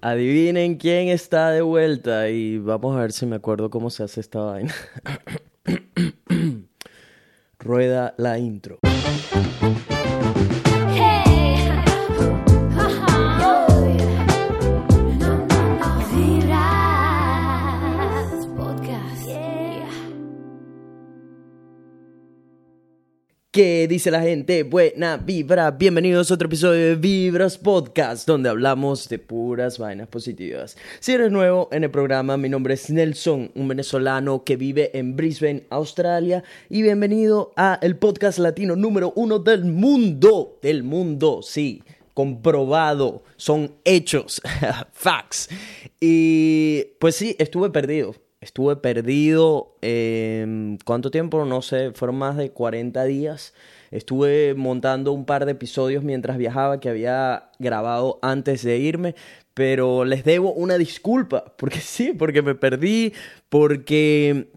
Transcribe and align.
Adivinen 0.00 0.76
quién 0.76 1.08
está 1.08 1.50
de 1.50 1.60
vuelta 1.60 2.28
y 2.28 2.58
vamos 2.58 2.96
a 2.96 3.00
ver 3.00 3.12
si 3.12 3.26
me 3.26 3.36
acuerdo 3.36 3.68
cómo 3.70 3.90
se 3.90 4.04
hace 4.04 4.20
esta 4.20 4.40
vaina. 4.40 4.74
Rueda 7.58 8.14
la 8.16 8.38
intro. 8.38 8.78
¿Qué 23.58 23.88
dice 23.88 24.12
la 24.12 24.22
gente? 24.22 24.62
Buena 24.62 25.16
vibra. 25.16 25.72
Bienvenidos 25.72 26.30
a 26.30 26.34
otro 26.34 26.46
episodio 26.46 26.90
de 26.90 26.94
Vibras 26.94 27.58
Podcast, 27.58 28.24
donde 28.24 28.48
hablamos 28.48 29.08
de 29.08 29.18
puras 29.18 29.78
vainas 29.78 30.06
positivas. 30.06 30.76
Si 31.00 31.10
eres 31.10 31.32
nuevo 31.32 31.68
en 31.72 31.82
el 31.82 31.90
programa, 31.90 32.36
mi 32.36 32.48
nombre 32.48 32.74
es 32.74 32.88
Nelson, 32.88 33.50
un 33.56 33.66
venezolano 33.66 34.44
que 34.44 34.54
vive 34.54 34.96
en 34.96 35.16
Brisbane, 35.16 35.64
Australia, 35.70 36.44
y 36.70 36.82
bienvenido 36.82 37.52
a 37.56 37.80
el 37.82 37.96
podcast 37.96 38.38
latino 38.38 38.76
número 38.76 39.12
uno 39.16 39.40
del 39.40 39.64
mundo. 39.64 40.60
Del 40.62 40.84
mundo, 40.84 41.40
sí 41.42 41.82
comprobado, 42.14 43.24
son 43.36 43.74
hechos, 43.84 44.40
facts. 44.92 45.48
Y 46.00 46.84
pues 47.00 47.16
sí, 47.16 47.34
estuve 47.40 47.70
perdido 47.70 48.14
estuve 48.40 48.76
perdido, 48.76 49.76
eh, 49.82 50.76
¿cuánto 50.84 51.10
tiempo? 51.10 51.44
No 51.44 51.62
sé, 51.62 51.92
fueron 51.92 52.16
más 52.16 52.36
de 52.36 52.50
40 52.50 53.04
días. 53.04 53.54
Estuve 53.90 54.54
montando 54.54 55.12
un 55.12 55.24
par 55.24 55.46
de 55.46 55.52
episodios 55.52 56.04
mientras 56.04 56.36
viajaba 56.36 56.80
que 56.80 56.88
había 56.88 57.50
grabado 57.58 58.18
antes 58.22 58.62
de 58.62 58.78
irme, 58.78 59.14
pero 59.54 60.04
les 60.04 60.24
debo 60.24 60.52
una 60.52 60.78
disculpa, 60.78 61.56
porque 61.56 61.80
sí, 61.80 62.12
porque 62.12 62.42
me 62.42 62.54
perdí, 62.54 63.12
porque 63.48 64.48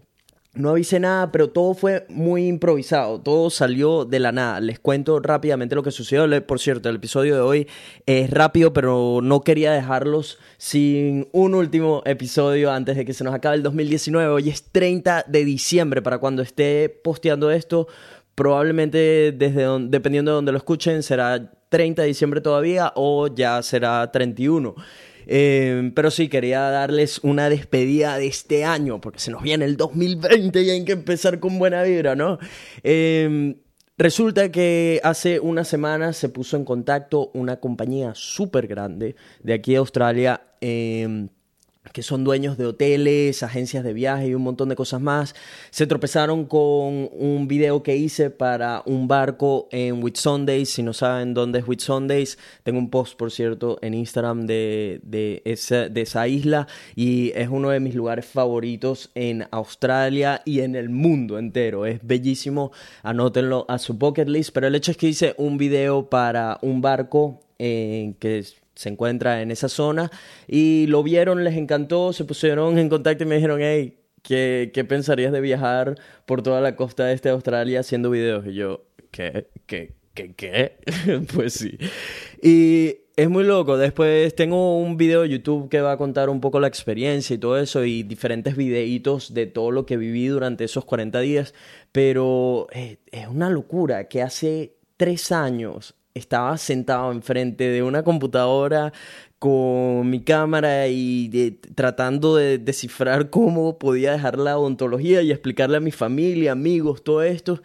no 0.54 0.68
avisé 0.70 1.00
nada, 1.00 1.32
pero 1.32 1.48
todo 1.48 1.72
fue 1.72 2.04
muy 2.10 2.46
improvisado, 2.46 3.20
todo 3.20 3.48
salió 3.48 4.04
de 4.04 4.20
la 4.20 4.32
nada. 4.32 4.60
Les 4.60 4.78
cuento 4.78 5.18
rápidamente 5.18 5.74
lo 5.74 5.82
que 5.82 5.90
sucedió. 5.90 6.26
Por 6.46 6.60
cierto, 6.60 6.90
el 6.90 6.96
episodio 6.96 7.34
de 7.34 7.40
hoy 7.40 7.68
es 8.04 8.30
rápido, 8.30 8.74
pero 8.74 9.20
no 9.22 9.40
quería 9.40 9.72
dejarlos 9.72 10.38
sin 10.58 11.26
un 11.32 11.54
último 11.54 12.02
episodio 12.04 12.70
antes 12.70 12.96
de 12.96 13.06
que 13.06 13.14
se 13.14 13.24
nos 13.24 13.34
acabe 13.34 13.56
el 13.56 13.62
2019. 13.62 14.28
Hoy 14.30 14.50
es 14.50 14.64
30 14.64 15.24
de 15.26 15.44
diciembre 15.44 16.02
para 16.02 16.18
cuando 16.18 16.42
esté 16.42 16.90
posteando 17.02 17.50
esto. 17.50 17.88
Probablemente 18.34 19.32
desde 19.32 19.66
dependiendo 19.88 20.32
de 20.32 20.36
donde 20.36 20.52
lo 20.52 20.58
escuchen 20.58 21.02
será 21.02 21.50
30 21.70 22.02
de 22.02 22.08
diciembre 22.08 22.42
todavía 22.42 22.92
o 22.96 23.28
ya 23.28 23.62
será 23.62 24.10
31. 24.12 24.74
Em, 25.26 25.92
pero 25.92 26.10
sí, 26.10 26.28
quería 26.28 26.60
darles 26.70 27.20
una 27.22 27.48
despedida 27.48 28.16
de 28.18 28.26
este 28.26 28.64
año, 28.64 29.00
porque 29.00 29.18
se 29.18 29.30
nos 29.30 29.42
viene 29.42 29.64
el 29.64 29.76
2020 29.76 30.62
y 30.62 30.70
hay 30.70 30.84
que 30.84 30.92
empezar 30.92 31.40
con 31.40 31.58
buena 31.58 31.82
vibra, 31.82 32.14
¿no? 32.14 32.38
Em, 32.82 33.56
resulta 33.98 34.50
que 34.50 35.00
hace 35.04 35.40
unas 35.40 35.68
semanas 35.68 36.16
se 36.16 36.28
puso 36.28 36.56
en 36.56 36.64
contacto 36.64 37.30
una 37.34 37.60
compañía 37.60 38.12
súper 38.14 38.66
grande 38.66 39.16
de 39.42 39.54
aquí 39.54 39.72
de 39.72 39.78
Australia. 39.78 40.42
Em, 40.60 41.28
que 41.90 42.02
son 42.02 42.22
dueños 42.22 42.56
de 42.56 42.66
hoteles, 42.66 43.42
agencias 43.42 43.82
de 43.82 43.92
viaje 43.92 44.28
y 44.28 44.34
un 44.34 44.42
montón 44.42 44.68
de 44.68 44.76
cosas 44.76 45.00
más, 45.00 45.34
se 45.70 45.86
tropezaron 45.86 46.44
con 46.44 47.10
un 47.12 47.48
video 47.48 47.82
que 47.82 47.96
hice 47.96 48.30
para 48.30 48.82
un 48.86 49.08
barco 49.08 49.68
en 49.72 50.02
Whitsundays. 50.02 50.70
Si 50.70 50.82
no 50.82 50.92
saben 50.92 51.34
dónde 51.34 51.58
es 51.58 51.66
Whitsundays, 51.66 52.38
tengo 52.62 52.78
un 52.78 52.88
post, 52.88 53.16
por 53.16 53.32
cierto, 53.32 53.78
en 53.82 53.94
Instagram 53.94 54.46
de, 54.46 55.00
de, 55.02 55.42
esa, 55.44 55.88
de 55.88 56.02
esa 56.02 56.28
isla 56.28 56.68
y 56.94 57.32
es 57.34 57.48
uno 57.48 57.70
de 57.70 57.80
mis 57.80 57.96
lugares 57.96 58.26
favoritos 58.26 59.10
en 59.16 59.48
Australia 59.50 60.40
y 60.44 60.60
en 60.60 60.76
el 60.76 60.88
mundo 60.88 61.36
entero. 61.36 61.84
Es 61.84 61.98
bellísimo, 62.02 62.70
anótenlo 63.02 63.66
a 63.68 63.78
su 63.78 63.94
bucket 63.94 64.28
list, 64.28 64.52
pero 64.54 64.68
el 64.68 64.76
hecho 64.76 64.92
es 64.92 64.96
que 64.96 65.08
hice 65.08 65.34
un 65.36 65.58
video 65.58 66.08
para 66.08 66.58
un 66.62 66.80
barco 66.80 67.40
eh, 67.58 68.14
que 68.20 68.38
es 68.38 68.61
se 68.74 68.88
encuentra 68.88 69.42
en 69.42 69.50
esa 69.50 69.68
zona 69.68 70.10
y 70.48 70.86
lo 70.88 71.02
vieron, 71.02 71.44
les 71.44 71.56
encantó, 71.56 72.12
se 72.12 72.24
pusieron 72.24 72.78
en 72.78 72.88
contacto 72.88 73.24
y 73.24 73.26
me 73.26 73.36
dijeron, 73.36 73.60
hey, 73.60 73.98
¿qué, 74.22 74.70
qué 74.72 74.84
pensarías 74.84 75.32
de 75.32 75.40
viajar 75.40 75.96
por 76.26 76.42
toda 76.42 76.60
la 76.60 76.76
costa 76.76 77.12
este 77.12 77.28
de 77.28 77.34
Australia 77.34 77.80
haciendo 77.80 78.10
videos? 78.10 78.46
Y 78.46 78.54
yo, 78.54 78.84
¿qué? 79.10 79.48
¿Qué? 79.66 79.94
¿Qué? 80.14 80.34
¿Qué? 80.34 80.76
pues 81.34 81.54
sí. 81.54 81.78
Y 82.42 82.96
es 83.16 83.28
muy 83.28 83.44
loco. 83.44 83.76
Después 83.76 84.34
tengo 84.34 84.78
un 84.78 84.96
video 84.96 85.22
de 85.22 85.30
YouTube 85.30 85.68
que 85.68 85.80
va 85.80 85.92
a 85.92 85.96
contar 85.96 86.28
un 86.28 86.40
poco 86.40 86.60
la 86.60 86.68
experiencia 86.68 87.34
y 87.34 87.38
todo 87.38 87.58
eso 87.58 87.84
y 87.84 88.02
diferentes 88.02 88.56
videitos 88.56 89.34
de 89.34 89.46
todo 89.46 89.70
lo 89.70 89.86
que 89.86 89.96
viví 89.96 90.26
durante 90.26 90.64
esos 90.64 90.84
40 90.84 91.20
días. 91.20 91.54
Pero 91.92 92.68
eh, 92.72 92.98
es 93.10 93.28
una 93.28 93.50
locura 93.50 94.08
que 94.08 94.22
hace 94.22 94.76
tres 94.96 95.32
años 95.32 95.94
estaba 96.14 96.56
sentado 96.58 97.12
enfrente 97.12 97.64
de 97.68 97.82
una 97.82 98.02
computadora 98.02 98.92
con 99.38 100.08
mi 100.08 100.22
cámara 100.22 100.86
y 100.88 101.58
tratando 101.74 102.36
de 102.36 102.58
descifrar 102.58 103.30
cómo 103.30 103.78
podía 103.78 104.12
dejar 104.12 104.38
la 104.38 104.58
odontología 104.58 105.22
y 105.22 105.32
explicarle 105.32 105.78
a 105.78 105.80
mi 105.80 105.90
familia, 105.90 106.52
amigos, 106.52 107.02
todo 107.02 107.22
esto. 107.22 107.60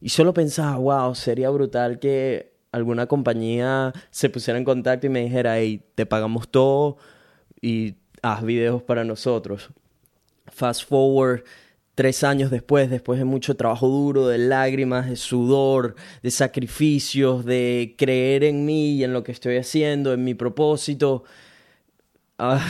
Y 0.00 0.08
solo 0.08 0.34
pensaba, 0.34 0.76
wow, 0.76 1.14
sería 1.14 1.48
brutal 1.50 1.98
que 2.00 2.52
alguna 2.72 3.06
compañía 3.06 3.92
se 4.10 4.30
pusiera 4.30 4.58
en 4.58 4.64
contacto 4.64 5.06
y 5.06 5.10
me 5.10 5.22
dijera, 5.22 5.58
hey, 5.58 5.82
te 5.94 6.06
pagamos 6.06 6.48
todo 6.48 6.96
y 7.60 7.94
haz 8.22 8.42
videos 8.42 8.82
para 8.82 9.04
nosotros. 9.04 9.70
Fast 10.48 10.88
forward 10.88 11.44
tres 11.94 12.24
años 12.24 12.50
después, 12.50 12.90
después 12.90 13.18
de 13.18 13.24
mucho 13.24 13.56
trabajo 13.56 13.88
duro, 13.88 14.28
de 14.28 14.38
lágrimas, 14.38 15.08
de 15.08 15.16
sudor, 15.16 15.94
de 16.22 16.30
sacrificios, 16.30 17.44
de 17.44 17.94
creer 17.98 18.44
en 18.44 18.64
mí 18.64 18.96
y 18.96 19.04
en 19.04 19.12
lo 19.12 19.22
que 19.22 19.32
estoy 19.32 19.56
haciendo, 19.56 20.12
en 20.12 20.24
mi 20.24 20.34
propósito, 20.34 21.24
ah, 22.38 22.60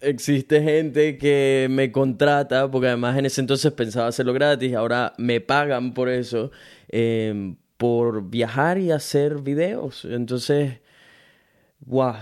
existe 0.00 0.62
gente 0.62 1.18
que 1.18 1.68
me 1.70 1.92
contrata, 1.92 2.70
porque 2.70 2.88
además 2.88 3.18
en 3.18 3.26
ese 3.26 3.40
entonces 3.40 3.72
pensaba 3.72 4.08
hacerlo 4.08 4.32
gratis, 4.32 4.74
ahora 4.74 5.12
me 5.18 5.40
pagan 5.40 5.94
por 5.94 6.08
eso, 6.08 6.50
em, 6.88 7.56
por 7.76 8.30
viajar 8.30 8.78
y 8.78 8.90
hacer 8.90 9.42
videos. 9.42 10.04
Entonces, 10.06 10.80
wow, 11.80 12.14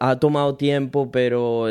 ha 0.00 0.18
tomado 0.20 0.56
tiempo, 0.56 1.10
pero 1.10 1.68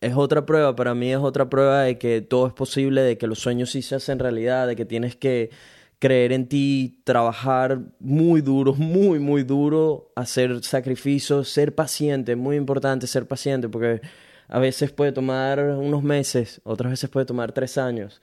es 0.00 0.14
otra 0.14 0.46
prueba, 0.46 0.76
para 0.76 0.94
mí 0.94 1.10
es 1.10 1.18
otra 1.18 1.48
prueba 1.50 1.82
de 1.82 1.98
que 1.98 2.20
todo 2.20 2.46
es 2.46 2.52
posible, 2.52 3.02
de 3.02 3.18
que 3.18 3.26
los 3.26 3.38
sueños 3.38 3.70
sí 3.70 3.82
se 3.82 3.96
hacen 3.96 4.18
realidad, 4.18 4.66
de 4.66 4.76
que 4.76 4.84
tienes 4.84 5.16
que 5.16 5.50
creer 5.98 6.32
en 6.32 6.46
ti, 6.48 7.00
trabajar 7.04 7.80
muy 7.98 8.40
duro, 8.40 8.74
muy, 8.76 9.18
muy 9.18 9.42
duro, 9.42 10.12
hacer 10.14 10.62
sacrificios, 10.62 11.48
ser 11.48 11.74
paciente, 11.74 12.36
muy 12.36 12.56
importante 12.56 13.06
ser 13.06 13.26
paciente, 13.26 13.68
porque 13.68 14.00
a 14.48 14.58
veces 14.58 14.92
puede 14.92 15.12
tomar 15.12 15.60
unos 15.60 16.02
meses, 16.02 16.60
otras 16.64 16.90
veces 16.92 17.10
puede 17.10 17.26
tomar 17.26 17.52
tres 17.52 17.78
años, 17.78 18.22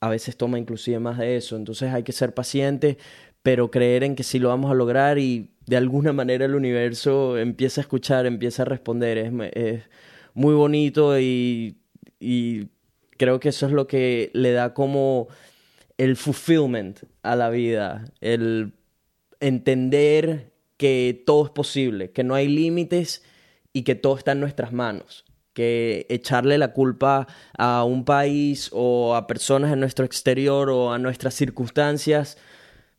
a 0.00 0.08
veces 0.08 0.36
toma 0.36 0.58
inclusive 0.58 0.98
más 0.98 1.18
de 1.18 1.36
eso, 1.36 1.56
entonces 1.56 1.92
hay 1.92 2.02
que 2.02 2.12
ser 2.12 2.34
paciente, 2.34 2.98
pero 3.42 3.70
creer 3.70 4.04
en 4.04 4.16
que 4.16 4.22
sí 4.22 4.38
lo 4.38 4.48
vamos 4.48 4.70
a 4.70 4.74
lograr 4.74 5.18
y 5.18 5.50
de 5.66 5.76
alguna 5.76 6.12
manera 6.12 6.44
el 6.44 6.54
universo 6.54 7.38
empieza 7.38 7.80
a 7.80 7.82
escuchar, 7.82 8.26
empieza 8.26 8.62
a 8.62 8.64
responder, 8.66 9.18
es, 9.18 9.82
muy 10.34 10.54
bonito 10.54 11.18
y, 11.18 11.78
creo 13.16 13.40
que 13.40 13.50
eso 13.50 13.66
es 13.66 13.72
lo 13.72 13.86
que 13.86 14.30
le 14.34 14.52
da 14.52 14.74
como 14.74 15.28
el 15.98 16.16
fulfillment 16.16 17.00
a 17.22 17.36
la 17.36 17.50
vida, 17.50 18.04
el 18.20 18.72
entender 19.40 20.52
que 20.76 21.22
todo 21.26 21.44
es 21.44 21.50
posible, 21.50 22.10
que 22.10 22.24
no 22.24 22.34
hay 22.34 22.48
límites 22.48 23.22
y 23.72 23.82
que 23.82 23.94
todo 23.94 24.16
está 24.16 24.32
en 24.32 24.40
nuestras 24.40 24.72
manos, 24.72 25.24
que 25.52 26.06
echarle 26.08 26.58
la 26.58 26.72
culpa 26.72 27.28
a 27.56 27.84
un 27.84 28.04
país 28.04 28.70
o 28.72 29.14
a 29.14 29.26
personas 29.26 29.72
en 29.72 29.80
nuestro 29.80 30.04
exterior 30.04 30.70
o 30.70 30.92
a 30.92 30.98
nuestras 30.98 31.34
circunstancias 31.34 32.38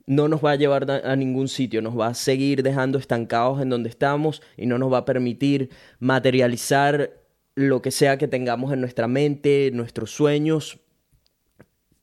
no 0.06 0.28
nos 0.28 0.44
va 0.44 0.52
a 0.52 0.56
llevar 0.56 0.90
a 0.90 1.16
ningún 1.16 1.48
sitio, 1.48 1.82
nos 1.82 1.98
va 1.98 2.08
a 2.08 2.14
seguir 2.14 2.64
dejando 2.64 2.98
estancados 2.98 3.62
en 3.62 3.70
donde 3.70 3.90
estamos 3.90 4.42
y 4.58 4.66
no 4.66 4.78
nos 4.78 4.92
va 4.92 5.00
a 5.00 5.06
permitir 5.06 5.70
materializar 6.00 7.23
lo 7.56 7.82
que 7.82 7.92
sea 7.92 8.18
que 8.18 8.28
tengamos 8.28 8.74
en 8.74 8.82
nuestra 8.82 9.08
mente, 9.08 9.72
nuestros 9.74 10.12
sueños, 10.12 10.80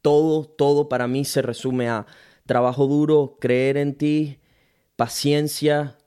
todo, 0.03 0.45
todo 0.45 0.89
para 0.89 1.07
mí 1.07 1.25
se 1.25 1.43
resume 1.43 1.89
a 1.89 2.07
trabajo 2.47 2.87
duro, 2.87 3.37
creer 3.41 3.77
en 3.77 3.95
ti, 3.95 4.39
paciencia, 4.97 5.99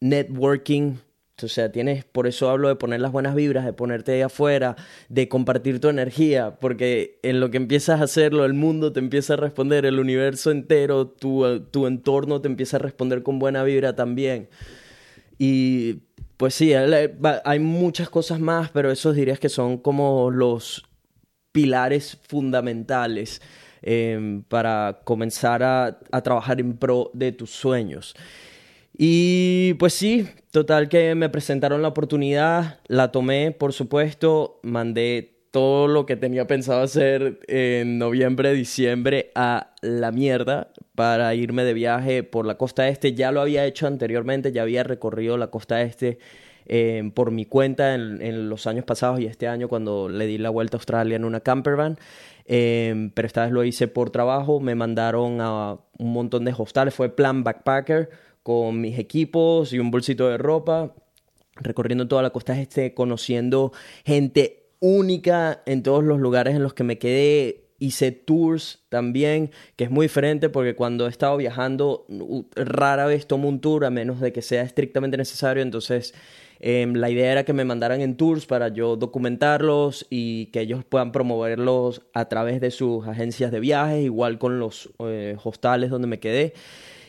networking. 0.00 0.96
O 1.42 1.48
sea, 1.48 1.70
tienes, 1.70 2.04
por 2.04 2.26
eso 2.26 2.48
hablo 2.48 2.68
de 2.68 2.76
poner 2.76 3.00
las 3.00 3.12
buenas 3.12 3.34
vibras, 3.34 3.66
de 3.66 3.74
ponerte 3.74 4.12
ahí 4.12 4.22
afuera, 4.22 4.74
de 5.10 5.28
compartir 5.28 5.80
tu 5.80 5.88
energía, 5.88 6.56
porque 6.60 7.20
en 7.22 7.40
lo 7.40 7.50
que 7.50 7.58
empiezas 7.58 8.00
a 8.00 8.04
hacerlo, 8.04 8.46
el 8.46 8.54
mundo 8.54 8.92
te 8.92 9.00
empieza 9.00 9.34
a 9.34 9.36
responder, 9.36 9.84
el 9.84 10.00
universo 10.00 10.50
entero, 10.50 11.08
tu, 11.08 11.60
tu 11.70 11.86
entorno 11.86 12.40
te 12.40 12.48
empieza 12.48 12.78
a 12.78 12.80
responder 12.80 13.22
con 13.22 13.38
buena 13.38 13.64
vibra 13.64 13.94
también. 13.94 14.48
Y 15.38 16.05
pues 16.36 16.54
sí, 16.54 16.72
hay 16.74 17.58
muchas 17.58 18.10
cosas 18.10 18.40
más, 18.40 18.70
pero 18.70 18.90
esos 18.90 19.14
dirías 19.14 19.38
que 19.38 19.48
son 19.48 19.78
como 19.78 20.30
los 20.30 20.86
pilares 21.52 22.18
fundamentales 22.28 23.40
em, 23.82 24.42
para 24.42 25.00
comenzar 25.04 25.62
a, 25.62 25.98
a 26.10 26.22
trabajar 26.22 26.60
en 26.60 26.76
pro 26.76 27.10
de 27.14 27.32
tus 27.32 27.50
sueños. 27.50 28.14
Y 28.98 29.74
pues 29.74 29.94
sí, 29.94 30.28
total 30.50 30.88
que 30.88 31.14
me 31.14 31.28
presentaron 31.28 31.82
la 31.82 31.88
oportunidad, 31.88 32.80
la 32.88 33.12
tomé, 33.12 33.52
por 33.52 33.72
supuesto, 33.72 34.60
mandé 34.62 35.35
todo 35.56 35.88
lo 35.88 36.04
que 36.04 36.16
tenía 36.16 36.46
pensado 36.46 36.82
hacer 36.82 37.40
en 37.48 37.96
noviembre, 37.96 38.52
diciembre 38.52 39.30
a 39.34 39.70
la 39.80 40.12
mierda 40.12 40.68
para 40.94 41.34
irme 41.34 41.64
de 41.64 41.72
viaje 41.72 42.22
por 42.22 42.44
la 42.44 42.58
costa 42.58 42.88
este. 42.88 43.14
Ya 43.14 43.32
lo 43.32 43.40
había 43.40 43.64
hecho 43.64 43.86
anteriormente, 43.86 44.52
ya 44.52 44.60
había 44.60 44.82
recorrido 44.82 45.38
la 45.38 45.46
costa 45.46 45.80
este 45.80 46.18
eh, 46.66 47.10
por 47.14 47.30
mi 47.30 47.46
cuenta 47.46 47.94
en, 47.94 48.50
los 48.50 48.66
años 48.66 48.84
pasados 48.84 49.18
y 49.18 49.24
este 49.24 49.48
año 49.48 49.66
cuando 49.66 50.10
le 50.10 50.26
di 50.26 50.36
la 50.36 50.50
vuelta 50.50 50.76
a 50.76 50.80
Australia 50.80 51.16
en 51.16 51.24
una 51.24 51.40
campervan. 51.40 51.96
Eh, 52.44 53.10
pero 53.14 53.24
esta 53.24 53.44
vez 53.44 53.50
lo 53.50 53.64
hice 53.64 53.88
por 53.88 54.10
trabajo, 54.10 54.60
me 54.60 54.74
mandaron 54.74 55.40
a 55.40 55.78
un 55.96 56.12
montón 56.12 56.44
de 56.44 56.54
hostales, 56.54 56.92
fue 56.92 57.08
plan 57.08 57.44
backpacker 57.44 58.10
con 58.42 58.78
mis 58.78 58.98
equipos 58.98 59.72
y 59.72 59.78
un 59.78 59.90
bolsito 59.90 60.28
de 60.28 60.36
ropa, 60.36 60.92
recorriendo 61.54 62.06
toda 62.06 62.20
la 62.20 62.28
costa 62.28 62.60
este, 62.60 62.92
conociendo 62.92 63.72
gente 64.04 64.65
única 64.86 65.62
en 65.66 65.82
todos 65.82 66.04
los 66.04 66.20
lugares 66.20 66.54
en 66.54 66.62
los 66.62 66.74
que 66.74 66.84
me 66.84 66.98
quedé. 66.98 67.62
Hice 67.78 68.10
tours 68.10 68.86
también, 68.88 69.50
que 69.76 69.84
es 69.84 69.90
muy 69.90 70.06
diferente 70.06 70.48
porque 70.48 70.74
cuando 70.74 71.06
he 71.06 71.10
estado 71.10 71.36
viajando 71.36 72.06
rara 72.54 73.04
vez 73.04 73.26
tomo 73.26 73.50
un 73.50 73.60
tour 73.60 73.84
a 73.84 73.90
menos 73.90 74.18
de 74.20 74.32
que 74.32 74.40
sea 74.40 74.62
estrictamente 74.62 75.18
necesario. 75.18 75.62
Entonces 75.62 76.14
em, 76.58 76.94
la 76.94 77.10
idea 77.10 77.32
era 77.32 77.44
que 77.44 77.52
me 77.52 77.66
mandaran 77.66 78.00
en 78.00 78.16
tours 78.16 78.46
para 78.46 78.68
yo 78.68 78.96
documentarlos 78.96 80.06
y 80.08 80.46
que 80.46 80.60
ellos 80.60 80.84
puedan 80.84 81.12
promoverlos 81.12 82.00
a 82.14 82.26
través 82.30 82.62
de 82.62 82.70
sus 82.70 83.06
agencias 83.06 83.50
de 83.52 83.60
viajes, 83.60 84.02
igual 84.02 84.38
con 84.38 84.58
los 84.58 84.88
eh, 85.00 85.36
hostales 85.44 85.90
donde 85.90 86.08
me 86.08 86.18
quedé. 86.18 86.54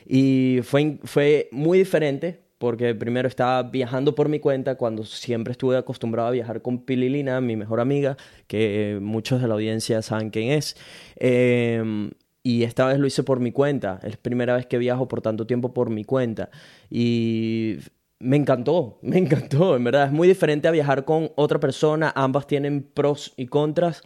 Y 0.06 0.60
fue, 0.64 1.00
fue 1.06 1.48
muy 1.52 1.78
diferente 1.78 2.47
porque 2.58 2.96
primero 2.96 3.28
estaba 3.28 3.64
viajando 3.64 4.16
por 4.16 4.30
mi 4.30 4.40
cuenta 4.40 4.76
cuando 4.76 5.04
siempre 5.06 5.52
estuve 5.52 5.78
acostumbrado 5.78 6.30
a 6.30 6.32
viajar 6.32 6.62
con 6.62 6.80
Pililina, 6.80 7.40
mi 7.42 7.56
mejor 7.56 7.80
amiga, 7.80 8.18
que 8.48 8.98
muchos 9.02 9.42
de 9.42 9.48
la 9.48 9.54
audiencia 9.54 10.02
saben 10.02 10.30
quién 10.30 10.52
es. 10.52 10.76
Em, 11.18 12.12
y 12.44 12.64
esta 12.64 12.88
vez 12.88 12.98
lo 12.98 13.08
hice 13.08 13.24
por 13.24 13.40
mi 13.40 13.52
cuenta. 13.52 14.00
Es 14.04 14.12
la 14.12 14.18
primera 14.22 14.56
vez 14.56 14.66
que 14.66 14.78
viajo 14.78 15.08
por 15.08 15.22
tanto 15.22 15.46
tiempo 15.46 15.74
por 15.74 15.90
mi 15.90 16.04
cuenta. 16.04 16.50
Y 16.90 17.78
me 18.20 18.38
encantó, 18.38 19.00
me 19.02 19.18
encantó, 19.18 19.76
en 19.76 19.84
verdad. 19.84 20.08
Es 20.08 20.12
muy 20.12 20.28
diferente 20.28 20.68
a 20.68 20.72
viajar 20.72 21.06
con 21.06 21.32
otra 21.36 21.60
persona. 21.60 22.12
Ambas 22.16 22.48
tienen 22.48 22.84
pros 22.84 23.34
y 23.38 23.48
contras. 23.48 24.02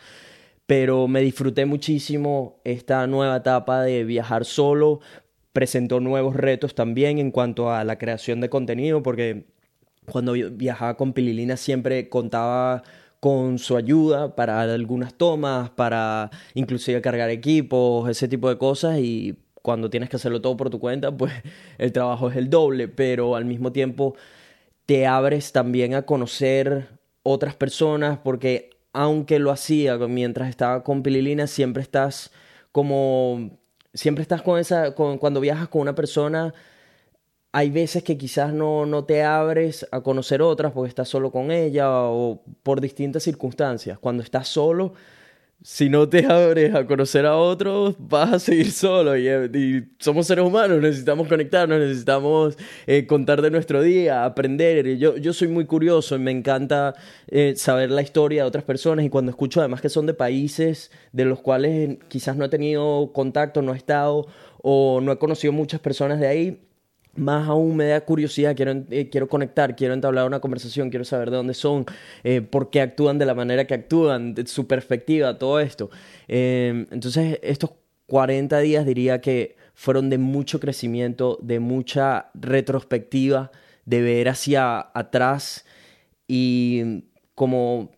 Pero 0.66 1.08
me 1.08 1.22
disfruté 1.22 1.66
muchísimo 1.66 2.62
esta 2.64 3.06
nueva 3.06 3.38
etapa 3.38 3.82
de 3.84 4.06
viajar 4.06 4.46
solo, 4.46 5.02
presentó 5.54 6.00
nuevos 6.00 6.36
retos 6.36 6.76
también 6.76 7.20
en 7.20 7.32
cuanto 7.32 7.72
a 7.72 7.84
la 7.84 7.98
creación 7.98 8.42
de 8.42 8.50
contenido, 8.50 9.04
porque 9.04 9.46
cuando 10.06 10.34
viajaba 10.34 10.98
con 10.98 11.14
Pililina 11.14 11.58
siempre 11.58 12.10
contaba 12.10 12.84
con 13.20 13.60
su 13.60 13.78
ayuda 13.78 14.36
para 14.36 14.62
algunas 14.62 15.14
tomas, 15.14 15.70
para 15.70 16.32
inclusive 16.56 17.02
cargar 17.02 17.30
equipos, 17.30 18.10
ese 18.10 18.28
tipo 18.28 18.50
de 18.50 18.58
cosas 18.58 18.98
y 19.00 19.38
cuando 19.62 19.90
tienes 19.92 20.10
que 20.10 20.16
hacerlo 20.16 20.42
todo 20.42 20.58
por 20.58 20.70
tu 20.70 20.80
cuenta, 20.80 21.16
pues 21.16 21.32
el 21.78 21.92
trabajo 21.92 22.30
es 22.30 22.36
el 22.38 22.50
doble, 22.50 22.88
pero 22.88 23.36
al 23.36 23.46
mismo 23.46 23.72
tiempo 23.72 24.16
te 24.86 25.06
abres 25.06 25.52
también 25.52 25.94
a 25.94 26.04
conocer 26.04 27.00
otras 27.24 27.56
personas 27.56 28.18
porque 28.24 28.72
aunque 28.94 29.40
lo 29.40 29.52
hacía 29.52 29.98
mientras 30.00 30.50
estaba 30.50 30.84
con 30.84 31.04
Pililina, 31.04 31.48
siempre 31.48 31.84
estás 31.84 32.32
como 32.72 33.60
siempre 33.94 34.22
estás 34.22 34.42
con 34.42 34.60
esa, 34.60 34.92
cuando 34.92 35.40
viajas 35.40 35.68
con 35.68 35.82
una 35.82 35.96
persona, 35.96 36.54
hay 37.52 37.70
veces 37.70 38.04
que 38.04 38.18
quizás 38.18 38.54
no, 38.54 38.86
no 38.86 39.04
te 39.04 39.24
abres 39.24 39.86
a 39.92 40.02
conocer 40.02 40.42
otras 40.42 40.72
porque 40.72 40.90
estás 40.90 41.10
solo 41.10 41.32
con 41.32 41.52
ella 41.52 41.90
o 41.92 42.42
por 42.64 42.80
distintas 42.80 43.24
circunstancias. 43.24 44.00
Cuando 44.00 44.24
estás 44.24 44.48
solo, 44.48 44.94
si 45.64 45.90
no 45.90 46.10
te 46.10 46.26
abres 46.26 46.74
a 46.74 46.86
conocer 46.88 47.26
a 47.26 47.38
otros, 47.38 47.96
vas 48.00 48.34
a 48.34 48.40
seguir 48.40 48.72
solo. 48.72 49.16
Y, 49.16 49.28
eh, 49.28 49.84
somos 50.00 50.28
seres 50.28 50.44
humanos, 50.44 50.82
necesitamos 50.82 51.28
conectarnos, 51.28 51.80
necesitamos 51.80 52.58
eh, 52.88 53.06
contar 53.06 53.42
de 53.42 53.52
nuestro 53.52 53.82
día, 53.82 54.26
aprender. 54.26 54.98
Yo, 54.98 55.18
yo 55.18 55.34
soy 55.34 55.48
muy 55.48 55.66
curioso 55.66 56.16
y 56.16 56.20
me 56.20 56.32
encanta 56.32 56.96
eh, 57.28 57.54
saber 57.58 57.92
la 57.92 58.02
historia 58.02 58.44
de 58.44 58.48
otras 58.48 58.64
personas. 58.64 59.06
Y 59.06 59.10
cuando 59.10 59.30
escucho 59.30 59.60
además 59.60 59.82
que 59.82 59.90
son 59.90 60.08
de 60.08 60.14
países 60.14 60.92
de 61.12 61.26
los 61.26 61.40
cuales 61.42 61.98
quizás 62.08 62.36
no 62.36 62.46
he 62.46 62.50
tenido 62.50 63.12
contacto, 63.14 63.62
no 63.62 63.74
he 63.74 63.78
estado 63.78 64.28
o 64.64 65.00
no 65.02 65.12
he 65.12 65.18
conocido 65.18 65.54
muchas 65.54 65.80
personas 65.80 66.20
de 66.20 66.28
ahí, 66.28 66.60
más 67.16 67.48
aún 67.48 67.76
me 67.76 67.86
da 67.88 68.02
curiosidad, 68.02 68.56
quiero, 68.56 68.84
eh, 68.90 69.10
quiero 69.10 69.28
conectar, 69.28 69.76
quiero 69.76 69.94
entablar 69.94 70.26
una 70.26 70.40
conversación, 70.40 70.90
quiero 70.90 71.06
saber 71.06 71.30
de 71.30 71.38
dónde 71.38 71.54
son, 71.54 71.86
eh, 72.24 72.42
por 72.42 72.70
qué 72.70 72.82
actúan 72.82 73.18
de 73.18 73.26
la 73.26 73.34
manera 73.34 73.66
que 73.66 73.74
actúan, 73.74 74.36
su 74.46 74.68
perspectiva, 74.68 75.38
todo 75.38 75.60
esto. 75.60 75.90
Em, 76.28 76.88
entonces, 76.92 77.40
estos 77.44 77.72
40 78.08 78.60
días 78.60 78.86
diría 78.86 79.22
que 79.22 79.56
fueron 79.74 80.10
de 80.10 80.18
mucho 80.18 80.60
crecimiento, 80.60 81.38
de 81.42 81.60
mucha 81.60 82.30
retrospectiva, 82.34 83.52
de 83.86 84.02
ver 84.02 84.30
hacia 84.30 84.80
atrás 84.94 85.66
y 86.28 87.06
como 87.36 87.92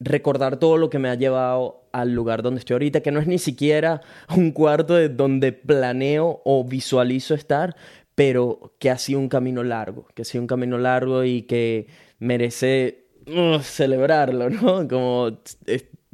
recordar 0.00 0.58
todo 0.58 0.76
lo 0.76 0.90
que 0.90 0.98
me 0.98 1.08
ha 1.08 1.14
llevado 1.14 1.88
al 1.92 2.12
lugar 2.12 2.42
donde 2.42 2.58
estoy 2.58 2.74
ahorita, 2.74 3.00
que 3.00 3.12
no 3.12 3.20
es 3.20 3.26
ni 3.26 3.38
siquiera 3.38 4.00
un 4.36 4.52
cuarto 4.52 4.94
de 4.94 5.08
donde 5.08 5.52
planeo 5.52 6.42
o 6.44 6.64
visualizo 6.64 7.34
estar, 7.34 7.76
pero 8.14 8.74
que 8.78 8.90
ha 8.90 8.98
sido 8.98 9.18
un 9.18 9.28
camino 9.28 9.62
largo, 9.62 10.06
que 10.14 10.22
ha 10.22 10.24
sido 10.24 10.42
un 10.42 10.48
camino 10.48 10.78
largo 10.78 11.24
y 11.24 11.42
que 11.42 11.88
merece 12.18 13.06
uh, 13.26 13.58
celebrarlo, 13.60 14.50
¿no? 14.50 14.86
Como 14.88 15.38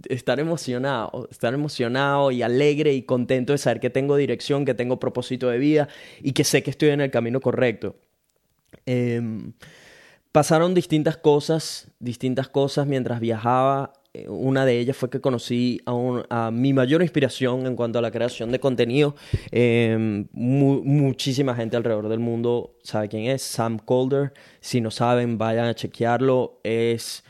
estar 0.08 0.40
emocionado, 0.40 1.28
estar 1.30 1.52
emocionado 1.52 2.30
y 2.30 2.42
alegre 2.42 2.94
y 2.94 3.02
contento 3.02 3.52
de 3.52 3.58
saber 3.58 3.80
que 3.80 3.90
tengo 3.90 4.16
dirección, 4.16 4.64
que 4.64 4.74
tengo 4.74 4.98
propósito 4.98 5.48
de 5.48 5.58
vida 5.58 5.88
y 6.22 6.32
que 6.32 6.44
sé 6.44 6.62
que 6.62 6.70
estoy 6.70 6.90
en 6.90 7.00
el 7.00 7.10
camino 7.10 7.40
correcto. 7.40 7.96
Em, 8.86 9.52
pasaron 10.32 10.74
distintas 10.74 11.16
cosas, 11.16 11.90
distintas 11.98 12.48
cosas 12.48 12.86
mientras 12.86 13.20
viajaba 13.20 13.92
eh, 13.92 13.99
una 14.28 14.66
de 14.66 14.78
ellas 14.78 14.96
fue 14.96 15.08
que 15.08 15.20
conocí 15.20 15.80
a, 15.86 16.50
mi 16.50 16.72
mayor 16.72 17.02
inspiración 17.02 17.66
en 17.66 17.76
cuanto 17.76 17.98
a 18.00 18.02
la 18.02 18.10
creación 18.10 18.50
de 18.50 18.58
contenido. 18.58 19.14
Em, 19.52 20.26
muchísima 20.32 21.54
gente 21.54 21.76
alrededor 21.76 22.08
del 22.08 22.18
mundo 22.18 22.76
sabe 22.82 23.08
quién 23.08 23.26
es, 23.26 23.42
Sam 23.42 23.78
Calder. 23.78 24.32
Si 24.60 24.80
no 24.80 24.90
saben, 24.90 25.38
vayan 25.38 25.66
a 25.66 25.74
chequearlo. 25.74 26.60
Es 26.64 27.24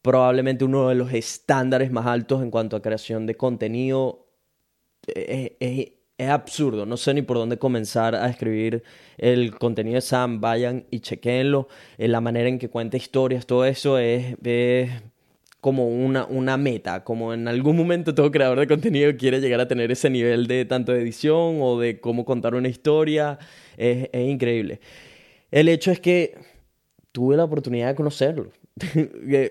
probablemente 0.00 0.64
uno 0.64 0.88
de 0.88 0.94
los 0.94 1.12
estándares 1.12 1.90
más 1.90 2.06
altos 2.06 2.42
en 2.42 2.50
cuanto 2.50 2.76
a 2.76 2.82
creación 2.82 3.26
de 3.26 3.34
contenido. 3.36 4.28
E, 5.08 5.56
e, 5.60 5.92
es, 6.18 6.28
absurdo, 6.30 6.86
no 6.86 6.96
sé 6.96 7.12
ni 7.14 7.22
por 7.22 7.36
dónde 7.36 7.58
comenzar 7.58 8.14
a 8.14 8.28
escribir 8.28 8.82
el 9.18 9.58
contenido 9.58 9.96
de 9.96 10.02
Sam. 10.02 10.40
Vayan 10.40 10.86
y 10.90 11.00
chequenlo. 11.00 11.68
Eh, 11.98 12.08
la 12.08 12.20
manera 12.20 12.48
en 12.48 12.58
que 12.58 12.70
cuenta 12.70 12.96
historias, 12.96 13.46
todo 13.46 13.64
eso 13.64 13.98
es 13.98 14.36
como 15.60 15.88
una, 15.88 16.24
una 16.26 16.56
meta, 16.56 17.02
como 17.04 17.34
en 17.34 17.48
algún 17.48 17.76
momento 17.76 18.14
todo 18.14 18.30
creador 18.30 18.60
de 18.60 18.66
contenido 18.66 19.16
quiere 19.16 19.40
llegar 19.40 19.60
a 19.60 19.68
tener 19.68 19.90
ese 19.90 20.10
nivel 20.10 20.46
de 20.46 20.64
tanto 20.64 20.92
de 20.92 21.00
edición 21.00 21.58
o 21.60 21.78
de 21.78 22.00
cómo 22.00 22.24
contar 22.24 22.54
una 22.54 22.68
historia, 22.68 23.38
es, 23.76 24.08
increíble. 24.14 24.80
El 25.50 25.68
hecho 25.68 25.90
es 25.90 26.00
que 26.00 26.38
tuve 27.12 27.36
la 27.36 27.44
oportunidad 27.44 27.88
de 27.88 27.94
conocerlo. 27.94 28.50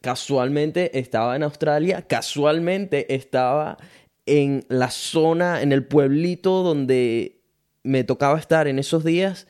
casualmente 0.00 0.98
estaba 0.98 1.34
en 1.34 1.42
Australia, 1.42 2.02
casualmente 2.02 3.14
estaba 3.14 3.78
en 4.26 4.64
la 4.68 4.90
zona, 4.90 5.62
en 5.62 5.72
el 5.72 5.84
pueblito 5.84 6.62
donde 6.62 7.40
me 7.82 8.04
tocaba 8.04 8.38
estar 8.38 8.68
en 8.68 8.78
esos 8.78 9.04
días 9.04 9.48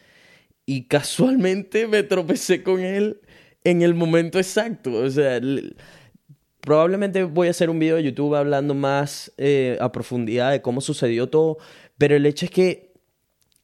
y 0.64 0.86
casualmente 0.86 1.86
me 1.88 2.02
tropecé 2.04 2.62
con 2.62 2.80
él 2.80 3.20
en 3.64 3.82
el 3.82 3.94
momento 3.94 4.38
exacto. 4.38 4.92
O 4.94 5.10
sea, 5.10 5.40
probablemente 6.60 7.24
voy 7.24 7.48
a 7.48 7.50
hacer 7.50 7.70
un 7.70 7.78
video 7.78 7.96
de 7.96 8.04
YouTube 8.04 8.34
hablando 8.34 8.74
más 8.74 9.32
eh, 9.38 9.78
a 9.80 9.92
profundidad 9.92 10.50
de 10.50 10.62
cómo 10.62 10.80
sucedió 10.80 11.28
todo, 11.28 11.58
pero 11.98 12.16
el 12.16 12.26
hecho 12.26 12.44
es 12.46 12.50
que 12.50 12.90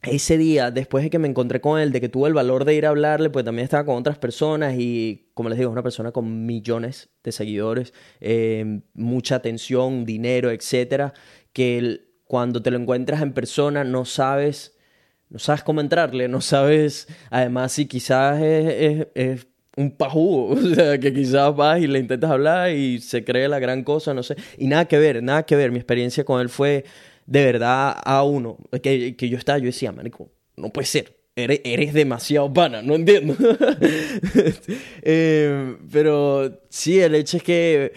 ese 0.03 0.38
día, 0.38 0.71
después 0.71 1.03
de 1.03 1.11
que 1.11 1.19
me 1.19 1.26
encontré 1.26 1.61
con 1.61 1.81
él, 1.81 1.91
de 1.91 2.00
que 2.00 2.09
tuve 2.09 2.29
el 2.29 2.35
valor 2.35 2.65
de 2.65 2.75
ir 2.75 2.87
a 2.87 2.91
hablarle, 2.91 3.31
pues 3.31 3.45
también 3.45 3.65
estaba 3.65 3.85
con 3.85 3.97
otras 3.97 4.19
personas 4.19 4.76
y, 4.79 5.31
como 5.35 5.49
les 5.49 5.59
digo, 5.59 5.71
es 5.71 5.73
una 5.73 5.83
persona 5.83 6.12
con 6.12 6.47
millones 6.47 7.09
de 7.25 7.33
seguidores, 7.33 7.93
eh, 8.21 8.83
mucha 8.95 9.37
atención, 9.37 10.05
dinero, 10.05 10.50
etcétera, 10.50 11.12
que 11.53 12.07
cuando 12.25 12.62
te 12.62 12.71
lo 12.71 12.79
encuentras 12.79 13.21
en 13.23 13.33
persona 13.33 13.85
no 13.85 14.05
sabes 14.05 14.76
no 15.29 15.38
sabes 15.38 15.62
cómo 15.62 15.81
entrarle, 15.81 16.29
no 16.29 16.41
sabes, 16.41 17.09
además 17.31 17.73
si 17.73 17.87
quizás 17.87 18.41
es, 18.41 19.09
es, 19.15 19.47
un 19.76 19.90
pajú, 19.90 20.52
o 20.52 20.75
sea, 20.75 20.99
que 20.99 21.12
quizás 21.12 21.54
vas 21.54 21.80
y 21.80 21.87
le 21.87 21.99
intentas 21.99 22.30
hablar 22.30 22.73
y 22.73 23.00
se 23.00 23.25
cree 23.25 23.49
la 23.49 23.59
gran 23.59 23.85
cosa, 23.85 24.14
no 24.14 24.23
sé, 24.23 24.37
y 24.59 24.66
nada 24.66 24.87
que 24.87 24.99
ver, 24.99 25.23
nada 25.23 25.45
que 25.45 25.56
ver, 25.56 25.71
mi 25.71 25.78
experiencia 25.78 26.25
con 26.25 26.40
él 26.40 26.49
fue 26.49 26.85
de 27.26 27.45
verdad 27.45 27.97
a 28.04 28.23
uno, 28.23 28.59
que, 28.83 29.16
que 29.16 29.28
yo 29.28 29.37
estaba, 29.38 29.59
yo 29.59 29.66
decía, 29.66 29.92
manico, 29.92 30.30
no 30.56 30.71
puede 30.71 30.87
ser, 30.87 31.16
eres, 31.37 31.61
eres 31.64 31.92
demasiado 31.92 32.52
pana, 32.52 32.83
no 32.83 32.95
entiendo. 32.95 33.37
Eh, 35.09 35.76
pero 35.92 36.62
sí, 36.68 36.99
el 36.99 37.14
hecho 37.14 37.37
es 37.37 37.42
que 37.45 37.92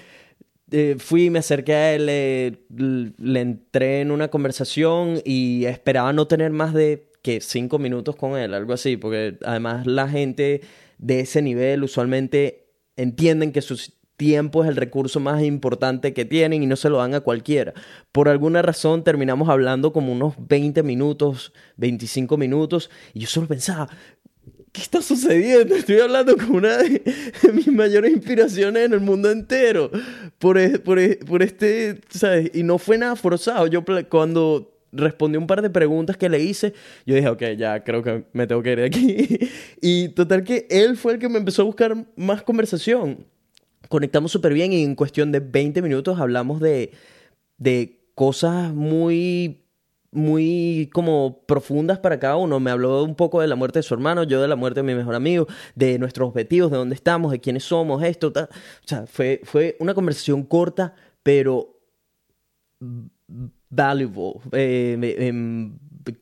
eh, 0.71 0.95
fui, 0.99 1.31
me 1.31 1.39
acerqué 1.39 1.73
a 1.73 1.95
él, 1.95 2.05
le, 2.05 3.39
entré 3.39 4.01
en 4.01 4.11
una 4.11 4.27
conversación 4.27 5.21
y 5.25 5.65
esperaba 5.65 6.13
no 6.13 6.27
tener 6.27 6.51
más 6.51 6.73
de 6.73 7.09
que 7.23 7.41
cinco 7.41 7.79
minutos 7.79 8.15
con 8.15 8.37
él, 8.37 8.53
algo 8.53 8.73
así, 8.73 8.95
porque 8.95 9.37
además 9.43 9.87
la 9.87 10.07
gente 10.07 10.61
de 10.99 11.21
ese 11.21 11.41
nivel 11.41 11.83
usualmente 11.83 12.67
entienden 12.95 13.51
que 13.51 13.61
su 13.61 13.77
tiempo 14.17 14.63
es 14.63 14.69
el 14.69 14.75
recurso 14.75 15.21
más 15.21 15.41
importante 15.41 16.13
que 16.13 16.25
tienen 16.25 16.61
y 16.61 16.67
no 16.67 16.75
se 16.75 16.89
lo 16.89 16.97
dan 16.97 17.15
a 17.15 17.21
cualquiera. 17.21 17.73
Por 18.11 18.27
alguna 18.27 18.61
razón 18.61 19.03
terminamos 19.03 19.47
hablando 19.47 19.93
como 19.93 20.11
unos 20.11 20.35
20 20.37 20.83
minutos, 20.83 21.53
25 21.77 22.35
minutos 22.37 22.91
y 23.13 23.21
yo 23.21 23.27
solo 23.27 23.47
pensaba, 23.47 23.89
¿qué 24.73 24.81
está 24.81 25.01
sucediendo? 25.01 25.73
Estoy 25.73 25.99
hablando 25.99 26.35
con 26.35 26.51
una 26.51 26.77
de, 26.83 27.01
mis 27.53 27.67
mayores 27.67 28.11
inspiraciones 28.11 28.85
en 28.85 28.93
el 28.93 28.99
mundo 28.99 29.31
entero. 29.31 29.89
Por, 30.37 30.57
e, 30.57 30.79
por, 30.79 30.99
e, 30.99 31.15
por 31.15 31.41
este, 31.41 32.01
¿sabes? 32.09 32.51
Y 32.53 32.63
no 32.63 32.77
fue 32.77 32.97
nada 32.97 33.15
forzado. 33.15 33.67
Yo 33.67 33.83
cuando 34.09 34.78
respondí 34.91 35.37
un 35.37 35.47
par 35.47 35.61
de 35.61 35.69
preguntas 35.69 36.17
que 36.17 36.29
le 36.29 36.39
hice, 36.39 36.73
yo 37.05 37.15
dije, 37.15 37.29
ok, 37.29 37.43
ya 37.57 37.83
creo 37.83 38.03
que 38.03 38.25
me 38.33 38.47
tengo 38.47 38.61
que 38.61 38.71
ir 38.71 38.79
de 38.79 38.85
aquí. 38.85 39.39
y 39.81 40.09
total 40.09 40.43
que 40.43 40.67
él 40.69 40.97
fue 40.97 41.13
el 41.13 41.19
que 41.19 41.29
me 41.29 41.37
empezó 41.37 41.63
a 41.63 41.65
buscar 41.65 41.95
más 42.15 42.43
conversación. 42.43 43.25
Conectamos 43.87 44.31
súper 44.31 44.53
bien 44.53 44.73
y 44.73 44.83
en 44.83 44.95
cuestión 44.95 45.31
de 45.31 45.39
20 45.39 45.81
minutos 45.81 46.19
hablamos 46.19 46.59
de, 46.59 46.91
de 47.57 47.99
cosas 48.15 48.73
muy 48.73 49.63
muy 50.11 50.89
como 50.93 51.43
profundas 51.45 51.99
para 51.99 52.19
cada 52.19 52.35
uno. 52.35 52.59
Me 52.59 52.71
habló 52.71 53.03
un 53.03 53.15
poco 53.15 53.41
de 53.41 53.47
la 53.47 53.55
muerte 53.55 53.79
de 53.79 53.83
su 53.83 53.93
hermano, 53.93 54.23
yo 54.23 54.41
de 54.41 54.47
la 54.47 54.55
muerte 54.55 54.79
de 54.79 54.83
mi 54.83 54.95
mejor 54.95 55.15
amigo, 55.15 55.47
de 55.75 55.99
nuestros 55.99 56.29
objetivos, 56.29 56.71
de 56.71 56.77
dónde 56.77 56.95
estamos, 56.95 57.31
de 57.31 57.39
quiénes 57.39 57.63
somos, 57.63 58.03
esto, 58.03 58.31
tal. 58.31 58.45
O 58.45 58.87
sea, 58.87 59.05
fue, 59.05 59.41
fue 59.43 59.77
una 59.79 59.93
conversación 59.93 60.43
corta, 60.43 60.95
pero 61.23 61.75
valuable, 63.69 64.41
eh, 64.51 65.71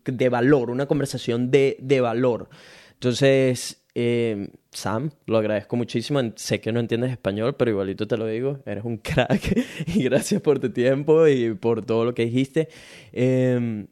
de 0.06 0.30
valor, 0.30 0.70
una 0.70 0.86
conversación 0.86 1.52
de, 1.52 1.78
de 1.80 2.02
valor. 2.02 2.50
Entonces, 2.94 3.84
eh, 4.00 4.50
Sam, 4.72 5.10
lo 5.26 5.38
agradezco 5.38 5.76
muchísimo. 5.76 6.22
Sé 6.36 6.62
que 6.62 6.72
no 6.72 6.80
entiendes 6.80 7.12
español, 7.12 7.56
pero 7.56 7.72
igualito 7.72 8.08
te 8.08 8.16
lo 8.18 8.28
digo. 8.28 8.60
Eres 8.66 8.84
un 8.86 8.98
crack 8.98 9.58
y 9.88 10.04
gracias 10.04 10.42
por 10.42 10.60
tu 10.60 10.72
tiempo 10.72 11.28
y 11.28 11.54
por 11.54 11.86
todo 11.86 12.06
lo 12.06 12.14
que 12.14 12.26
dijiste. 12.26 12.70
Eh, 13.12 13.88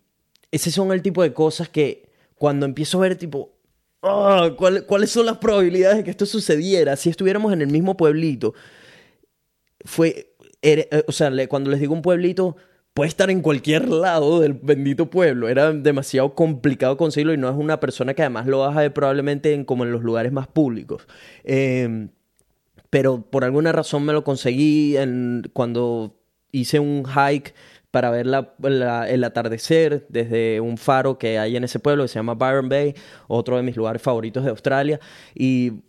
ese 0.52 0.72
son 0.72 0.92
el 0.92 1.02
tipo 1.02 1.24
de 1.24 1.34
cosas 1.34 1.70
que 1.70 2.10
cuando 2.36 2.66
empiezo 2.66 3.00
a 3.00 3.02
ver, 3.02 3.16
tipo, 3.16 3.58
ah, 4.04 4.52
¿cuáles 4.56 5.10
son 5.10 5.26
las 5.26 5.38
probabilidades 5.38 5.98
de 5.98 6.04
que 6.04 6.12
esto 6.12 6.26
sucediera 6.26 6.96
si 6.96 7.10
estuviéramos 7.10 7.52
en 7.52 7.62
el 7.62 7.70
mismo 7.70 7.98
pueblito? 7.98 8.54
Fue, 9.84 10.36
eh, 10.62 10.88
o 11.08 11.12
sea, 11.12 11.32
cuando 11.48 11.72
les 11.72 11.80
digo 11.80 11.94
un 11.94 12.02
pueblito, 12.02 12.56
puede 12.96 13.10
estar 13.10 13.30
en 13.30 13.42
cualquier 13.42 13.90
lado 13.90 14.40
del 14.40 14.54
bendito 14.54 15.10
pueblo. 15.10 15.50
Era 15.50 15.74
demasiado 15.74 16.34
complicado 16.34 16.96
conseguirlo 16.96 17.34
y 17.34 17.38
no 17.38 17.50
es 17.50 17.56
una 17.56 17.82
persona 17.82 18.14
que 18.14 18.22
además 18.22 18.48
lo 18.48 18.60
baja 18.60 18.90
probablemente 18.92 19.54
en, 19.54 19.66
como 19.66 19.84
en 19.84 19.92
los 19.92 20.02
lugares 20.02 20.32
más 20.32 20.48
públicos. 20.48 21.06
Em, 21.44 22.10
pero 22.90 23.22
por 23.22 23.44
alguna 23.44 23.74
razón 23.74 24.06
me 24.06 24.14
lo 24.14 24.24
conseguí 24.24 24.96
en, 24.96 25.44
cuando 25.52 26.16
hice 26.54 26.80
un 26.80 27.04
hike 27.06 27.54
para 27.92 28.10
ver 28.12 28.28
el 28.28 29.24
atardecer 29.25 30.06
desde 30.08 30.62
un 30.62 30.78
faro 30.78 31.18
que 31.18 31.38
hay 31.38 31.58
en 31.58 31.66
ese 31.66 31.80
pueblo 31.80 32.06
que 32.06 32.08
se 32.08 32.16
llama 32.16 32.36
Byron 32.36 32.70
Bay, 32.70 32.96
otro 33.28 33.58
de 33.58 33.64
mis 33.64 33.75
lugares 33.75 34.02
favoritos 34.02 34.46
de 34.46 34.52
Australia. 34.52 35.02
Y 35.34 35.84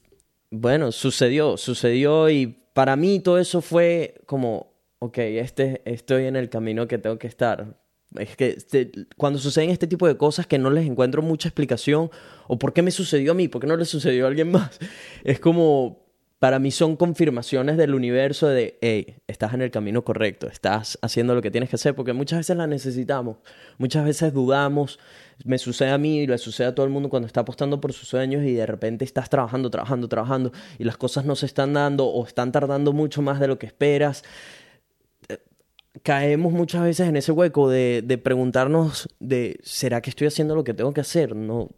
bueno, 0.51 0.91
sucedió, 0.91 1.57
sucedió 1.57 2.29
y 2.31 2.49
para 2.73 2.97
mí 2.97 3.21
todo 3.21 3.39
eso 3.39 3.61
fue 3.61 4.17
como 4.27 4.76
ok, 4.99 5.19
este, 5.19 5.83
estoy 5.85 6.25
en 6.27 6.37
el 6.37 6.49
camino 6.49 6.89
que 6.89 6.99
tengo 6.99 7.19
que 7.19 7.27
estar. 7.27 7.79
Es 8.19 8.37
que 8.37 8.51
este, 8.51 8.93
cuando 9.17 9.39
suceden 9.39 9.71
este 9.71 9.87
tipo 9.87 10.07
de 10.07 10.17
cosas 10.17 10.47
que 10.47 10.59
no 10.59 10.71
les 10.71 10.87
encuentro 10.87 11.23
mucha 11.23 11.49
explicación, 11.49 12.11
o 12.47 12.59
por 12.59 12.73
qué 12.73 12.83
me 12.83 12.91
sucedió 12.91 13.33
a 13.33 13.35
mí, 13.35 13.49
por 13.49 13.61
qué 13.61 13.67
no 13.67 13.77
le 13.77 13.85
sucedió 13.85 14.25
a 14.25 14.29
alguien 14.29 14.51
más, 14.53 14.79
es 15.25 15.41
como, 15.41 16.07
para 16.39 16.59
mí 16.59 16.71
son 16.71 16.97
confirmaciones 16.97 17.77
del 17.77 17.95
universo 17.95 18.49
de, 18.49 18.79
hey, 18.81 19.17
estás 19.27 19.55
en 19.55 19.63
el 19.63 19.71
camino 19.71 20.05
correcto, 20.05 20.47
estás 20.47 20.99
haciendo 21.03 21.35
lo 21.35 21.43
que 21.43 21.51
tienes 21.51 21.69
que 21.69 21.77
hacer, 21.77 21.95
porque 21.95 22.13
muchas 22.13 22.39
veces 22.39 22.57
la 22.57 22.67
necesitamos, 22.67 23.39
muchas 23.79 24.05
veces 24.05 24.33
dudamos, 24.33 24.99
me 25.45 25.59
sucede 25.59 25.91
a 25.91 25.99
mí 25.99 26.21
y 26.21 26.27
le 26.27 26.39
sucede 26.39 26.69
a 26.69 26.75
todo 26.75 26.87
el 26.87 26.93
mundo 26.93 27.09
cuando 27.09 27.27
está 27.27 27.41
apostando 27.41 27.81
por 27.81 27.93
sus 27.93 28.09
sueños 28.09 28.45
y 28.45 28.53
de 28.53 28.67
repente 28.67 29.05
estás 29.05 29.29
trabajando, 29.29 29.71
trabajando, 29.71 30.09
trabajando 30.09 30.53
y 30.79 30.85
las 30.85 30.97
cosas 30.97 31.25
no 31.25 31.37
se 31.37 31.47
están 31.47 31.73
dando 31.73 32.07
o 32.07 32.25
están 32.27 32.53
tardando 32.53 32.93
mucho 32.93 33.21
más 33.21 33.41
de 33.41 33.49
lo 33.49 33.59
que 33.59 33.67
esperas 33.67 34.23
caemos 36.07 36.53
muchas 36.53 36.85
veces 36.85 37.09
en 37.09 37.17
ese 37.17 37.33
hueco 37.33 37.69
de, 37.69 38.01
de, 38.01 38.17
preguntarnos 38.17 39.09
de 39.19 39.59
¿será 39.65 40.01
que 40.01 40.11
estoy 40.11 40.29
haciendo 40.29 40.55
lo 40.55 40.63
que 40.63 40.73
tengo 40.73 40.95
que 40.95 41.01
hacer? 41.01 41.35
No, 41.35 41.71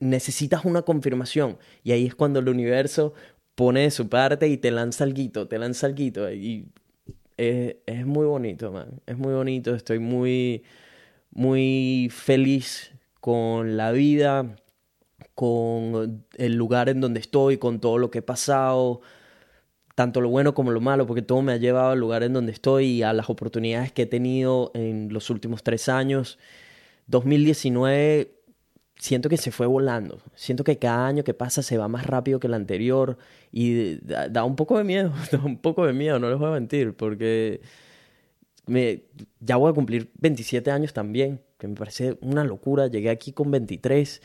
necesitas 0.00 0.66
una 0.66 0.82
confirmación 0.82 1.56
y 1.82 1.92
ahí 1.92 2.04
es 2.04 2.14
cuando 2.14 2.40
el 2.40 2.50
universo 2.50 3.14
pone 3.54 3.80
de 3.80 3.90
su 3.90 4.10
parte 4.10 4.48
y 4.48 4.58
te 4.58 4.70
lanza 4.70 5.04
el 5.04 5.14
guito, 5.14 5.48
te 5.48 5.58
lanza 5.58 5.86
el 5.86 5.94
guito 5.94 6.30
y 6.30 6.68
es, 7.38 7.76
es 7.86 8.04
muy 8.04 8.26
bonito, 8.26 8.70
man. 8.70 9.00
Es 9.06 9.16
muy 9.16 9.32
bonito, 9.32 9.74
estoy 9.74 9.98
muy 9.98 10.62
muy 11.30 12.10
feliz 12.12 12.92
con 13.18 13.78
la 13.78 13.92
vida, 13.92 14.56
con 15.34 16.26
el 16.36 16.54
lugar 16.54 16.90
en 16.90 17.00
donde 17.00 17.20
estoy, 17.20 17.56
con 17.56 17.80
todo 17.80 17.96
lo 17.96 18.10
que 18.10 18.18
he 18.18 18.22
pasado, 18.22 19.00
tanto 20.00 20.22
lo 20.22 20.30
bueno 20.30 20.54
como 20.54 20.70
lo 20.70 20.80
malo, 20.80 21.06
porque 21.06 21.20
todo 21.20 21.42
me 21.42 21.52
ha 21.52 21.58
llevado 21.58 21.90
al 21.90 21.98
lugar 21.98 22.22
en 22.22 22.32
donde 22.32 22.52
estoy 22.52 22.86
y 22.86 23.02
a 23.02 23.12
las 23.12 23.28
oportunidades 23.28 23.92
que 23.92 24.02
he 24.02 24.06
tenido 24.06 24.70
en 24.72 25.12
los 25.12 25.28
últimos 25.28 25.62
tres 25.62 25.90
años. 25.90 26.38
2019 27.08 28.32
siento 28.96 29.28
que 29.28 29.36
se 29.36 29.50
fue 29.50 29.66
volando. 29.66 30.22
Siento 30.34 30.64
que 30.64 30.78
cada 30.78 31.06
año 31.06 31.22
que 31.22 31.34
pasa 31.34 31.62
se 31.62 31.76
va 31.76 31.86
más 31.86 32.06
rápido 32.06 32.40
que 32.40 32.46
el 32.46 32.54
anterior 32.54 33.18
y 33.52 33.96
da, 34.02 34.42
un 34.42 34.56
poco 34.56 34.78
de 34.78 34.84
miedo, 34.84 35.12
da 35.32 35.44
un 35.44 35.58
poco 35.58 35.84
de 35.84 35.92
miedo, 35.92 36.18
no 36.18 36.30
les 36.30 36.38
voy 36.38 36.48
a 36.48 36.52
mentir, 36.52 36.94
porque 36.94 37.60
me, 38.64 39.02
ya 39.38 39.56
voy 39.56 39.70
a 39.70 39.74
cumplir 39.74 40.10
27 40.18 40.70
años 40.70 40.94
también, 40.94 41.42
que 41.58 41.68
me 41.68 41.74
parece 41.74 42.16
una 42.22 42.42
locura. 42.42 42.86
Llegué 42.86 43.10
aquí 43.10 43.34
con 43.34 43.50
23 43.50 44.22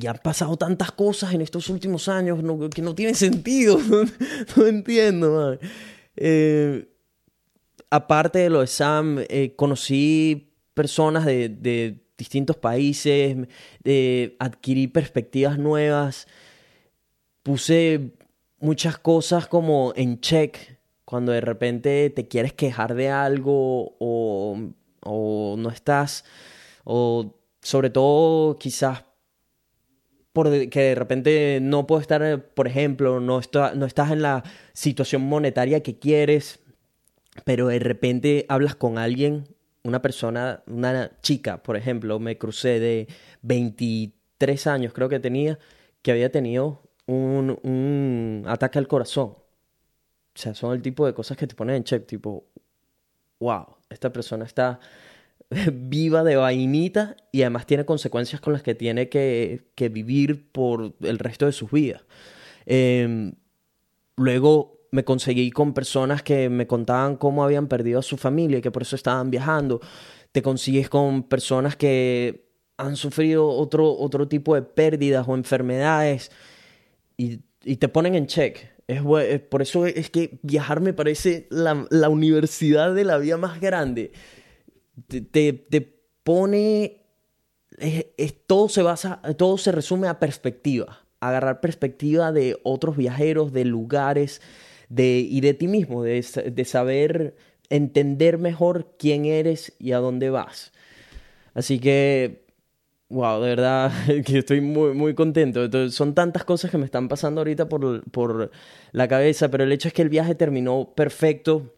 y 0.00 0.06
han 0.06 0.18
pasado 0.18 0.56
tantas 0.56 0.92
cosas 0.92 1.34
en 1.34 1.40
estos 1.40 1.68
últimos 1.68 2.08
años 2.08 2.38
que 2.74 2.82
no 2.82 2.94
tiene 2.94 3.14
sentido. 3.14 3.78
no, 4.56 4.66
entiendo, 4.66 5.58
eh, 6.16 6.88
aparte 7.90 8.38
de 8.40 8.50
lo 8.50 8.60
de 8.60 8.66
Sam, 8.66 9.24
eh, 9.28 9.54
conocí 9.56 10.52
personas 10.74 11.24
de, 11.24 12.00
distintos 12.16 12.56
países, 12.56 13.36
adquirí 14.40 14.88
perspectivas 14.88 15.56
nuevas, 15.56 16.26
puse 17.44 18.12
muchas 18.58 18.98
cosas 18.98 19.46
como 19.46 19.92
en 19.94 20.20
check 20.20 20.58
cuando 21.04 21.30
de 21.30 21.40
repente 21.40 22.10
te 22.10 22.26
quieres 22.26 22.52
quejar 22.52 22.94
de 22.94 23.08
algo 23.08 23.94
o, 24.00 24.58
o 25.00 25.54
no 25.56 25.70
estás, 25.70 26.24
o 26.84 27.36
sobre 27.62 27.90
todo 27.90 28.58
quizás 28.58 29.04
que 30.32 30.80
de 30.80 30.94
repente 30.94 31.58
no 31.60 31.86
puedo 31.86 32.00
estar, 32.00 32.22
eh, 32.22 32.38
por 32.38 32.68
ejemplo, 32.68 33.20
no, 33.20 33.40
no 33.74 33.86
estás 33.86 34.10
en 34.12 34.22
la 34.22 34.44
situación 34.72 35.22
monetaria 35.22 35.82
que 35.82 35.98
quieres, 35.98 36.60
pero 37.44 37.68
de 37.68 37.78
repente 37.78 38.46
hablas 38.48 38.74
con 38.74 38.98
alguien, 38.98 39.44
una 39.82 40.02
persona, 40.02 40.62
una 40.66 41.10
chica, 41.22 41.62
por 41.62 41.76
ejemplo, 41.76 42.18
me 42.18 42.38
crucé 42.38 42.78
de 42.80 43.08
23 43.42 44.66
años, 44.66 44.92
creo 44.92 45.08
que 45.08 45.20
tenía, 45.20 45.58
que 46.02 46.12
había 46.12 46.30
tenido 46.30 46.82
un, 47.06 47.58
un 47.62 48.44
ataque 48.46 48.78
al 48.78 48.88
corazón. 48.88 49.28
O 49.28 50.40
sea, 50.40 50.54
son 50.54 50.72
el 50.74 50.82
tipo 50.82 51.06
de 51.06 51.14
cosas 51.14 51.36
que 51.36 51.46
te 51.46 51.54
ponen 51.54 51.76
en 51.76 51.84
check, 51.84 52.06
tipo, 52.06 52.46
wow, 53.40 53.76
esta 53.88 54.12
persona 54.12 54.44
está 54.44 54.78
viva 55.72 56.24
de 56.24 56.36
vainita 56.36 57.16
y 57.32 57.42
además 57.42 57.66
tiene 57.66 57.84
consecuencias 57.84 58.40
con 58.40 58.52
las 58.52 58.62
que 58.62 58.74
tiene 58.74 59.08
que, 59.08 59.64
vivir 59.90 60.50
por 60.52 60.94
el 61.00 61.18
resto 61.18 61.46
de 61.46 61.52
sus 61.52 61.70
vidas. 61.70 62.02
Em, 62.66 63.32
luego 64.16 64.78
me 64.90 65.04
conseguí 65.04 65.50
con 65.50 65.74
personas 65.74 66.22
que 66.22 66.48
me 66.48 66.66
contaban 66.66 67.16
cómo 67.16 67.44
habían 67.44 67.68
perdido 67.68 67.98
a 68.00 68.02
su 68.02 68.16
familia 68.16 68.58
y 68.58 68.62
que 68.62 68.70
por 68.70 68.82
eso 68.82 68.96
estaban 68.96 69.30
viajando. 69.30 69.80
Te 70.32 70.42
consigues 70.42 70.88
con 70.88 71.24
personas 71.24 71.76
que 71.76 72.48
han 72.78 72.96
sufrido 72.96 73.48
otro, 73.48 73.92
otro 73.92 74.28
tipo 74.28 74.54
de 74.54 74.62
pérdidas 74.62 75.26
o 75.28 75.34
enfermedades 75.34 76.30
y, 77.16 77.40
te 77.76 77.88
ponen 77.88 78.14
en 78.14 78.26
check. 78.26 78.70
Es, 78.86 79.02
por 79.50 79.60
eso 79.60 79.84
es 79.84 80.08
que 80.08 80.38
viajar 80.42 80.80
me 80.80 80.94
parece 80.94 81.46
la, 81.50 82.08
universidad 82.08 82.94
de 82.94 83.04
la 83.04 83.18
vida 83.18 83.36
más 83.36 83.60
grande. 83.60 84.12
Te, 85.06 85.52
te, 85.52 85.80
pone... 86.22 87.02
todo 88.46 88.68
se 88.68 88.82
basa, 88.82 89.20
todo 89.36 89.58
se 89.58 89.72
resume 89.72 90.08
a 90.08 90.18
perspectiva. 90.18 91.06
Agarrar 91.20 91.60
perspectiva 91.60 92.32
de 92.32 92.58
otros 92.62 92.96
viajeros, 92.96 93.52
de 93.52 93.64
lugares, 93.64 94.40
de, 94.88 95.18
y 95.18 95.40
de 95.40 95.54
ti 95.54 95.68
mismo, 95.68 96.02
de, 96.02 96.24
de 96.52 96.64
saber 96.64 97.36
entender 97.70 98.38
mejor 98.38 98.94
quién 98.98 99.24
eres 99.24 99.74
y 99.78 99.92
a 99.92 99.98
dónde 99.98 100.30
vas. 100.30 100.72
Así 101.54 101.78
que, 101.78 102.46
wow, 103.08 103.40
de 103.40 103.48
verdad 103.48 103.92
que 104.24 104.38
estoy 104.38 104.60
muy, 104.60 104.94
muy 104.94 105.14
contento. 105.14 105.90
son 105.90 106.14
tantas 106.14 106.44
cosas 106.44 106.70
que 106.70 106.78
me 106.78 106.84
están 106.84 107.08
pasando 107.08 107.40
ahorita 107.40 107.68
por, 107.68 108.08
por 108.10 108.50
la 108.92 109.08
cabeza, 109.08 109.50
pero 109.50 109.64
el 109.64 109.72
hecho 109.72 109.88
es 109.88 109.94
que 109.94 110.02
el 110.02 110.08
viaje 110.08 110.34
terminó 110.34 110.92
perfecto. 110.94 111.74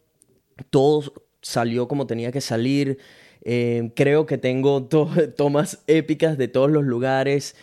Todo 0.69 1.15
salió 1.43 1.89
como 1.89 2.07
tenía 2.07 2.33
que 2.33 2.41
salir. 2.41 2.99
Eh, 3.43 3.93
creo 3.97 4.27
que 4.27 4.39
tengo 4.39 4.85
tomas 5.37 5.83
épicas 5.87 6.39
de 6.39 6.49
todos 6.49 6.71
los 6.71 6.85
lugares. 6.85 7.57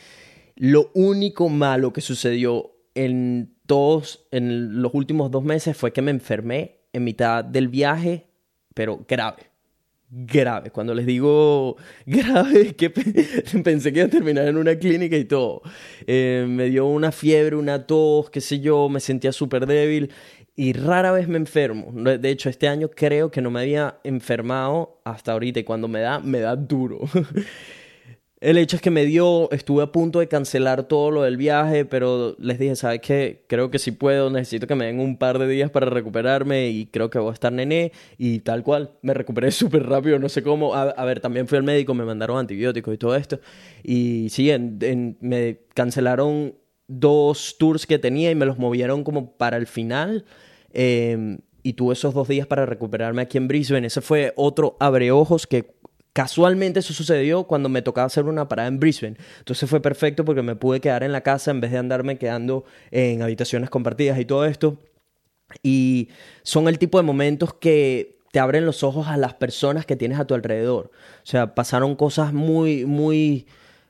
Lo 0.56 0.92
único 0.94 1.50
malo 1.50 1.94
que 1.94 2.02
sucedió 2.02 2.72
en 2.96 3.56
todos, 3.68 4.28
en 4.32 4.82
los 4.82 4.94
últimos 4.94 5.30
dos 5.30 5.44
meses 5.44 5.78
fue 5.78 5.94
que 5.94 6.02
me 6.02 6.12
enfermé 6.12 6.82
en 6.94 7.04
mitad 7.04 7.44
del 7.44 7.68
viaje, 7.68 8.28
pero 8.74 9.06
grave 9.08 9.58
grave. 10.10 10.72
Cuando 10.72 10.94
les 10.94 11.06
digo 11.06 11.78
grave, 12.06 12.76
que 12.76 12.90
pensé 13.64 13.92
que 13.92 14.00
iba 14.00 14.08
a 14.08 14.12
terminar 14.12 14.48
en 14.48 14.58
una 14.58 14.76
clínica 14.76 15.18
y 15.18 15.26
todo. 15.26 15.62
Eh, 16.06 16.46
me 16.48 16.66
dio 16.70 16.86
una 16.86 17.12
fiebre, 17.12 17.56
una 17.56 17.86
tos, 17.86 18.30
qué 18.30 18.42
sé 18.42 18.60
yo, 18.60 18.90
me 18.90 19.00
sentía 19.00 19.32
súper 19.32 19.66
débil 19.66 20.12
y 20.58 20.74
rara 20.74 21.12
vez 21.12 21.28
me 21.28 21.38
enfermo. 21.38 21.92
De 21.94 22.30
hecho, 22.30 22.50
este 22.50 22.68
año 22.68 22.90
creo 22.90 23.30
que 23.30 23.42
no 23.42 23.52
me 23.52 23.62
había 23.62 24.00
enfermado 24.04 25.00
hasta 25.06 25.34
ahorita 25.34 25.60
y 25.60 25.64
cuando 25.64 25.88
me 25.88 26.02
da, 26.02 26.20
me 26.20 26.40
da 26.40 26.56
duro. 26.56 27.02
El 28.40 28.58
hecho 28.58 28.76
es 28.76 28.82
que 28.82 28.92
me 28.92 29.06
dio, 29.06 29.52
estuve 29.52 29.84
a 29.84 29.92
punto 29.92 30.20
de 30.20 30.28
cancelar 30.28 30.88
todo 30.88 31.10
lo 31.12 31.24
del 31.24 31.38
viaje, 31.38 31.86
pero 31.86 32.36
les 32.40 32.60
dije, 32.60 32.76
¿sabes 32.76 33.02
qué? 33.02 33.46
Creo 33.48 33.70
que 33.72 33.80
si 33.80 33.92
puedo, 33.92 34.30
necesito 34.32 34.68
que 34.68 34.76
me 34.76 34.86
den 34.86 35.00
un 35.00 35.18
par 35.18 35.40
de 35.40 35.48
días 35.48 35.70
para 35.72 35.88
recuperarme 35.88 36.70
y 36.70 36.88
creo 36.88 37.10
que 37.12 37.20
voy 37.20 37.30
a 37.30 37.34
estar 37.34 37.54
nené 37.54 37.92
y 38.18 38.40
tal 38.40 38.64
cual. 38.64 38.92
Me 39.04 39.14
recuperé 39.14 39.52
súper 39.52 39.88
rápido, 39.88 40.18
no 40.18 40.30
sé 40.30 40.42
cómo. 40.42 40.74
A, 40.74 41.06
ver, 41.06 41.20
también 41.20 41.48
fui 41.48 41.58
al 41.60 41.64
médico, 41.64 41.94
me 41.94 42.04
mandaron 42.04 42.38
antibióticos 42.40 42.96
y 42.96 42.98
todo 42.98 43.16
esto. 43.16 43.40
Y 43.84 44.30
sí, 44.30 44.52
me 45.20 45.60
cancelaron 45.76 46.54
dos 46.88 47.56
tours 47.60 47.86
que 47.86 48.00
tenía 48.00 48.32
y 48.32 48.36
me 48.36 48.46
los 48.46 48.58
movieron 48.58 49.04
como 49.04 49.34
para 49.38 49.58
el 49.58 49.68
final. 49.68 50.26
Em, 50.74 51.40
y 51.64 51.74
tuve 51.74 51.94
esos 51.94 52.14
dos 52.14 52.28
días 52.28 52.48
para 52.48 52.66
recuperarme 52.66 53.22
aquí 53.22 53.38
en 53.38 53.48
Brisbane. 53.48 53.88
Ese 53.88 54.02
fue 54.02 54.34
otro 54.36 54.78
abreojos 54.80 55.48
que 55.48 55.78
Casualmente 56.18 56.80
eso 56.80 56.96
sucedió 56.96 57.44
cuando 57.44 57.70
me 57.70 57.84
tocaba 57.84 58.08
hacer 58.08 58.26
una 58.26 58.48
parada 58.48 58.70
en 58.70 58.80
Brisbane. 58.80 59.18
Entonces 59.38 59.70
fue 59.70 59.84
perfecto 59.84 60.26
porque 60.26 60.42
me 60.42 60.56
pude 60.56 60.82
quedar 60.82 61.04
en 61.04 61.12
la 61.12 61.22
casa 61.22 61.52
en 61.52 61.62
vez 61.62 61.70
de 61.70 61.78
andarme 61.78 62.18
quedando 62.18 62.66
en 62.90 63.22
habitaciones 63.22 63.70
compartidas 63.70 64.20
y 64.20 64.26
todo 64.26 64.46
esto. 64.46 64.80
Y 65.62 66.10
son 66.42 66.68
el 66.70 66.80
tipo 66.80 66.98
de 66.98 67.04
momentos 67.04 67.54
que 67.54 68.18
te 68.32 68.40
abren 68.40 68.66
los 68.66 68.84
ojos 68.84 69.06
a 69.06 69.16
las 69.16 69.36
personas 69.36 69.86
que 69.86 69.96
tienes 69.96 70.20
a 70.20 70.26
tu 70.26 70.34
alrededor. 70.34 70.90
O 71.22 71.26
sea, 71.26 71.54
pasaron 71.54 71.96
cosas 71.96 72.34
muy, 72.34 72.86
muy 72.86 73.46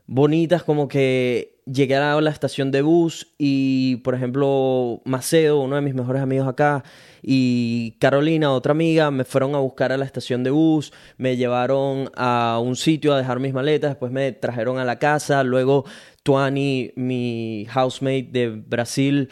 bonitas 0.08 0.64
como 0.64 0.88
que 0.88 1.58
llegué 1.66 1.96
a 1.98 2.20
la 2.22 2.30
estación 2.30 2.72
de 2.72 2.82
bus 2.82 3.28
y, 3.38 3.98
por 3.98 4.16
ejemplo, 4.16 5.02
Macedo, 5.04 5.60
uno 5.60 5.76
de 5.76 5.82
mis 5.82 5.94
mejores 5.94 6.22
amigos 6.22 6.48
acá, 6.48 6.84
y 7.22 7.92
Carolina, 8.00 8.54
otra 8.54 8.72
amiga, 8.72 9.12
me 9.12 9.26
fueron 9.26 9.54
a 9.54 9.60
buscar 9.60 9.92
a 9.92 9.98
la 9.98 10.06
estación 10.06 10.44
de 10.44 10.50
bus, 10.50 10.94
me 11.18 11.36
llevaron 11.36 12.10
a 12.16 12.60
un 12.64 12.78
sitio 12.78 13.14
a 13.14 13.18
dejar 13.18 13.40
mis 13.40 13.54
maletas, 13.54 13.92
después 13.92 14.12
me 14.12 14.32
trajeron 14.32 14.80
a 14.80 14.86
la 14.86 14.98
casa, 14.98 15.44
luego 15.44 15.84
Tuani, 16.24 16.92
mi 16.96 17.68
housemate 17.74 18.30
de 18.32 18.50
Brasil, 18.50 19.30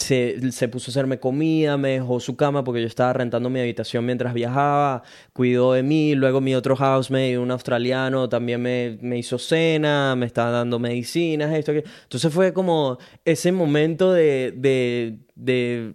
se, 0.00 0.68
puso 0.68 0.90
a 0.90 0.92
hacerme 0.92 1.20
comida, 1.20 1.76
me 1.76 1.90
dejó 1.90 2.20
su 2.20 2.36
cama 2.36 2.64
porque 2.64 2.80
yo 2.80 2.86
estaba 2.86 3.12
rentando 3.12 3.50
mi 3.50 3.60
habitación 3.60 4.04
mientras 4.06 4.34
viajaba, 4.34 5.02
cuidó 5.32 5.72
de 5.74 5.82
mí, 5.82 6.14
luego 6.14 6.40
mi 6.40 6.54
otro 6.54 6.76
housemate, 6.76 7.38
un 7.38 7.50
australiano, 7.50 8.28
también 8.28 8.62
me, 8.62 8.98
me 9.00 9.18
hizo 9.18 9.38
cena, 9.38 10.14
me 10.16 10.26
estaba 10.26 10.50
dando 10.50 10.78
medicinas, 10.78 11.52
esto. 11.54 11.72
Entonces 11.72 12.32
fue 12.32 12.52
como 12.52 12.98
ese 13.24 13.52
momento 13.52 14.12
de, 14.12 14.52
de, 14.56 15.18
de 15.34 15.94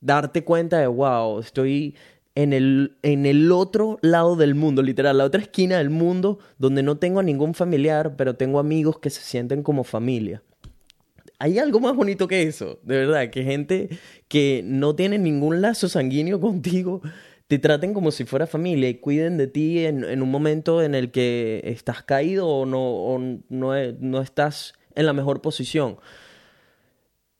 darte 0.00 0.44
cuenta 0.44 0.78
de, 0.78 0.86
wow, 0.86 1.40
estoy 1.40 1.96
en 2.34 2.52
el, 2.52 2.96
en 3.02 3.26
el 3.26 3.50
otro 3.50 3.98
lado 4.00 4.36
del 4.36 4.54
mundo, 4.54 4.82
literal, 4.82 5.18
la 5.18 5.24
otra 5.24 5.40
esquina 5.40 5.78
del 5.78 5.90
mundo, 5.90 6.38
donde 6.58 6.84
no 6.84 6.96
tengo 6.96 7.18
a 7.18 7.24
ningún 7.24 7.52
familiar, 7.52 8.14
pero 8.16 8.36
tengo 8.36 8.60
amigos 8.60 9.00
que 9.00 9.10
se 9.10 9.22
sienten 9.22 9.64
como 9.64 9.82
familia. 9.82 10.42
Hay 11.38 11.58
algo 11.58 11.78
más 11.80 11.94
bonito 11.94 12.26
que 12.26 12.42
eso, 12.42 12.80
de 12.82 12.98
verdad, 12.98 13.30
que 13.30 13.44
gente 13.44 13.88
que 14.26 14.62
no 14.64 14.96
tiene 14.96 15.18
ningún 15.18 15.60
lazo 15.60 15.88
sanguíneo 15.88 16.40
contigo 16.40 17.02
te 17.48 17.58
traten 17.58 17.94
como 17.94 18.10
si 18.10 18.24
fuera 18.24 18.46
familia 18.46 18.90
y 18.90 18.96
cuiden 18.96 19.38
de 19.38 19.46
ti 19.46 19.86
en, 19.86 20.22
un 20.22 20.30
momento 20.30 20.82
en 20.82 20.94
el 20.94 21.10
que 21.10 21.62
estás 21.64 22.02
caído 22.02 22.46
o 22.46 22.66
no, 22.66 22.78
o 22.78 23.18
no, 23.18 23.72
no 24.00 24.20
estás 24.20 24.74
en 24.94 25.06
la 25.06 25.14
mejor 25.14 25.40
posición. 25.40 25.96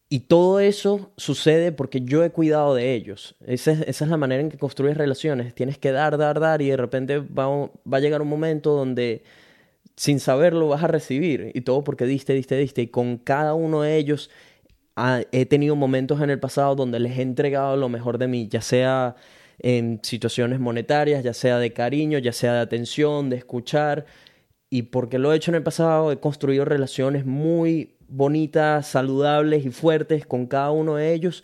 Y 0.09 0.21
todo 0.21 0.61
eso 0.61 1.13
sucede 1.19 1.73
porque 1.73 2.01
yo 2.01 2.25
he 2.25 2.31
cuidado 2.31 2.75
de 2.75 2.95
ellos. 2.95 3.37
Esa 3.47 3.73
es, 3.73 3.81
esa 3.83 4.05
es, 4.07 4.11
la 4.11 4.17
manera 4.17 4.41
en 4.41 4.49
que 4.49 4.57
construyes 4.57 4.97
relaciones. 4.97 5.55
Tienes 5.55 5.77
que 5.77 5.93
dar, 5.93 6.17
dar, 6.17 6.41
dar 6.41 6.63
y 6.63 6.71
de 6.71 6.79
repente 6.79 7.19
va, 7.19 7.47
va 7.51 7.99
a 7.99 8.01
llegar 8.01 8.23
un 8.23 8.29
momento 8.29 8.75
donde 8.75 9.23
sin 9.99 10.21
saberlo 10.21 10.69
vas 10.69 10.85
a 10.85 10.87
recibir. 10.87 11.51
Y 11.55 11.63
todo 11.63 11.83
porque 11.83 12.05
diste, 12.07 12.33
diste, 12.33 12.57
diste. 12.57 12.83
Y 12.83 12.87
con 12.87 13.19
cada 13.19 13.55
uno 13.55 13.83
de 13.83 13.97
ellos 13.97 14.31
he 15.33 15.47
tenido 15.47 15.75
momentos 15.77 16.21
en 16.21 16.31
el 16.31 16.39
pasado 16.39 16.77
donde 16.77 17.01
les 17.01 17.19
he 17.19 17.23
entregado 17.23 17.77
lo 17.77 17.89
mejor 17.89 18.19
de 18.19 18.29
mí, 18.29 18.49
ya 18.49 18.61
sea 18.61 19.17
en 19.59 20.01
situaciones 20.05 20.61
monetarias, 20.61 21.25
ya 21.25 21.35
sea 21.35 21.59
de 21.59 21.73
cariño, 21.73 22.19
ya 22.19 22.33
sea 22.33 22.55
de 22.55 22.61
atención, 22.61 23.29
de 23.29 23.37
escuchar. 23.39 24.07
Y 24.71 24.83
porque 24.83 25.19
lo 25.19 25.33
he 25.33 25.37
hecho 25.37 25.51
en 25.51 25.57
el 25.57 25.63
pasado, 25.65 26.13
he 26.13 26.21
construido 26.21 26.65
relaciones 26.65 27.27
muy 27.27 27.97
bonitas, 28.09 28.87
saludables 28.87 29.67
y 29.67 29.71
fuertes 29.71 30.27
con 30.27 30.47
cada 30.47 30.71
uno 30.71 30.95
de 30.95 31.13
ellos. 31.13 31.43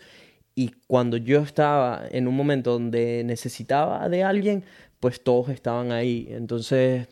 Y 0.55 0.71
cuando 0.87 1.17
yo 1.17 1.41
estaba 1.41 2.03
en 2.09 2.29
un 2.29 2.35
momento 2.35 2.71
donde 2.71 3.23
necesitaba 3.25 4.07
de 4.07 4.23
alguien, 4.23 4.63
pues 5.01 5.21
todos 5.21 5.49
estaban 5.49 5.91
ahí. 5.91 6.27
Entonces, 6.29 7.09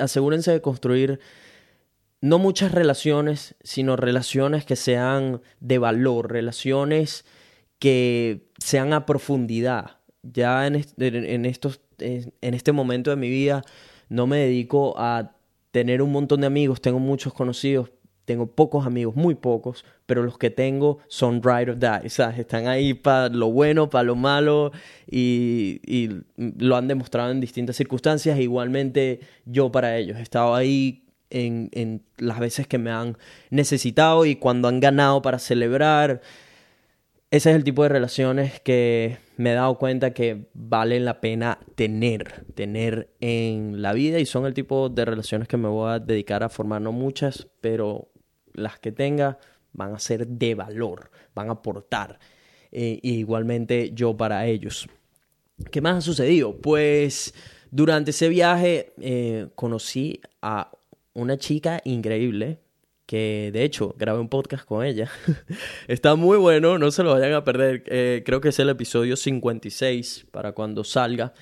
asegúrense 0.00 0.52
de 0.52 0.60
construir 0.60 1.20
no 2.20 2.38
muchas 2.38 2.72
relaciones, 2.72 3.56
sino 3.62 3.96
relaciones 3.96 4.64
que 4.64 4.76
sean 4.76 5.42
de 5.60 5.78
valor, 5.78 6.30
relaciones 6.30 7.24
que 7.78 8.46
sean 8.58 8.92
a 8.92 9.06
profundidad. 9.06 9.98
Ya 10.22 10.66
en, 10.66 10.84
en, 10.98 11.46
estos, 11.46 11.80
en 11.98 12.54
este 12.54 12.70
momento 12.70 13.10
de 13.10 13.16
mi 13.16 13.28
vida 13.28 13.62
no 14.08 14.28
me 14.28 14.38
dedico 14.38 14.94
a 14.98 15.32
tener 15.72 16.00
un 16.00 16.12
montón 16.12 16.42
de 16.42 16.46
amigos, 16.46 16.80
tengo 16.80 17.00
muchos 17.00 17.32
conocidos, 17.32 17.90
tengo 18.24 18.46
pocos 18.46 18.86
amigos, 18.86 19.16
muy 19.16 19.34
pocos, 19.34 19.84
pero 20.12 20.24
los 20.24 20.36
que 20.36 20.50
tengo 20.50 20.98
son 21.08 21.42
ride 21.42 21.70
or 21.70 21.78
die, 21.78 22.10
¿sabes? 22.10 22.38
Están 22.38 22.66
ahí 22.66 22.92
para 22.92 23.30
lo 23.30 23.50
bueno, 23.50 23.88
para 23.88 24.02
lo 24.02 24.14
malo 24.14 24.70
y, 25.10 25.80
y, 25.86 26.10
lo 26.36 26.76
han 26.76 26.86
demostrado 26.86 27.30
en 27.30 27.40
distintas 27.40 27.76
circunstancias. 27.76 28.38
Igualmente 28.38 29.20
yo 29.46 29.72
para 29.72 29.96
ellos 29.96 30.18
he 30.18 30.20
estado 30.20 30.54
ahí 30.54 31.06
en, 31.30 31.70
en 31.72 32.02
las 32.18 32.40
veces 32.40 32.66
que 32.66 32.76
me 32.76 32.90
han 32.90 33.16
necesitado 33.48 34.26
y 34.26 34.36
cuando 34.36 34.68
han 34.68 34.80
ganado 34.80 35.22
para 35.22 35.38
celebrar. 35.38 36.20
Ese 37.30 37.48
es 37.48 37.56
el 37.56 37.64
tipo 37.64 37.82
de 37.82 37.88
relaciones 37.88 38.60
que 38.60 39.16
me 39.38 39.52
he 39.52 39.54
dado 39.54 39.78
cuenta 39.78 40.12
que 40.12 40.50
valen 40.52 41.06
la 41.06 41.22
pena 41.22 41.58
tener, 41.74 42.44
tener 42.54 43.14
en 43.20 43.80
la 43.80 43.94
vida 43.94 44.18
y 44.18 44.26
son 44.26 44.44
el 44.44 44.52
tipo 44.52 44.90
de 44.90 45.06
relaciones 45.06 45.48
que 45.48 45.56
me 45.56 45.68
voy 45.68 45.90
a 45.90 46.00
dedicar 46.00 46.42
a 46.42 46.50
formar, 46.50 46.82
no 46.82 46.92
muchas, 46.92 47.48
pero 47.62 48.10
las 48.52 48.78
que 48.78 48.92
tenga 48.92 49.38
van 49.72 49.94
a 49.94 49.98
ser 49.98 50.26
de 50.26 50.54
valor, 50.54 51.10
van 51.34 51.48
a 51.48 51.52
aportar. 51.52 52.18
Eh, 52.70 52.98
igualmente 53.02 53.92
yo 53.94 54.16
para 54.16 54.46
ellos. 54.46 54.88
¿Qué 55.70 55.80
más 55.80 55.96
ha 55.96 56.00
sucedido? 56.00 56.56
Pues 56.56 57.34
durante 57.70 58.10
ese 58.10 58.28
viaje 58.28 58.92
eh, 59.00 59.48
conocí 59.54 60.20
a 60.40 60.70
una 61.14 61.36
chica 61.36 61.80
increíble 61.84 62.58
que 63.06 63.50
de 63.52 63.64
hecho 63.64 63.94
grabé 63.98 64.20
un 64.20 64.28
podcast 64.28 64.64
con 64.64 64.84
ella. 64.84 65.10
Está 65.88 66.14
muy 66.14 66.38
bueno, 66.38 66.78
no 66.78 66.90
se 66.90 67.02
lo 67.02 67.12
vayan 67.12 67.34
a 67.34 67.44
perder. 67.44 67.84
Eh, 67.86 68.22
creo 68.24 68.40
que 68.40 68.48
es 68.48 68.58
el 68.58 68.70
episodio 68.70 69.16
56 69.16 70.26
para 70.30 70.52
cuando 70.52 70.82
salga. 70.82 71.34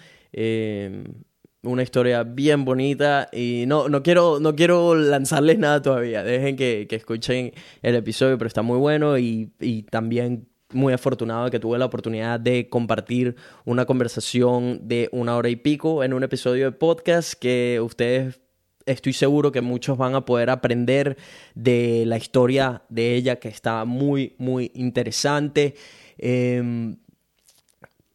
Una 1.62 1.82
historia 1.82 2.22
bien 2.22 2.64
bonita 2.64 3.28
y 3.32 3.64
no, 3.66 3.88
no, 3.88 4.02
quiero, 4.02 4.40
no 4.40 4.54
quiero 4.56 4.94
lanzarles 4.94 5.58
nada 5.58 5.82
todavía. 5.82 6.22
Dejen 6.24 6.56
que, 6.56 6.86
que 6.88 6.96
escuchen 6.96 7.52
el 7.82 7.94
episodio, 7.94 8.38
pero 8.38 8.48
está 8.48 8.62
muy 8.62 8.78
bueno 8.78 9.18
y, 9.18 9.52
y 9.60 9.82
también 9.84 10.48
muy 10.72 10.92
afortunado 10.92 11.50
que 11.50 11.58
tuve 11.58 11.78
la 11.78 11.86
oportunidad 11.86 12.38
de 12.40 12.68
compartir 12.68 13.36
una 13.64 13.86
conversación 13.86 14.86
de 14.86 15.08
una 15.12 15.36
hora 15.36 15.48
y 15.48 15.56
pico 15.56 16.04
en 16.04 16.12
un 16.12 16.22
episodio 16.22 16.66
de 16.66 16.72
podcast 16.72 17.34
que 17.34 17.80
ustedes 17.82 18.40
estoy 18.86 19.12
seguro 19.12 19.52
que 19.52 19.60
muchos 19.60 19.98
van 19.98 20.14
a 20.14 20.24
poder 20.24 20.50
aprender 20.50 21.16
de 21.54 22.04
la 22.06 22.16
historia 22.16 22.82
de 22.88 23.14
ella 23.14 23.36
que 23.36 23.48
está 23.48 23.84
muy 23.84 24.34
muy 24.38 24.70
interesante. 24.74 25.74
Em, 26.18 26.96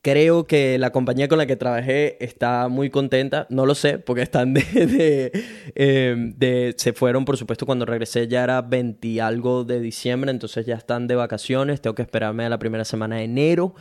Creo 0.06 0.46
que 0.46 0.78
la 0.78 0.92
compañía 0.92 1.28
con 1.28 1.40
la 1.40 1.48
que 1.48 1.56
trabajé 1.56 2.24
está 2.24 2.68
muy 2.68 2.92
contenta. 2.92 3.48
No 3.50 3.66
lo 3.66 3.74
sé, 3.74 3.98
porque 3.98 4.22
están 4.22 4.54
de, 4.54 5.32
em, 5.74 6.36
Se 6.78 6.94
fueron, 6.94 7.26
por 7.26 7.38
supuesto, 7.38 7.66
cuando 7.66 7.88
regresé 7.88 8.28
ya 8.28 8.44
era 8.44 8.62
20 8.62 9.20
algo 9.20 9.64
de 9.64 9.80
diciembre, 9.80 10.30
entonces 10.30 10.68
ya 10.68 10.76
están 10.76 11.08
de 11.08 11.16
vacaciones. 11.16 11.82
Tengo 11.82 11.96
que 11.96 12.04
esperarme 12.04 12.46
a 12.46 12.50
la 12.50 12.60
primera 12.60 12.86
semana 12.86 13.16
de 13.16 13.24
enero. 13.24 13.74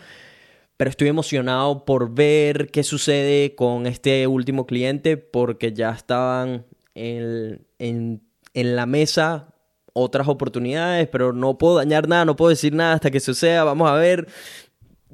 Pero 0.78 0.88
estoy 0.88 1.08
emocionado 1.08 1.84
por 1.84 2.14
ver 2.14 2.70
qué 2.70 2.84
sucede 2.84 3.54
con 3.54 3.86
este 3.86 4.26
último 4.26 4.64
cliente, 4.64 5.18
porque 5.18 5.74
ya 5.74 5.90
estaban 5.90 6.64
en, 6.94 7.66
en, 7.78 8.22
en 8.54 8.76
la 8.76 8.86
mesa 8.86 9.48
otras 9.92 10.26
oportunidades, 10.26 11.06
pero 11.06 11.34
no 11.34 11.58
puedo 11.58 11.76
dañar 11.76 12.08
nada, 12.08 12.24
no 12.24 12.34
puedo 12.34 12.48
decir 12.48 12.72
nada 12.72 12.94
hasta 12.94 13.10
que 13.10 13.20
suceda. 13.20 13.62
Vamos 13.62 13.90
a 13.90 13.94
ver 13.94 14.26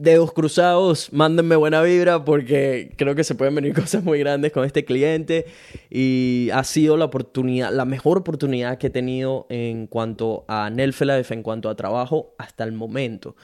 dedos 0.00 0.32
cruzados, 0.32 1.12
mándenme 1.12 1.56
buena 1.56 1.82
vibra 1.82 2.24
porque 2.24 2.92
creo 2.96 3.14
que 3.14 3.22
se 3.22 3.34
pueden 3.34 3.54
venir 3.54 3.74
cosas 3.80 4.02
muy 4.02 4.18
grandes 4.18 4.50
con 4.50 4.64
este 4.64 4.84
cliente 4.84 5.46
y 5.90 6.48
ha 6.52 6.64
sido 6.64 6.96
la 6.96 7.04
oportunidad, 7.04 7.72
la 7.72 7.84
mejor 7.84 8.18
oportunidad 8.18 8.78
que 8.78 8.86
he 8.86 8.90
tenido 8.90 9.46
en 9.50 9.86
cuanto 9.86 10.44
a 10.48 10.70
Nelfelife, 10.70 11.34
en 11.34 11.42
cuanto 11.42 11.68
a 11.68 11.74
trabajo 11.74 12.34
hasta 12.38 12.64
el 12.64 12.72
momento. 12.72 13.36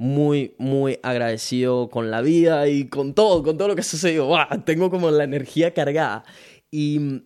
Muy, 0.00 0.54
muy 0.58 1.00
agradecido 1.02 1.88
con 1.88 2.12
la 2.12 2.20
vida 2.20 2.68
y 2.68 2.86
con 2.86 3.14
todo, 3.14 3.42
con 3.42 3.58
todo 3.58 3.66
lo 3.66 3.74
que 3.74 3.80
ha 3.80 3.84
sucedido. 3.84 4.32
Tengo 4.64 4.90
como 4.90 5.10
la 5.10 5.24
energía 5.24 5.74
cargada. 5.74 6.22
Y 6.70 7.22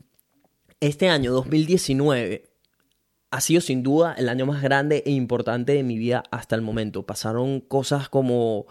este 0.80 1.10
año, 1.10 1.32
2019, 1.32 2.44
ha 3.32 3.40
sido 3.40 3.62
sin 3.62 3.82
duda 3.82 4.14
el 4.16 4.28
año 4.28 4.46
más 4.46 4.62
grande 4.62 5.02
e 5.06 5.10
importante 5.10 5.72
de 5.72 5.82
mi 5.82 5.96
vida 5.98 6.22
hasta 6.30 6.54
el 6.54 6.62
momento. 6.62 7.04
Pasaron 7.04 7.60
cosas 7.60 8.08
como 8.08 8.66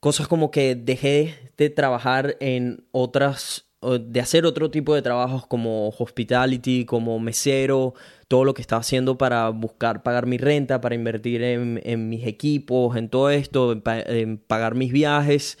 cosas 0.00 0.28
como 0.28 0.50
que 0.50 0.76
dejé 0.76 1.34
de 1.56 1.70
trabajar 1.70 2.36
en 2.40 2.84
otras 2.92 3.64
de 3.80 4.20
hacer 4.20 4.44
otro 4.44 4.70
tipo 4.70 4.94
de 4.94 5.02
trabajos 5.02 5.46
como 5.46 5.88
hospitality, 5.90 6.84
como 6.84 7.18
mesero, 7.20 7.94
todo 8.26 8.44
lo 8.44 8.52
que 8.52 8.60
estaba 8.60 8.80
haciendo 8.80 9.16
para 9.16 9.48
buscar 9.50 10.02
pagar 10.02 10.26
mi 10.26 10.36
renta, 10.36 10.80
para 10.80 10.96
invertir 10.96 11.42
en, 11.42 12.08
mis 12.08 12.26
equipos, 12.26 12.96
en 12.96 13.08
todo 13.08 13.30
esto, 13.30 13.80
en, 13.84 14.38
pagar 14.38 14.74
mis 14.74 14.92
viajes, 14.92 15.58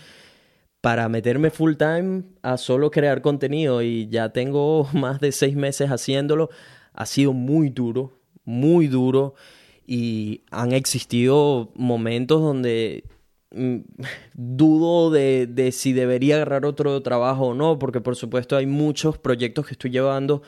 para 0.80 1.08
meterme 1.08 1.50
full 1.50 1.76
time 1.76 2.24
a 2.42 2.56
solo 2.56 2.90
crear 2.90 3.22
contenido 3.22 3.82
y 3.82 4.08
ya 4.08 4.30
tengo 4.30 4.88
más 4.92 5.20
de 5.20 5.32
seis 5.32 5.54
meses 5.54 5.90
haciéndolo 5.90 6.50
ha 6.98 7.06
sido 7.06 7.32
muy 7.32 7.70
duro, 7.70 8.18
muy 8.44 8.88
duro 8.88 9.34
y 9.86 10.42
han 10.50 10.72
existido 10.72 11.70
momentos 11.76 12.42
donde 12.42 13.04
mm, 13.52 13.76
dudo 14.34 15.12
de, 15.12 15.70
si 15.72 15.92
debería 15.92 16.34
agarrar 16.36 16.66
otro 16.66 17.00
trabajo 17.00 17.46
o 17.46 17.54
no, 17.54 17.78
porque 17.78 18.00
por 18.00 18.16
supuesto 18.16 18.56
hay 18.56 18.66
muchos 18.66 19.16
proyectos 19.16 19.66
que 19.66 19.74
estoy 19.74 19.92
llevando, 19.92 20.42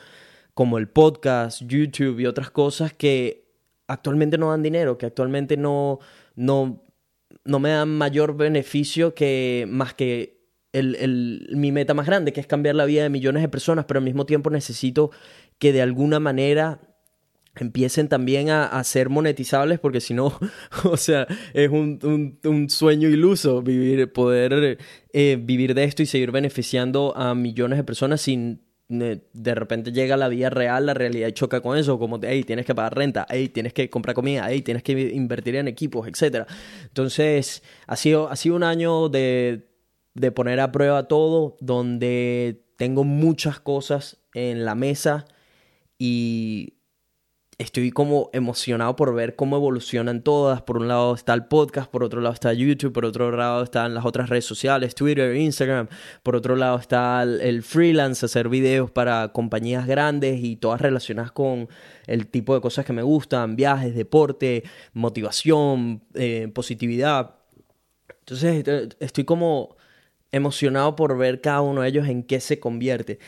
como 0.53 0.77
el 0.77 0.89
podcast, 0.89 1.61
YouTube 1.65 2.19
y 2.19 2.25
otras 2.25 2.51
cosas 2.51 2.93
que 2.93 3.45
actualmente 3.87 4.37
no 4.37 4.49
dan 4.49 4.61
dinero, 4.61 4.97
que 4.97 5.05
actualmente 5.05 5.55
no, 5.55 5.99
no, 6.35 6.83
no 7.45 7.59
me 7.59 7.69
dan 7.69 7.97
mayor 7.97 8.35
beneficio 8.35 9.15
que 9.15 9.65
más 9.69 9.93
que 9.93 10.41
el, 10.73 11.47
mi 11.51 11.71
meta 11.71 11.93
más 11.93 12.05
grande, 12.05 12.33
que 12.33 12.39
es 12.39 12.47
cambiar 12.47 12.75
la 12.75 12.85
vida 12.85 13.03
de 13.03 13.09
millones 13.09 13.41
de 13.41 13.49
personas, 13.49 13.85
pero 13.85 13.99
al 13.99 14.03
mismo 14.03 14.25
tiempo 14.25 14.49
necesito 14.49 15.11
que 15.61 15.71
de 15.71 15.83
alguna 15.83 16.19
manera 16.19 16.81
empiecen 17.55 18.07
también 18.07 18.49
a, 18.49 18.83
ser 18.83 19.09
monetizables 19.09 19.79
porque 19.79 20.01
si 20.01 20.15
no, 20.15 20.39
o 20.85 20.97
sea, 20.97 21.27
es 21.53 21.69
un, 21.69 22.65
sueño 22.67 23.07
iluso 23.07 23.61
vivir, 23.61 24.11
poder 24.11 24.79
eh, 25.13 25.37
vivir 25.39 25.75
de 25.75 25.83
esto 25.83 26.01
y 26.01 26.07
seguir 26.07 26.31
beneficiando 26.31 27.15
a 27.15 27.35
millones 27.35 27.77
de 27.77 27.83
personas 27.83 28.21
sin 28.21 28.63
de 28.89 29.55
repente 29.55 29.93
llega 29.93 30.17
la 30.17 30.27
vida 30.27 30.49
real, 30.49 30.87
la 30.87 30.93
realidad 30.93 31.29
choca 31.29 31.61
con 31.61 31.77
eso, 31.77 31.97
como, 31.97 32.19
hey, 32.21 32.43
tienes 32.43 32.65
que 32.65 32.75
pagar 32.75 32.95
renta, 32.95 33.25
hey, 33.29 33.47
tienes 33.47 33.71
que 33.71 33.89
comprar 33.89 34.15
comida, 34.15 34.47
hey, 34.49 34.63
tienes 34.63 34.83
que 34.83 34.91
invertir 35.13 35.55
en 35.55 35.69
equipos, 35.69 36.07
etc. 36.07 36.45
Entonces, 36.87 37.63
ha 37.87 37.95
sido, 37.95 38.29
ha 38.29 38.35
sido 38.35 38.57
un 38.57 38.63
año 38.63 39.07
de, 39.07 39.69
de 40.13 40.31
poner 40.33 40.59
a 40.59 40.73
prueba 40.73 41.07
todo, 41.07 41.55
donde 41.61 42.65
tengo 42.75 43.05
muchas 43.05 43.61
cosas 43.61 44.17
en 44.33 44.65
la 44.65 44.75
mesa, 44.75 45.25
y 46.03 46.79
estoy 47.59 47.91
como 47.91 48.31
emocionado 48.33 48.95
por 48.95 49.13
ver 49.13 49.35
cómo 49.35 49.55
evolucionan 49.55 50.23
todas. 50.23 50.63
Por 50.63 50.77
un 50.77 50.87
lado 50.87 51.13
está 51.13 51.35
el 51.35 51.45
podcast, 51.45 51.91
por 51.91 52.03
otro 52.03 52.21
lado 52.21 52.33
está 52.33 52.51
YouTube, 52.53 52.91
por 52.91 53.05
otro 53.05 53.29
lado 53.29 53.61
están 53.61 53.93
las 53.93 54.03
otras 54.03 54.27
redes 54.27 54.45
sociales, 54.45 54.95
Twitter, 54.95 55.35
Instagram, 55.35 55.89
por 56.23 56.35
otro 56.35 56.55
lado 56.55 56.79
está 56.79 57.21
el, 57.21 57.61
freelance, 57.61 58.25
hacer 58.25 58.49
videos 58.49 58.89
para 58.89 59.27
compañías 59.31 59.85
grandes 59.85 60.43
y 60.43 60.55
todas 60.55 60.81
relacionadas 60.81 61.31
con 61.33 61.69
el 62.07 62.25
tipo 62.25 62.55
de 62.55 62.61
cosas 62.61 62.83
que 62.83 62.93
me 62.93 63.03
gustan, 63.03 63.55
viajes, 63.55 63.93
deporte, 63.93 64.63
motivación, 64.93 66.01
eh, 66.15 66.49
positividad. 66.51 67.35
Entonces 68.21 68.65
estoy 68.99 69.23
como 69.23 69.75
emocionado 70.31 70.95
por 70.95 71.15
ver 71.15 71.41
cada 71.41 71.61
uno 71.61 71.83
de 71.83 71.89
ellos 71.89 72.07
en 72.07 72.23
qué 72.23 72.39
se 72.39 72.59
convierte 72.59 73.19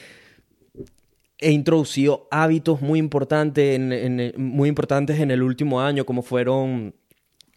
he 1.43 1.51
introducido 1.51 2.27
hábitos 2.31 2.81
muy 2.81 2.99
importantes 2.99 3.75
en, 3.75 4.33
muy 4.37 4.69
importantes 4.69 5.19
en 5.19 5.31
el 5.31 5.43
último 5.43 5.81
año, 5.81 6.05
como 6.05 6.21
fueron 6.21 6.95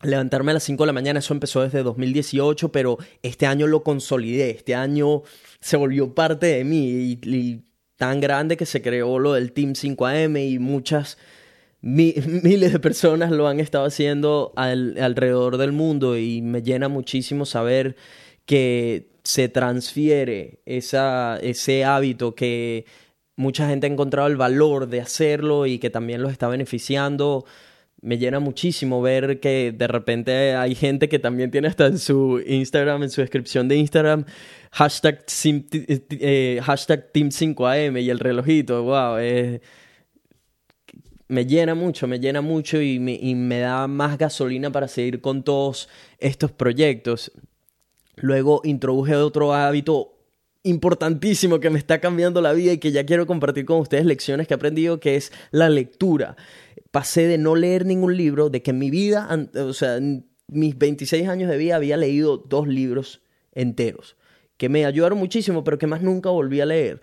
levantarme 0.03 0.51
a 0.51 0.55
las 0.55 0.65
5 0.65 0.83
de 0.83 0.87
la 0.87 0.93
mañana, 0.93 1.21
eso 1.21 1.33
empezó 1.33 1.63
desde 1.63 1.83
2018, 1.83 2.71
pero 2.71 2.99
este 3.23 3.47
año 3.47 3.67
lo 3.67 3.83
consolidé, 3.83 4.51
este 4.51 4.75
año 4.75 5.23
se 5.61 5.77
volvió 5.77 6.15
parte 6.15 6.47
de 6.47 6.65
mí 6.65 7.19
y, 7.23 7.63
tan 7.97 8.21
grande 8.21 8.59
que 8.59 8.67
se 8.67 8.83
creó 8.83 9.19
lo 9.19 9.33
del 9.33 9.53
Team 9.53 9.73
5AM 9.73 10.37
y 10.37 10.59
muchas 10.59 11.17
miles 11.81 12.73
de 12.73 12.79
personas 12.79 13.31
lo 13.31 13.49
han 13.49 13.59
estado 13.59 13.87
haciendo 13.87 14.53
alrededor 14.57 15.57
del 15.57 15.73
mundo 15.73 16.19
y 16.19 16.43
me 16.43 16.61
llena 16.61 16.89
muchísimo 16.89 17.47
saber 17.47 17.97
que 18.45 19.09
se 19.25 19.49
transfiere 19.49 20.61
esa, 20.67 21.39
ese 21.41 21.85
hábito 21.85 22.35
que 22.35 22.85
mucha 23.37 23.69
gente 23.69 23.87
ha 23.87 23.91
encontrado 23.91 24.29
el 24.29 24.37
valor 24.37 24.89
de 24.89 25.01
hacerlo 25.01 25.67
y 25.67 25.79
que 25.79 25.91
también 25.91 26.23
los 26.23 26.33
está 26.33 26.49
beneficiando. 26.49 27.45
Me 28.01 28.19
llena 28.19 28.41
muchísimo 28.41 29.01
ver 29.03 29.41
que 29.41 29.73
de 29.77 29.87
repente 29.87 30.55
hay 30.55 30.75
gente 30.75 31.09
que 31.09 31.19
también 31.19 31.51
tiene 31.51 31.69
hasta 31.69 31.87
en 31.87 31.99
su 31.99 32.43
Instagram, 32.47 33.05
en 33.05 33.11
su 33.11 33.21
descripción 33.21 33.69
de 33.69 33.77
Instagram, 33.77 34.25
hashtag, 34.71 35.25
eh, 36.11 36.61
hashtag 36.63 37.13
Team5AM 37.13 38.01
y 38.03 38.11
el 38.11 38.19
relojito. 38.19 38.83
Wow, 38.83 39.19
me 41.29 41.47
llena 41.47 41.75
mucho, 41.75 42.07
me 42.07 42.21
llena 42.21 42.41
mucho 42.41 42.81
y 42.81 42.97
y 42.97 43.35
me 43.35 43.61
da 43.61 43.87
más 43.87 44.19
gasolina 44.19 44.71
para 44.71 44.89
seguir 44.89 45.21
con 45.21 45.43
todos 45.43 45.89
estos 46.19 46.53
proyectos. 46.53 47.33
Luego 48.17 48.63
introduje 48.65 49.15
otro 49.17 49.53
hábito 49.53 50.16
importantísimo 50.67 51.61
que 51.61 51.71
me 51.71 51.79
está 51.79 52.01
cambiando 52.01 52.41
la 52.41 52.53
vida 52.53 52.73
y 52.73 52.79
que 52.79 52.91
ya 52.91 53.07
quiero 53.07 53.27
compartir 53.27 53.65
con 53.65 53.79
ustedes 53.79 54.05
lecciones 54.05 54.49
que 54.49 54.55
he 54.55 54.57
aprendido, 54.57 54.99
que 54.99 55.17
es 55.17 55.33
la 55.53 55.69
lectura. 55.69 56.37
Pasé 56.91 57.27
de 57.27 57.39
no 57.39 57.55
leer 57.55 57.87
ningún 57.87 58.17
libro, 58.17 58.51
de 58.51 58.63
que 58.63 58.73
en 58.73 58.79
mi 58.79 58.91
vida, 58.91 59.29
o 59.55 59.73
sea, 59.73 59.97
en 59.97 60.27
mis 60.49 60.77
26 60.77 61.29
años 61.29 61.49
de 61.49 61.57
vida 61.57 61.77
había 61.77 61.97
leído 61.97 62.37
dos 62.37 62.67
libros 62.67 63.23
enteros, 63.53 64.17
que 64.57 64.69
me 64.69 64.85
ayudaron 64.85 65.19
muchísimo, 65.19 65.63
pero 65.63 65.79
que 65.79 65.87
más 65.87 66.03
nunca 66.03 66.31
volví 66.31 66.61
a 66.61 66.67
leer. 66.67 67.01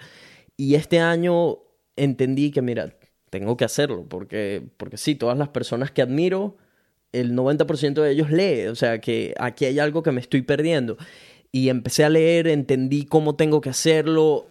Y 0.58 0.76
este 0.76 1.00
año 1.00 1.60
entendí 1.96 2.52
que, 2.52 2.62
mira, 2.62 2.98
tengo 3.30 3.56
que 3.56 3.66
hacerlo, 3.66 4.06
porque, 4.10 4.62
porque 4.78 4.98
sí, 4.98 5.16
todas 5.16 5.38
las 5.38 5.50
personas 5.50 5.90
que 5.92 6.02
admiro, 6.02 6.58
el 7.14 7.34
90% 7.34 8.02
de 8.02 8.12
ellos 8.12 8.30
lee, 8.30 8.68
o 8.68 8.76
sea, 8.76 9.00
que 9.00 9.34
aquí 9.40 9.66
hay 9.66 9.80
algo 9.80 10.04
que 10.04 10.12
me 10.12 10.20
estoy 10.20 10.42
perdiendo 10.42 10.98
y 11.54 11.70
empecé 11.70 12.04
a 12.04 12.10
leer, 12.10 12.48
entendí 12.48 13.06
cómo 13.06 13.36
tengo 13.36 13.62
que 13.62 13.70
hacerlo. 13.70 14.48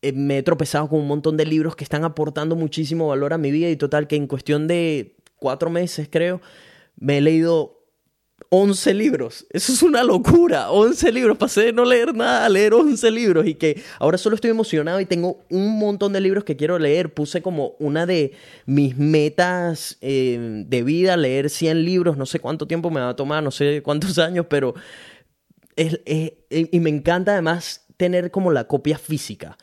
Eh, 0.00 0.12
me 0.12 0.38
he 0.38 0.42
tropezado 0.44 0.88
con 0.88 1.00
un 1.00 1.08
montón 1.08 1.36
de 1.36 1.44
libros 1.44 1.74
que 1.74 1.82
están 1.82 2.04
aportando 2.04 2.54
muchísimo 2.54 3.08
valor 3.08 3.32
a 3.32 3.38
mi 3.38 3.50
vida 3.50 3.68
y 3.68 3.76
total 3.76 4.06
que 4.06 4.14
en 4.14 4.28
cuestión 4.28 4.68
de 4.68 5.16
cuatro 5.34 5.70
meses 5.70 6.08
creo 6.08 6.40
me 6.96 7.18
he 7.18 7.20
leído 7.20 7.76
11 8.50 8.94
libros. 8.94 9.44
Eso 9.50 9.72
es 9.72 9.82
una 9.82 10.04
locura. 10.04 10.70
11 10.70 11.10
libros. 11.10 11.36
Pasé 11.36 11.62
de 11.62 11.72
no 11.72 11.84
leer 11.84 12.14
nada 12.14 12.46
a 12.46 12.48
leer 12.48 12.74
11 12.74 13.10
libros. 13.10 13.44
Y 13.44 13.54
que 13.54 13.82
ahora 13.98 14.16
solo 14.16 14.36
estoy 14.36 14.52
emocionado 14.52 15.00
y 15.00 15.06
tengo 15.06 15.40
un 15.50 15.76
montón 15.80 16.12
de 16.12 16.20
libros 16.20 16.44
que 16.44 16.56
quiero 16.56 16.78
leer. 16.78 17.12
Puse 17.12 17.42
como 17.42 17.74
una 17.80 18.06
de 18.06 18.34
mis 18.66 18.96
metas 18.96 19.98
eh, 20.00 20.64
de 20.64 20.82
vida, 20.84 21.16
leer 21.16 21.50
100 21.50 21.84
libros. 21.84 22.16
No 22.16 22.24
sé 22.24 22.38
cuánto 22.38 22.68
tiempo 22.68 22.88
me 22.90 23.00
va 23.00 23.08
a 23.08 23.16
tomar, 23.16 23.42
no 23.42 23.50
sé 23.50 23.82
cuántos 23.82 24.16
años, 24.20 24.46
pero... 24.48 24.74
y 25.76 26.80
me 26.80 26.90
encanta 26.90 27.32
además 27.32 27.86
tener 27.96 28.30
como 28.30 28.52
la 28.52 28.66
copia 28.66 28.98
física. 28.98 29.58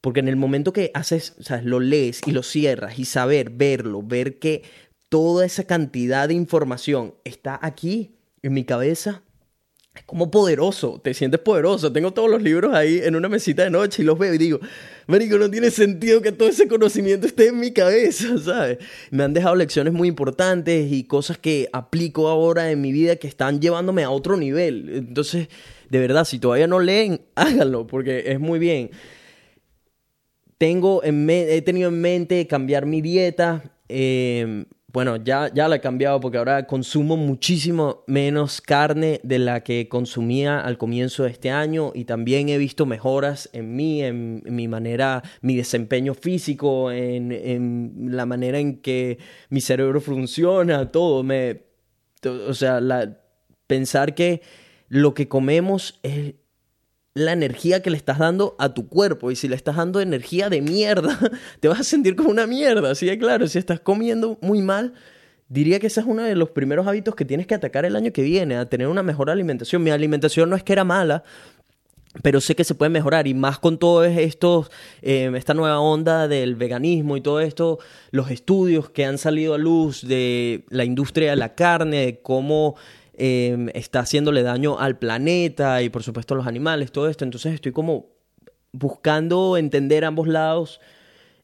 Porque 0.00 0.20
en 0.20 0.28
el 0.28 0.36
momento 0.36 0.72
que 0.72 0.90
haces, 0.94 1.36
o 1.38 1.44
sea, 1.44 1.62
lo 1.62 1.78
lees 1.78 2.22
y 2.26 2.32
lo 2.32 2.42
cierras 2.42 2.98
y 2.98 3.04
saber, 3.04 3.50
verlo, 3.50 4.02
ver 4.02 4.38
que 4.38 4.62
toda 5.08 5.46
esa 5.46 5.64
cantidad 5.64 6.26
de 6.26 6.34
información 6.34 7.14
está 7.24 7.58
aquí 7.62 8.16
en 8.42 8.54
mi 8.54 8.64
cabeza, 8.64 9.22
es 9.94 10.04
como 10.04 10.30
poderoso, 10.30 11.00
te 11.04 11.12
sientes 11.12 11.40
poderoso. 11.40 11.92
Tengo 11.92 12.12
todos 12.12 12.30
los 12.30 12.42
libros 12.42 12.74
ahí 12.74 13.00
en 13.02 13.14
una 13.14 13.28
mesita 13.28 13.64
de 13.64 13.70
noche 13.70 14.02
y 14.02 14.06
los 14.06 14.18
veo 14.18 14.32
y 14.32 14.38
digo, 14.38 14.58
Marico, 15.06 15.36
no 15.36 15.50
tiene 15.50 15.70
sentido 15.70 16.22
que 16.22 16.32
todo 16.32 16.48
ese 16.48 16.66
conocimiento 16.66 17.26
esté 17.26 17.48
en 17.48 17.60
mi 17.60 17.72
cabeza, 17.72 18.38
¿sabes? 18.42 18.78
Me 19.10 19.22
han 19.22 19.34
dejado 19.34 19.54
lecciones 19.54 19.92
muy 19.92 20.08
importantes 20.08 20.90
y 20.90 21.04
cosas 21.04 21.36
que 21.36 21.68
aplico 21.74 22.28
ahora 22.28 22.70
en 22.70 22.80
mi 22.80 22.90
vida 22.90 23.16
que 23.16 23.28
están 23.28 23.60
llevándome 23.60 24.02
a 24.02 24.10
otro 24.10 24.38
nivel. 24.38 24.88
Entonces, 24.94 25.48
de 25.90 25.98
verdad, 25.98 26.24
si 26.24 26.38
todavía 26.38 26.66
no 26.66 26.80
leen, 26.80 27.20
háganlo 27.34 27.86
porque 27.86 28.32
es 28.32 28.40
muy 28.40 28.58
bien. 28.58 28.90
Tengo 30.56 31.04
en 31.04 31.28
he 31.28 31.60
tenido 31.60 31.90
en 31.90 32.00
mente 32.00 32.46
cambiar 32.46 32.86
mi 32.86 33.02
dieta. 33.02 33.74
Eh, 33.88 34.64
bueno, 34.92 35.16
ya, 35.16 35.50
ya 35.54 35.74
he 35.74 35.80
cambiado 35.80 36.20
porque 36.20 36.36
ahora 36.36 36.66
consumo 36.66 37.16
muchísimo 37.16 38.04
menos 38.06 38.60
carne 38.60 39.20
de 39.22 39.38
la 39.38 39.62
que 39.62 39.88
consumía 39.88 40.60
al 40.60 40.76
comienzo 40.76 41.22
de 41.22 41.30
este 41.30 41.50
año 41.50 41.92
y 41.94 42.04
también 42.04 42.50
he 42.50 42.58
visto 42.58 42.84
mejoras 42.84 43.48
en 43.54 43.74
mí, 43.74 44.02
en, 44.02 44.42
mi 44.44 44.68
manera, 44.68 45.22
mi 45.40 45.56
desempeño 45.56 46.12
físico, 46.12 46.90
en, 46.90 47.32
en, 47.32 48.08
la 48.10 48.26
manera 48.26 48.58
en 48.58 48.82
que 48.82 49.18
mi 49.48 49.62
cerebro 49.62 50.00
funciona, 50.00 50.90
todo. 50.90 51.22
Me, 51.22 51.62
o 52.24 52.52
sea, 52.52 52.80
pensar 53.66 54.14
que 54.14 54.42
lo 54.88 55.14
que 55.14 55.26
comemos 55.26 56.00
es 56.02 56.34
la 57.14 57.32
energía 57.32 57.82
que 57.82 57.90
le 57.90 57.96
estás 57.96 58.18
dando 58.18 58.56
a 58.58 58.74
tu 58.74 58.88
cuerpo. 58.88 59.30
Y 59.30 59.36
si 59.36 59.48
le 59.48 59.56
estás 59.56 59.76
dando 59.76 60.00
energía 60.00 60.48
de 60.48 60.60
mierda, 60.60 61.18
te 61.60 61.68
vas 61.68 61.80
a 61.80 61.84
sentir 61.84 62.16
como 62.16 62.30
una 62.30 62.46
mierda. 62.46 62.90
Así 62.90 63.06
de 63.06 63.18
claro, 63.18 63.46
si 63.46 63.58
estás 63.58 63.80
comiendo 63.80 64.38
muy 64.40 64.62
mal, 64.62 64.94
diría 65.48 65.78
que 65.80 65.88
ese 65.88 66.00
es 66.00 66.06
uno 66.06 66.22
de 66.22 66.34
los 66.34 66.50
primeros 66.50 66.86
hábitos 66.86 67.14
que 67.14 67.24
tienes 67.24 67.46
que 67.46 67.54
atacar 67.54 67.84
el 67.84 67.96
año 67.96 68.12
que 68.12 68.22
viene, 68.22 68.56
a 68.56 68.66
tener 68.66 68.88
una 68.88 69.02
mejor 69.02 69.30
alimentación. 69.30 69.82
Mi 69.82 69.90
alimentación 69.90 70.48
no 70.48 70.56
es 70.56 70.62
que 70.62 70.72
era 70.72 70.84
mala, 70.84 71.24
pero 72.22 72.40
sé 72.40 72.54
que 72.54 72.64
se 72.64 72.74
puede 72.74 72.90
mejorar 72.90 73.26
y 73.26 73.34
más 73.34 73.58
con 73.58 73.78
todo 73.78 74.04
esto, 74.04 74.68
eh, 75.00 75.30
esta 75.34 75.54
nueva 75.54 75.80
onda 75.80 76.28
del 76.28 76.56
veganismo 76.56 77.16
y 77.16 77.22
todo 77.22 77.40
esto, 77.40 77.78
los 78.10 78.30
estudios 78.30 78.90
que 78.90 79.06
han 79.06 79.16
salido 79.16 79.54
a 79.54 79.58
luz 79.58 80.06
de 80.06 80.64
la 80.68 80.84
industria 80.84 81.30
de 81.30 81.36
la 81.36 81.54
carne, 81.54 82.06
de 82.06 82.20
cómo 82.20 82.76
Em, 83.24 83.68
está 83.74 84.00
haciéndole 84.00 84.42
daño 84.42 84.80
al 84.80 84.98
planeta 84.98 85.80
y 85.80 85.90
por 85.90 86.02
supuesto 86.02 86.34
a 86.34 86.36
los 86.36 86.48
animales, 86.48 86.90
todo 86.90 87.08
esto. 87.08 87.22
Entonces 87.22 87.54
estoy 87.54 87.70
como 87.70 88.06
buscando 88.72 89.56
entender 89.56 90.04
ambos 90.04 90.26
lados, 90.26 90.80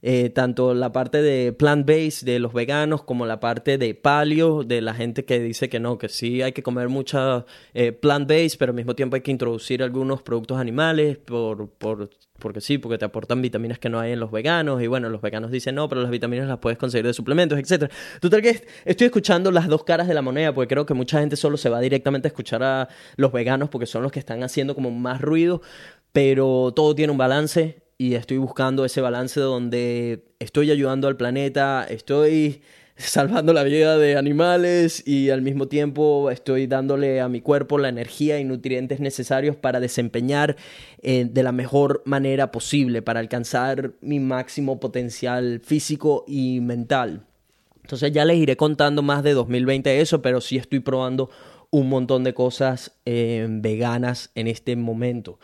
eh, 0.02 0.30
tanto 0.30 0.74
la 0.74 0.92
parte 0.92 1.22
de 1.22 1.52
plant-based 1.52 2.24
de 2.24 2.38
los 2.38 2.52
veganos 2.52 3.02
como 3.02 3.26
la 3.26 3.40
parte 3.40 3.78
de 3.78 3.94
paleo 3.94 4.62
de 4.62 4.80
la 4.80 4.94
gente 4.94 5.24
que 5.24 5.40
dice 5.40 5.68
que 5.68 5.80
no, 5.80 5.98
que 5.98 6.08
sí 6.08 6.42
hay 6.42 6.52
que 6.52 6.62
comer 6.62 6.88
mucha 6.88 7.44
eh, 7.74 7.92
plant-based, 7.92 8.58
pero 8.58 8.70
al 8.70 8.76
mismo 8.76 8.94
tiempo 8.94 9.16
hay 9.16 9.22
que 9.22 9.30
introducir 9.30 9.82
algunos 9.82 10.22
productos 10.22 10.58
animales 10.58 11.18
por, 11.18 11.68
por 11.70 12.10
porque 12.38 12.60
sí, 12.60 12.78
porque 12.78 12.98
te 12.98 13.04
aportan 13.04 13.42
vitaminas 13.42 13.78
que 13.78 13.88
no 13.88 13.98
hay 13.98 14.12
en 14.12 14.20
los 14.20 14.30
veganos, 14.30 14.80
y 14.82 14.86
bueno, 14.86 15.08
los 15.08 15.20
veganos 15.20 15.50
dicen 15.50 15.74
no, 15.74 15.88
pero 15.88 16.00
las 16.00 16.10
vitaminas 16.10 16.46
las 16.46 16.58
puedes 16.58 16.78
conseguir 16.78 17.06
de 17.06 17.12
suplementos, 17.12 17.58
etc. 17.58 17.90
Total 18.20 18.40
que 18.42 18.64
estoy 18.84 19.06
escuchando 19.06 19.50
las 19.50 19.66
dos 19.66 19.84
caras 19.84 20.08
de 20.08 20.14
la 20.14 20.22
moneda, 20.22 20.54
porque 20.54 20.68
creo 20.74 20.86
que 20.86 20.94
mucha 20.94 21.20
gente 21.20 21.36
solo 21.36 21.56
se 21.56 21.68
va 21.68 21.80
directamente 21.80 22.28
a 22.28 22.30
escuchar 22.30 22.62
a 22.62 22.88
los 23.16 23.32
veganos, 23.32 23.68
porque 23.68 23.86
son 23.86 24.02
los 24.02 24.12
que 24.12 24.20
están 24.20 24.42
haciendo 24.42 24.74
como 24.74 24.90
más 24.90 25.20
ruido, 25.20 25.62
pero 26.12 26.72
todo 26.74 26.94
tiene 26.94 27.10
un 27.10 27.18
balance, 27.18 27.82
y 27.98 28.14
estoy 28.14 28.38
buscando 28.38 28.84
ese 28.84 29.00
balance 29.00 29.40
donde 29.40 30.22
estoy 30.38 30.70
ayudando 30.70 31.08
al 31.08 31.16
planeta, 31.16 31.84
estoy 31.84 32.62
salvando 32.96 33.52
la 33.52 33.64
vida 33.64 33.98
de 33.98 34.16
animales 34.16 35.06
y 35.06 35.30
al 35.30 35.42
mismo 35.42 35.66
tiempo 35.66 36.30
estoy 36.30 36.68
dándole 36.68 37.20
a 37.20 37.28
mi 37.28 37.40
cuerpo 37.40 37.76
la 37.76 37.88
energía 37.88 38.38
y 38.38 38.44
nutrientes 38.44 39.00
necesarios 39.00 39.56
para 39.56 39.80
desempeñar 39.80 40.56
eh, 41.02 41.26
de 41.28 41.42
la 41.42 41.50
mejor 41.50 42.02
manera 42.04 42.52
posible, 42.52 43.02
para 43.02 43.18
alcanzar 43.18 43.92
mi 44.00 44.20
máximo 44.20 44.78
potencial 44.78 45.60
físico 45.64 46.24
y 46.28 46.60
mental. 46.60 47.26
Entonces 47.82 48.12
ya 48.12 48.24
les 48.24 48.36
iré 48.36 48.56
contando 48.56 49.02
más 49.02 49.24
de 49.24 49.32
2020 49.32 50.00
eso, 50.00 50.22
pero 50.22 50.40
sí 50.40 50.56
estoy 50.56 50.80
probando 50.80 51.30
un 51.70 51.88
montón 51.88 52.22
de 52.22 52.32
cosas 52.32 52.92
eh, 53.06 53.46
veganas 53.48 54.30
en 54.36 54.46
este 54.46 54.76
momento. 54.76 55.38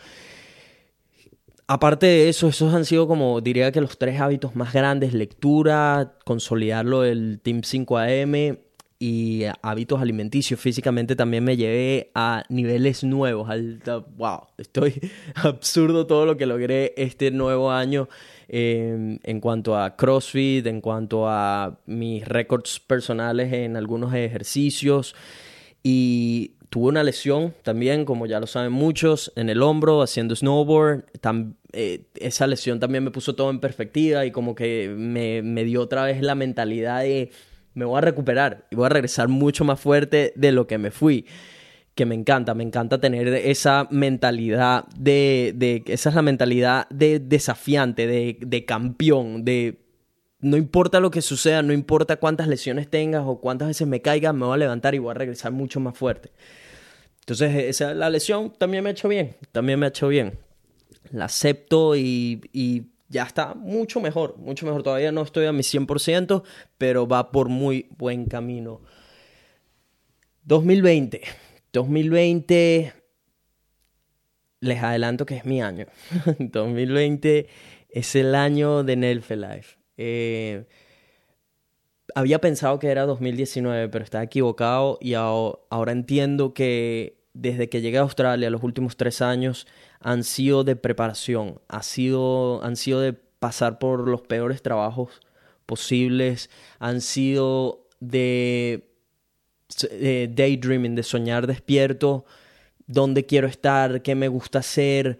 Aparte 1.66 2.07
de 2.07 2.29
eso, 2.29 2.48
esos 2.48 2.74
han 2.74 2.85
sido 2.85 3.09
como, 3.09 3.40
diría 3.40 3.72
que 3.72 3.81
los 3.81 3.96
tres 3.96 4.20
hábitos 4.20 4.55
más 4.55 4.74
grandes, 4.74 5.14
lectura, 5.14 6.18
consolidarlo 6.24 7.00
del 7.00 7.40
Team 7.42 7.62
5AM 7.62 8.59
y 8.98 9.44
hábitos 9.62 10.03
alimenticios. 10.03 10.61
Físicamente 10.61 11.16
también 11.16 11.42
me 11.42 11.57
llevé 11.57 12.11
a 12.14 12.44
niveles 12.50 13.03
nuevos. 13.03 13.48
Al, 13.48 13.81
wow, 14.16 14.42
estoy 14.59 15.00
absurdo 15.37 16.07
todo 16.07 16.27
lo 16.27 16.37
que 16.37 16.44
logré 16.44 16.92
este 16.98 17.31
nuevo 17.31 17.70
año 17.70 18.09
em, 18.48 19.18
en 19.22 19.40
cuanto 19.40 19.79
a 19.79 19.96
CrossFit, 19.96 20.66
en 20.66 20.83
cuanto 20.83 21.29
a 21.29 21.81
mis 21.87 22.29
récords 22.29 22.79
personales 22.79 23.53
en 23.55 23.77
algunos 23.77 24.12
ejercicios. 24.12 25.14
Y 25.83 26.53
tuve 26.74 26.88
una 26.88 27.04
lesión 27.04 27.54
también, 27.62 28.04
como 28.04 28.26
ya 28.26 28.40
lo 28.40 28.48
saben 28.48 28.72
muchos, 28.72 29.32
en 29.37 29.48
el 29.48 29.62
hombro 29.62 30.02
haciendo 30.02 30.34
snowboard. 30.34 31.04
Eh, 31.72 32.06
esa 32.16 32.48
lesión 32.48 32.80
también 32.80 33.04
me 33.04 33.12
puso 33.12 33.37
todo 33.37 33.50
en 33.50 33.60
perspectiva 33.60 34.26
y 34.26 34.32
como 34.32 34.56
que 34.56 34.92
me, 34.92 35.40
me, 35.42 35.62
dio 35.62 35.82
otra 35.82 36.02
vez 36.02 36.20
la 36.20 36.34
mentalidad 36.34 37.02
de 37.02 37.30
me 37.74 37.84
voy 37.84 37.98
a 37.98 38.00
recuperar 38.00 38.66
y 38.72 38.74
voy 38.74 38.87
a 38.87 38.88
regresar 38.88 39.28
mucho 39.28 39.64
más 39.64 39.78
fuerte 39.78 40.32
de 40.34 40.50
lo 40.50 40.66
que 40.66 40.78
me 40.78 40.90
fui. 40.90 41.26
Que 41.94 42.06
me 42.06 42.16
encanta, 42.16 42.54
me 42.54 42.64
encanta 42.64 43.00
tener 43.00 43.28
esa 43.28 43.87
mentalidad 43.92 44.84
de, 44.98 45.52
de 45.54 45.84
esa 45.87 46.08
es 46.08 46.14
la 46.16 46.22
mentalidad 46.22 46.88
de 46.88 47.20
desafiante, 47.20 48.08
de, 48.08 48.37
de 48.40 48.64
campeón, 48.64 49.44
de 49.44 49.78
no 50.40 50.56
importa 50.56 50.98
lo 50.98 51.12
que 51.12 51.22
suceda, 51.22 51.62
no 51.62 51.72
importa 51.72 52.16
cuántas 52.16 52.48
lesiones 52.48 52.88
tengas 52.90 53.22
o 53.24 53.40
cuántas 53.40 53.68
veces 53.68 53.87
me 53.87 54.02
caiga, 54.02 54.32
me 54.32 54.44
voy 54.44 54.54
a 54.54 54.58
levantar 54.58 54.96
y 54.96 54.98
voy 54.98 55.12
a 55.12 55.14
regresar 55.14 55.52
mucho 55.52 55.78
más 55.78 55.96
fuerte. 55.96 56.32
Entonces, 57.24 57.54
esa, 57.56 57.94
la 57.94 58.10
lesión 58.10 58.52
también 58.58 58.84
me 58.84 58.90
ha 58.90 58.92
hecho 58.92 59.08
bien, 59.08 59.34
también 59.50 59.78
me 59.78 59.87
ha 59.87 59.88
hecho 59.88 60.08
bien. 60.08 60.38
La 61.10 61.24
acepto 61.24 61.96
y, 61.96 62.42
y 62.52 62.82
ya 63.08 63.22
está 63.22 63.54
mucho 63.54 64.00
mejor, 64.00 64.37
mucho 64.37 64.66
mejor. 64.66 64.82
Todavía 64.82 65.10
no 65.10 65.22
estoy 65.22 65.46
a 65.46 65.52
mi 65.52 65.62
100%, 65.62 66.42
pero 66.76 67.08
va 67.08 67.30
por 67.32 67.48
muy 67.48 67.88
buen 67.96 68.26
camino. 68.26 68.82
2020. 70.44 71.22
2020, 71.72 72.92
les 74.60 74.82
adelanto 74.82 75.24
que 75.24 75.37
es 75.37 75.44
mi 75.46 75.62
año. 75.62 75.87
2020 76.38 77.48
es 77.88 78.14
el 78.16 78.34
año 78.34 78.84
de 78.84 78.96
Nelfe 78.96 79.37
Life. 79.37 79.78
Eh, 79.96 80.66
había 82.14 82.40
pensado 82.40 82.79
que 82.79 82.88
era 82.88 83.07
2019, 83.07 83.88
pero 83.88 84.05
estaba 84.05 84.24
equivocado 84.24 84.98
y 85.00 85.14
ahora 85.14 85.92
entiendo 85.92 86.55
que 86.55 87.18
desde 87.35 87.68
que 87.68 87.81
llegué 87.81 87.98
a 87.98 88.03
Australia 88.03 88.48
los 88.50 88.62
últimos 88.62 88.96
tres 88.96 89.20
años 89.20 89.66
han 90.00 90.22
sido 90.22 90.62
de 90.64 90.77
preparación, 90.77 91.61
ha 91.68 91.83
sido, 91.83 92.62
han 92.62 92.77
sido 92.77 93.00
de 93.00 93.12
pasar 93.12 93.79
por 93.79 94.09
los 94.09 94.22
peores 94.22 94.62
trabajos 94.62 95.20
posibles, 95.66 96.50
han 96.79 97.00
sido 97.00 97.88
de, 98.00 98.88
daydreaming, 100.31 100.94
de 100.94 101.03
soñar 101.03 101.46
despierto, 101.46 102.24
dónde 102.87 103.27
quiero 103.27 103.48
estar, 103.48 104.03
qué 104.03 104.14
me 104.14 104.29
gusta 104.29 104.61
hacer, 104.61 105.18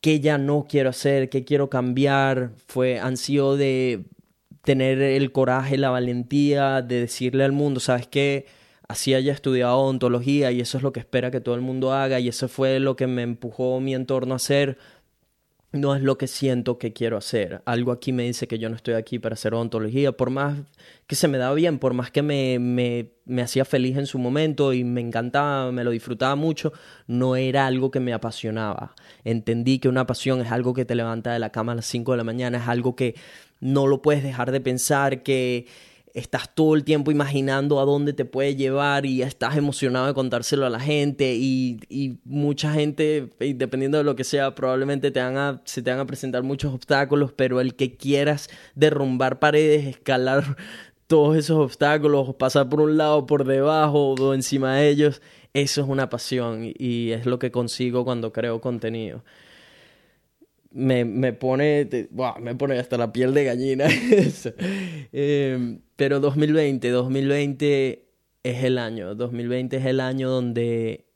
qué 0.00 0.20
ya 0.20 0.38
no 0.38 0.66
quiero 0.68 0.90
hacer, 0.90 1.28
qué 1.28 1.44
quiero 1.44 1.70
cambiar, 1.70 2.50
fue, 2.66 2.98
han 2.98 3.16
sido 3.16 3.56
de 3.56 4.04
tener 4.62 5.00
el 5.02 5.32
coraje, 5.32 5.76
la 5.76 5.90
valentía 5.90 6.82
de 6.82 7.00
decirle 7.00 7.44
al 7.44 7.52
mundo, 7.52 7.80
¿sabes 7.80 8.06
qué? 8.06 8.46
Así 8.88 9.14
haya 9.14 9.32
estudiado 9.32 9.78
ontología 9.78 10.52
y 10.52 10.60
eso 10.60 10.76
es 10.76 10.82
lo 10.82 10.92
que 10.92 11.00
espera 11.00 11.30
que 11.30 11.40
todo 11.40 11.54
el 11.54 11.60
mundo 11.60 11.92
haga 11.92 12.20
y 12.20 12.28
eso 12.28 12.48
fue 12.48 12.78
lo 12.78 12.96
que 12.96 13.06
me 13.06 13.22
empujó 13.22 13.80
mi 13.80 13.94
entorno 13.94 14.34
a 14.34 14.36
hacer. 14.36 14.78
No 15.72 15.94
es 15.94 16.02
lo 16.02 16.18
que 16.18 16.26
siento 16.26 16.78
que 16.78 16.92
quiero 16.92 17.16
hacer. 17.16 17.62
Algo 17.64 17.92
aquí 17.92 18.12
me 18.12 18.24
dice 18.24 18.46
que 18.46 18.58
yo 18.58 18.68
no 18.68 18.76
estoy 18.76 18.94
aquí 18.94 19.18
para 19.18 19.34
hacer 19.34 19.54
odontología, 19.54 20.12
por 20.12 20.28
más 20.30 20.58
que 21.06 21.16
se 21.16 21.28
me 21.28 21.38
da 21.38 21.52
bien, 21.54 21.78
por 21.78 21.94
más 21.94 22.10
que 22.10 22.22
me, 22.22 22.58
me, 22.58 23.12
me, 23.24 23.42
hacía 23.42 23.64
feliz 23.64 23.96
en 23.96 24.06
su 24.06 24.18
momento 24.18 24.74
y 24.74 24.84
me 24.84 25.00
encantaba, 25.00 25.72
me 25.72 25.82
lo 25.82 25.90
disfrutaba 25.90 26.36
mucho, 26.36 26.72
no 27.06 27.36
era 27.36 27.66
algo 27.66 27.90
que 27.90 28.00
me 28.00 28.12
apasionaba. 28.12 28.94
Entendí 29.24 29.78
que 29.78 29.88
una 29.88 30.06
pasión 30.06 30.42
es 30.42 30.52
algo 30.52 30.74
que 30.74 30.84
te 30.84 30.94
levanta 30.94 31.32
de 31.32 31.38
la 31.38 31.50
cama 31.50 31.72
a 31.72 31.76
las 31.76 31.86
5 31.86 32.12
de 32.12 32.18
la 32.18 32.24
mañana, 32.24 32.58
es 32.58 32.68
algo 32.68 32.94
que 32.94 33.14
no 33.60 33.86
lo 33.86 34.02
puedes 34.02 34.22
dejar 34.22 34.52
de 34.52 34.60
pensar, 34.60 35.22
que 35.22 35.66
estás 36.14 36.54
todo 36.54 36.74
el 36.74 36.84
tiempo 36.84 37.10
imaginando 37.10 37.80
a 37.80 37.84
dónde 37.84 38.12
te 38.12 38.24
puede 38.24 38.54
llevar 38.56 39.06
y 39.06 39.22
estás 39.22 39.56
emocionado 39.56 40.06
de 40.06 40.14
contárselo 40.14 40.66
a 40.66 40.70
la 40.70 40.80
gente 40.80 41.34
y, 41.34 42.18
mucha 42.24 42.72
gente, 42.72 43.30
dependiendo 43.38 43.98
de 43.98 44.04
lo 44.04 44.16
que 44.16 44.24
sea, 44.24 44.54
probablemente 44.54 45.10
te 45.10 45.20
van 45.20 45.36
a, 45.36 45.62
se 45.64 45.82
te 45.82 45.90
van 45.90 46.00
a 46.00 46.06
presentar 46.06 46.42
muchos 46.42 46.74
obstáculos, 46.74 47.32
pero 47.32 47.60
el 47.60 47.74
que 47.74 47.96
quieras 47.96 48.48
derrumbar 48.74 49.38
paredes, 49.38 49.86
escalar 49.86 50.56
todos 51.06 51.36
esos 51.36 51.58
obstáculos, 51.58 52.34
pasar 52.34 52.68
por 52.68 52.80
un 52.80 52.96
lado, 52.96 53.26
por 53.26 53.44
debajo 53.44 54.14
o 54.14 54.34
encima 54.34 54.76
de 54.76 54.88
ellos, 54.88 55.22
eso 55.54 55.82
es 55.82 55.88
una 55.88 56.08
pasión 56.08 56.72
y 56.78 57.10
es 57.10 57.26
lo 57.26 57.38
que 57.38 57.50
consigo 57.50 58.04
cuando 58.04 58.32
creo 58.32 58.60
contenido 58.60 59.22
me, 60.74 61.04
me 61.04 61.32
pone, 61.32 61.88
me 62.40 62.54
pone 62.54 62.78
hasta 62.78 62.96
la 62.96 63.12
piel 63.12 63.34
de 63.34 63.44
gallina. 63.44 63.86
eh, 65.12 65.78
pero 65.96 66.20
2020, 66.20 66.90
2020 66.90 68.08
es 68.42 68.64
el 68.64 68.78
año, 68.78 69.14
2020 69.14 69.76
es 69.76 69.86
el 69.86 70.00
año 70.00 70.30
donde 70.30 71.06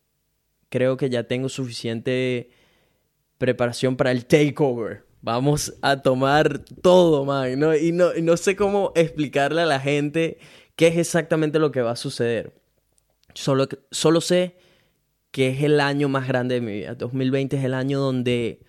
creo 0.68 0.96
que 0.96 1.10
ya 1.10 1.24
tengo 1.24 1.48
suficiente 1.48 2.50
preparación 3.38 3.96
para 3.96 4.12
el 4.12 4.26
takeover. 4.26 5.04
Vamos 5.22 5.74
a 5.82 6.02
tomar 6.02 6.60
todo, 6.82 7.24
man. 7.24 7.58
¿no? 7.58 7.74
Y, 7.74 7.92
no, 7.92 8.12
no 8.14 8.36
sé 8.36 8.54
cómo 8.54 8.92
explicarle 8.94 9.62
a 9.62 9.66
la 9.66 9.80
gente 9.80 10.38
qué 10.76 10.88
es 10.88 10.98
exactamente 10.98 11.58
lo 11.58 11.72
que 11.72 11.82
va 11.82 11.92
a 11.92 11.96
suceder. 11.96 12.52
Solo, 13.34 13.66
solo 13.90 14.20
sé 14.20 14.56
que 15.30 15.48
es 15.48 15.62
el 15.62 15.80
año 15.80 16.08
más 16.08 16.28
grande 16.28 16.56
de 16.56 16.60
mi 16.60 16.72
vida. 16.72 16.94
2020 16.94 17.56
es 17.56 17.64
el 17.64 17.74
año 17.74 17.98
donde 17.98 18.65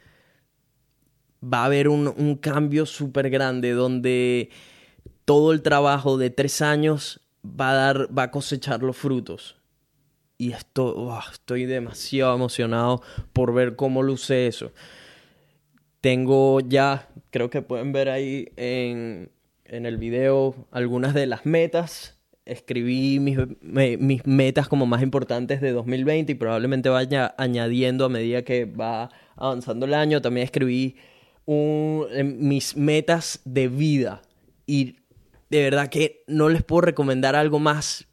va 1.51 1.61
a 1.61 1.65
haber 1.65 1.87
un, 1.87 2.35
cambio 2.35 2.85
súper 2.85 3.29
grande 3.29 3.71
donde 3.71 4.49
todo 5.25 5.51
el 5.51 5.61
trabajo 5.61 6.17
de 6.17 6.29
tres 6.29 6.61
años 6.61 7.21
va 7.43 7.71
a 7.71 7.73
dar, 7.73 8.17
va 8.17 8.31
cosechar 8.31 8.83
los 8.83 8.97
frutos. 8.97 9.55
Y 10.37 10.51
esto, 10.51 11.11
estoy 11.31 11.65
demasiado 11.65 12.35
emocionado 12.35 13.01
por 13.33 13.53
ver 13.53 13.75
cómo 13.75 14.03
luce 14.03 14.47
eso. 14.47 14.71
Tengo 16.01 16.59
ya, 16.59 17.09
creo 17.31 17.49
que 17.49 17.61
pueden 17.61 17.91
ver 17.91 18.09
ahí 18.09 18.49
en, 18.55 19.31
en 19.65 19.85
el 19.85 19.97
video 19.97 20.55
algunas 20.71 21.13
de 21.13 21.25
las 21.25 21.45
metas. 21.45 22.19
Escribí 22.45 23.19
mis, 23.19 23.37
mis 23.61 24.25
metas 24.25 24.67
como 24.67 24.85
más 24.85 25.01
importantes 25.01 25.59
de 25.59 25.71
2020 25.71 26.31
y 26.31 26.35
probablemente 26.35 26.87
vaya 26.89 27.33
añadiendo 27.37 28.05
a 28.05 28.09
medida 28.09 28.43
que 28.43 28.65
va 28.65 29.09
avanzando 29.35 29.85
el 29.85 29.95
año. 29.95 30.21
También 30.21 30.45
escribí 30.45 30.95
mis 31.47 32.75
metas 32.75 33.39
de 33.45 33.67
vida. 33.67 34.21
Y 34.65 34.97
de 35.49 35.63
verdad 35.63 35.89
que 35.89 36.23
no 36.27 36.49
les 36.49 36.63
puedo 36.63 36.81
recomendar 36.81 37.35
algo 37.35 37.59
más 37.59 38.05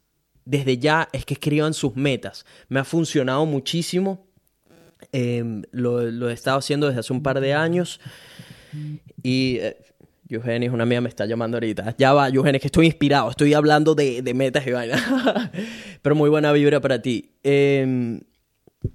desde 0.45 0.77
ya, 0.77 1.09
es 1.11 1.25
que 1.25 1.33
escriban 1.33 1.73
sus 1.73 1.95
metas. 1.95 2.45
Me 2.69 2.79
ha 2.79 2.83
funcionado 2.83 3.45
muchísimo. 3.45 4.27
Em, 5.11 5.63
lo, 5.71 6.29
he 6.29 6.33
estado 6.33 6.59
haciendo 6.59 6.87
desde 6.87 6.99
hace 6.99 7.13
un 7.13 7.23
par 7.23 7.39
de 7.41 7.53
años. 7.53 7.99
Y 9.23 9.57
eh, 9.59 9.75
Eugenia, 10.29 10.71
una 10.71 10.83
amiga, 10.83 11.01
me 11.01 11.09
está 11.09 11.25
llamando 11.25 11.57
ahorita. 11.57 11.95
Ya 11.97 12.13
va, 12.13 12.29
Eugenia, 12.29 12.59
que 12.59 12.67
estoy 12.67 12.85
inspirado. 12.85 13.29
Estoy 13.31 13.53
hablando 13.55 13.95
de, 13.95 14.21
metas 14.35 14.65
y 14.67 14.71
vaina. 14.71 15.51
Pero 16.01 16.15
muy 16.15 16.29
buena 16.29 16.51
vibra 16.51 16.79
para 16.79 17.01
ti. 17.01 17.31
Em, 17.43 18.21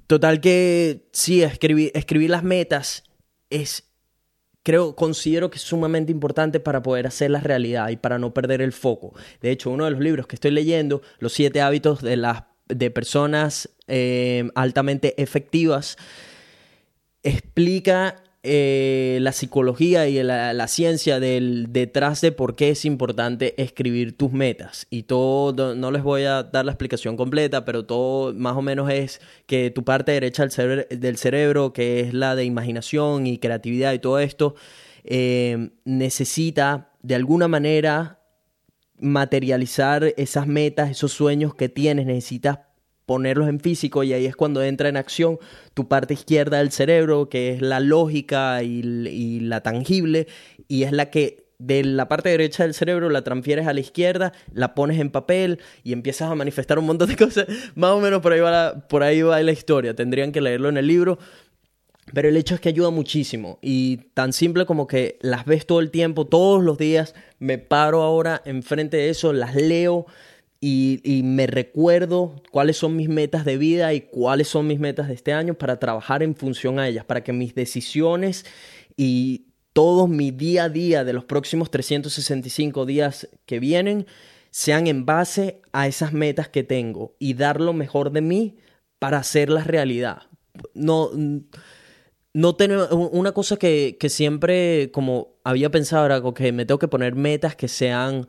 total 0.06 0.40
que 0.40 1.08
sí, 1.12 1.42
escribir, 1.42 1.90
escribir 1.94 2.30
las 2.30 2.44
metas 2.44 3.02
es 3.50 3.89
creo, 4.62 4.94
considero 4.94 5.50
que 5.50 5.56
es 5.56 5.62
sumamente 5.62 6.12
importante 6.12 6.60
para 6.60 6.82
poder 6.82 7.06
hacer 7.06 7.30
la 7.30 7.40
realidad 7.40 7.88
y 7.90 7.96
para 7.96 8.18
no 8.18 8.34
perder 8.34 8.60
el 8.60 8.72
foco. 8.72 9.14
De 9.40 9.50
hecho, 9.50 9.70
uno 9.70 9.84
de 9.84 9.92
los 9.92 10.00
libros 10.00 10.26
que 10.26 10.36
estoy 10.36 10.50
leyendo, 10.50 11.02
Los 11.18 11.32
siete 11.32 11.60
hábitos 11.60 12.02
de 12.02 12.16
las 12.16 12.44
de 12.68 12.90
personas 12.90 13.68
eh, 13.88 14.48
altamente 14.54 15.20
efectivas, 15.20 15.96
explica 17.22 18.22
eh, 18.42 19.18
la 19.20 19.32
psicología 19.32 20.08
y 20.08 20.22
la, 20.22 20.66
ciencia 20.66 21.20
del, 21.20 21.66
detrás 21.70 22.22
de 22.22 22.32
por 22.32 22.56
qué 22.56 22.70
es 22.70 22.86
importante 22.86 23.60
escribir 23.62 24.16
tus 24.16 24.32
metas. 24.32 24.86
Y 24.88 25.02
todo, 25.02 25.74
no 25.74 25.90
les 25.90 26.02
voy 26.02 26.22
a 26.22 26.44
dar 26.44 26.64
la 26.64 26.72
explicación 26.72 27.18
completa, 27.18 27.66
pero 27.66 27.84
todo 27.84 28.32
más 28.32 28.56
o 28.56 28.62
menos 28.62 28.90
es 28.90 29.20
que 29.46 29.70
tu 29.70 29.84
parte 29.84 30.12
derecha 30.12 30.46
del, 30.46 31.16
cerebro, 31.18 31.74
que 31.74 32.00
es 32.00 32.14
la 32.14 32.34
de 32.34 32.44
imaginación 32.44 33.26
y 33.26 33.36
creatividad 33.36 33.92
y 33.92 33.98
todo 33.98 34.18
esto, 34.18 34.54
eh, 35.04 35.70
necesita 35.84 36.92
de 37.02 37.16
alguna 37.16 37.46
manera 37.46 38.20
materializar 38.98 40.14
esas 40.16 40.46
metas, 40.46 40.90
esos 40.90 41.12
sueños 41.12 41.54
que 41.54 41.68
tienes, 41.68 42.06
necesitas 42.06 42.60
ponerlos 43.10 43.48
en 43.48 43.58
físico 43.58 44.04
y 44.04 44.12
ahí 44.12 44.24
es 44.24 44.36
cuando 44.36 44.62
entra 44.62 44.88
en 44.88 44.96
acción 44.96 45.40
tu 45.74 45.88
parte 45.88 46.14
izquierda 46.14 46.58
del 46.58 46.70
cerebro, 46.70 47.28
que 47.28 47.52
es 47.52 47.60
la 47.60 47.80
lógica 47.80 48.62
y, 48.62 49.40
la 49.40 49.62
tangible, 49.62 50.28
y 50.68 50.84
es 50.84 50.92
la 50.92 51.10
que 51.10 51.48
de 51.58 51.82
la 51.82 52.06
parte 52.06 52.28
derecha 52.28 52.62
del 52.62 52.72
cerebro 52.72 53.10
la 53.10 53.24
transfieres 53.24 53.66
a 53.66 53.72
la 53.72 53.80
izquierda, 53.80 54.32
la 54.52 54.76
pones 54.76 55.00
en 55.00 55.10
papel 55.10 55.58
y 55.82 55.92
empiezas 55.92 56.30
a 56.30 56.36
manifestar 56.36 56.78
un 56.78 56.86
montón 56.86 57.08
de 57.08 57.16
cosas. 57.24 57.46
Más 57.74 57.90
o 57.90 57.98
menos 57.98 58.20
por 58.20 58.32
ahí 58.32 58.38
va 58.38 58.52
la, 58.52 58.86
por 58.86 59.02
ahí 59.02 59.22
va 59.22 59.42
la 59.42 59.50
historia. 59.50 59.92
Tendrían 59.96 60.30
que 60.30 60.40
leerlo 60.40 60.68
en 60.68 60.76
el 60.76 60.86
libro. 60.86 61.18
Pero 62.14 62.28
el 62.28 62.36
hecho 62.36 62.54
es 62.54 62.60
que 62.60 62.68
ayuda 62.68 62.90
muchísimo 62.90 63.58
y 63.60 63.96
tan 64.14 64.32
simple 64.32 64.66
como 64.66 64.86
que 64.86 65.18
las 65.20 65.46
ves 65.46 65.66
todo 65.66 65.80
el 65.80 65.90
tiempo, 65.90 66.28
todos 66.28 66.62
los 66.62 66.78
días, 66.78 67.16
me 67.40 67.58
paro 67.58 68.02
ahora 68.02 68.40
enfrente 68.44 68.96
de 68.98 69.10
eso, 69.10 69.32
las 69.32 69.56
leo, 69.56 70.06
y, 70.62 71.22
me 71.24 71.46
recuerdo 71.46 72.42
cuáles 72.50 72.76
son 72.76 72.94
mis 72.94 73.08
metas 73.08 73.46
de 73.46 73.56
vida 73.56 73.94
y 73.94 74.02
cuáles 74.02 74.48
son 74.48 74.66
mis 74.66 74.78
metas 74.78 75.08
de 75.08 75.14
este 75.14 75.32
año 75.32 75.54
para 75.54 75.78
trabajar 75.78 76.22
en 76.22 76.36
función 76.36 76.78
a 76.78 76.86
ellas, 76.86 77.06
para 77.06 77.24
que 77.24 77.32
mis 77.32 77.54
decisiones 77.54 78.44
y 78.96 79.46
todo 79.72 80.06
mi 80.06 80.30
día 80.30 80.64
a 80.64 80.68
día 80.68 81.04
de 81.04 81.14
los 81.14 81.24
próximos 81.24 81.70
365 81.70 82.84
días 82.84 83.28
que 83.46 83.58
vienen 83.58 84.06
sean 84.50 84.86
en 84.86 85.06
base 85.06 85.62
a 85.72 85.86
esas 85.86 86.12
metas 86.12 86.48
que 86.48 86.62
tengo 86.62 87.14
y 87.18 87.34
dar 87.34 87.60
lo 87.60 87.72
mejor 87.72 88.10
de 88.12 88.20
mí 88.20 88.56
para 88.98 89.18
hacerlas 89.18 89.66
realidad. 89.66 90.24
No, 90.74 91.10
no 92.34 92.56
tener 92.56 92.80
una 92.92 93.32
cosa 93.32 93.56
que, 93.56 93.96
que 93.98 94.10
siempre 94.10 94.90
como 94.92 95.36
había 95.42 95.70
pensado 95.70 96.04
era 96.04 96.22
que 96.34 96.52
me 96.52 96.66
tengo 96.66 96.78
que 96.78 96.88
poner 96.88 97.14
metas 97.14 97.56
que 97.56 97.68
sean 97.68 98.28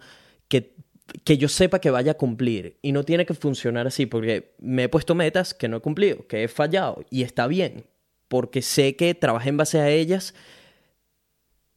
que 1.24 1.38
yo 1.38 1.47
sepa 1.47 1.80
que 1.80 1.91
vaya 1.91 2.13
a 2.13 2.17
cumplir. 2.17 2.78
Y 2.82 2.91
no 2.91 3.04
tiene 3.04 3.26
que 3.26 3.34
funcionar 3.34 3.88
así, 3.88 4.06
porque 4.06 4.56
me 4.60 4.84
he 4.84 4.89
puesto 4.89 5.15
metas 5.15 5.54
que 5.54 5.67
no 5.67 5.78
he 5.78 5.82
cumplido, 5.82 6.28
que 6.28 6.43
he 6.43 6.47
fallado, 6.47 7.06
y 7.10 7.24
está 7.24 7.47
bien, 7.47 7.86
porque 8.28 8.62
sé 8.62 8.95
que 8.95 9.13
trabajé 9.13 9.50
en 9.50 9.58
base 9.58 9.80
a 9.80 9.89
ellas, 9.89 10.34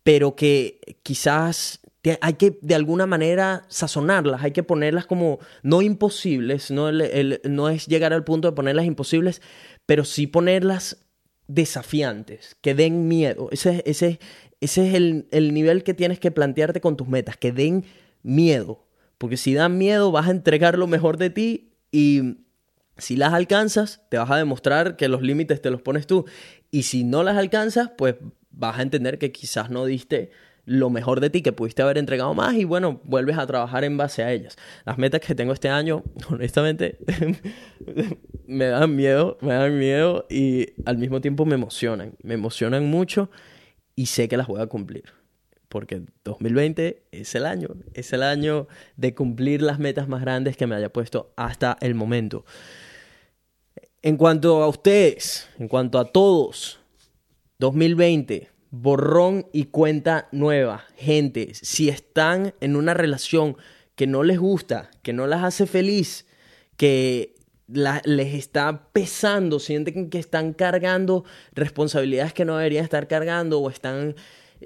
pero 0.02 0.36
que 0.36 0.98
quizás 1.02 1.80
hay 2.20 2.34
que 2.34 2.58
de 2.60 2.74
alguna 2.74 3.06
manera 3.06 3.64
sazonarlas, 3.68 4.42
hay 4.42 4.52
que 4.52 4.62
ponerlas 4.62 5.06
como 5.06 5.38
no 5.62 5.80
imposibles, 5.80 6.70
no, 6.70 6.90
no 6.92 7.68
es 7.70 7.86
llegar 7.86 8.12
al 8.12 8.24
punto 8.24 8.48
de 8.48 8.54
ponerlas 8.54 8.84
imposibles, 8.84 9.40
pero 9.86 10.04
sí 10.04 10.26
ponerlas 10.26 10.98
desafiantes, 11.46 12.56
que 12.60 12.74
den 12.74 13.08
miedo. 13.08 13.48
Ese, 13.52 13.82
ese, 13.86 14.18
ese 14.60 14.88
es 14.88 14.94
el, 14.94 15.28
el 15.30 15.54
nivel 15.54 15.82
que 15.82 15.94
tienes 15.94 16.18
que 16.18 16.30
plantearte 16.30 16.80
con 16.80 16.96
tus 16.96 17.08
metas, 17.08 17.36
que 17.36 17.52
den 17.52 17.84
miedo. 18.22 18.84
Porque 19.18 19.36
si 19.36 19.54
dan 19.54 19.78
miedo, 19.78 20.12
vas 20.12 20.28
a 20.28 20.30
entregar 20.30 20.78
lo 20.78 20.86
mejor 20.86 21.16
de 21.16 21.30
ti 21.30 21.72
y 21.90 22.38
si 22.96 23.16
las 23.16 23.32
alcanzas, 23.32 24.02
te 24.08 24.18
vas 24.18 24.30
a 24.30 24.36
demostrar 24.36 24.96
que 24.96 25.08
los 25.08 25.22
límites 25.22 25.60
te 25.60 25.70
los 25.70 25.82
pones 25.82 26.06
tú. 26.06 26.26
Y 26.70 26.84
si 26.84 27.04
no 27.04 27.22
las 27.22 27.36
alcanzas, 27.36 27.90
pues 27.96 28.16
vas 28.50 28.78
a 28.78 28.82
entender 28.82 29.18
que 29.18 29.32
quizás 29.32 29.70
no 29.70 29.84
diste 29.84 30.30
lo 30.66 30.88
mejor 30.90 31.20
de 31.20 31.28
ti, 31.28 31.42
que 31.42 31.52
pudiste 31.52 31.82
haber 31.82 31.98
entregado 31.98 32.32
más 32.32 32.54
y 32.54 32.64
bueno, 32.64 33.00
vuelves 33.04 33.36
a 33.36 33.46
trabajar 33.46 33.84
en 33.84 33.96
base 33.96 34.22
a 34.22 34.32
ellas. 34.32 34.56
Las 34.86 34.96
metas 34.96 35.20
que 35.20 35.34
tengo 35.34 35.52
este 35.52 35.68
año, 35.68 36.02
honestamente, 36.30 36.98
me 38.46 38.66
dan 38.66 38.96
miedo, 38.96 39.36
me 39.40 39.54
dan 39.54 39.78
miedo 39.78 40.26
y 40.30 40.68
al 40.86 40.96
mismo 40.96 41.20
tiempo 41.20 41.44
me 41.44 41.54
emocionan, 41.54 42.14
me 42.22 42.34
emocionan 42.34 42.86
mucho 42.86 43.30
y 43.94 44.06
sé 44.06 44.28
que 44.28 44.36
las 44.36 44.46
voy 44.46 44.60
a 44.60 44.66
cumplir 44.66 45.04
porque 45.74 46.02
2020 46.22 47.02
es 47.10 47.34
el 47.34 47.44
año, 47.44 47.70
es 47.94 48.12
el 48.12 48.22
año 48.22 48.68
de 48.96 49.12
cumplir 49.12 49.60
las 49.60 49.80
metas 49.80 50.06
más 50.06 50.20
grandes 50.20 50.56
que 50.56 50.68
me 50.68 50.76
haya 50.76 50.88
puesto 50.88 51.32
hasta 51.34 51.76
el 51.80 51.96
momento. 51.96 52.44
En 54.00 54.16
cuanto 54.16 54.62
a 54.62 54.68
ustedes, 54.68 55.48
en 55.58 55.66
cuanto 55.66 55.98
a 55.98 56.04
todos, 56.04 56.78
2020 57.58 58.50
borrón 58.70 59.48
y 59.52 59.64
cuenta 59.64 60.28
nueva. 60.30 60.84
Gente, 60.96 61.54
si 61.54 61.88
están 61.88 62.54
en 62.60 62.76
una 62.76 62.94
relación 62.94 63.56
que 63.96 64.06
no 64.06 64.22
les 64.22 64.38
gusta, 64.38 64.92
que 65.02 65.12
no 65.12 65.26
las 65.26 65.42
hace 65.42 65.66
feliz, 65.66 66.24
que 66.76 67.34
les 67.66 68.34
está 68.34 68.90
pesando, 68.92 69.58
sienten 69.58 70.08
que 70.08 70.20
están 70.20 70.52
cargando 70.52 71.24
responsabilidades 71.52 72.32
que 72.32 72.44
no 72.44 72.58
deberían 72.58 72.84
estar 72.84 73.08
cargando 73.08 73.58
o 73.58 73.70
están 73.70 74.14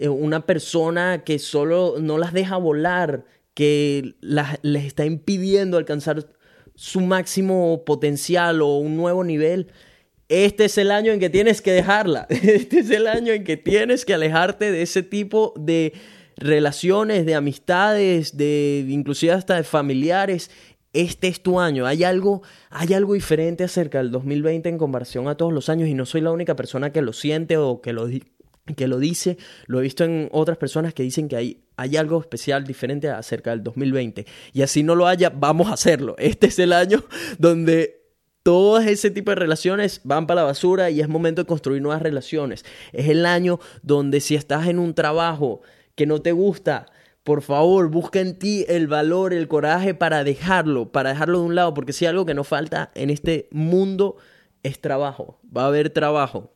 eh, 0.01 0.09
una 0.09 0.46
persona 0.46 1.24
que 1.24 1.38
solo 1.38 1.96
no 2.01 2.18
las 2.18 2.32
deja 2.32 2.57
volar, 2.57 3.24
que 3.55 4.14
les 4.20 4.84
está 4.84 5.05
impidiendo 5.05 5.76
alcanzar 5.76 6.28
su 6.76 7.01
máximo 7.01 7.84
potencial 7.84 8.62
o 8.62 8.76
un 8.78 8.96
nuevo 8.96 9.24
nivel, 9.24 9.72
este 10.28 10.66
es 10.66 10.78
el 10.78 10.92
año 10.92 11.11
en 11.11 11.18
que 11.18 11.30
tienes 11.30 11.61
que 11.61 11.72
dejarla. 11.72 12.26
Este 12.30 12.80
es 12.80 12.90
el 12.90 13.07
año 13.07 13.32
en 13.32 13.44
que 13.44 13.57
tienes 13.57 14.05
que 14.05 14.14
alejarte 14.14 14.70
de 14.70 14.82
ese 14.82 15.03
tipo 15.03 15.55
de 15.57 15.94
relaciones, 16.36 17.26
de 17.26 17.34
amistades, 17.34 18.36
de 18.36 18.86
inclusive 18.88 19.32
hasta 19.32 19.57
de 19.57 19.64
familiares. 19.64 20.51
Este 20.92 21.28
es 21.28 21.42
tu 21.42 21.59
año. 21.59 21.86
Hay 21.86 22.05
algo, 22.05 22.42
hay 22.70 22.92
algo 22.94 23.14
diferente 23.14 23.64
acerca 23.64 23.99
del 23.99 24.11
2020 24.11 24.68
en 24.68 24.78
comparación 24.78 25.28
a 25.28 25.36
todos 25.36 25.53
los 25.53 25.68
años 25.68 25.88
y 25.88 25.94
no 25.94 26.07
soy 26.07 26.20
la 26.20 26.30
única 26.30 26.55
persona 26.55 26.92
que 26.92 27.03
lo 27.03 27.12
siente 27.12 27.57
o 27.57 27.80
que 27.80 27.92
lo, 27.92 28.07
que 28.74 28.88
lo 28.88 28.98
dice. 28.98 29.38
Lo 29.66 29.80
he 29.80 29.82
visto 29.82 30.04
en 30.04 30.28
otras 30.32 30.58
personas 30.58 30.94
que 30.94 31.02
dicen 31.02 31.28
que 31.28 31.36
hay, 31.36 31.60
hay 31.76 31.96
algo 31.96 32.20
especial 32.20 32.64
diferente 32.64 33.08
acerca 33.08 33.50
del 33.50 33.62
2020. 33.62 34.26
Y 34.52 34.62
así 34.62 34.82
no 34.82 34.94
lo 34.94 35.06
haya, 35.06 35.30
vamos 35.30 35.68
a 35.68 35.74
hacerlo. 35.74 36.14
Este 36.18 36.46
es 36.48 36.58
el 36.58 36.72
año 36.72 37.04
donde 37.38 37.98
todo 38.42 38.78
ese 38.78 39.10
tipo 39.10 39.30
de 39.30 39.34
relaciones 39.34 40.00
van 40.04 40.26
para 40.26 40.40
la 40.40 40.46
basura 40.46 40.90
y 40.90 41.00
es 41.00 41.08
momento 41.08 41.42
de 41.42 41.46
construir 41.46 41.82
nuevas 41.82 42.02
relaciones. 42.02 42.64
Es 42.92 43.08
el 43.08 43.26
año 43.26 43.60
donde 43.82 44.20
si 44.20 44.34
estás 44.34 44.68
en 44.68 44.78
un 44.78 44.94
trabajo 44.94 45.60
que 45.94 46.06
no 46.06 46.22
te 46.22 46.32
gusta, 46.32 46.86
por 47.24 47.42
favor, 47.42 47.90
busca 47.90 48.20
en 48.20 48.38
ti 48.38 48.64
el 48.68 48.86
valor, 48.86 49.34
el 49.34 49.48
coraje 49.48 49.92
para 49.92 50.24
dejarlo, 50.24 50.92
para 50.92 51.10
dejarlo 51.10 51.40
de 51.40 51.44
un 51.44 51.54
lado, 51.54 51.74
porque 51.74 51.92
si 51.92 52.06
algo 52.06 52.24
que 52.24 52.32
nos 52.32 52.48
falta 52.48 52.90
en 52.94 53.10
este 53.10 53.48
mundo 53.50 54.16
es 54.62 54.80
trabajo, 54.80 55.38
va 55.54 55.64
a 55.64 55.66
haber 55.66 55.90
trabajo. 55.90 56.54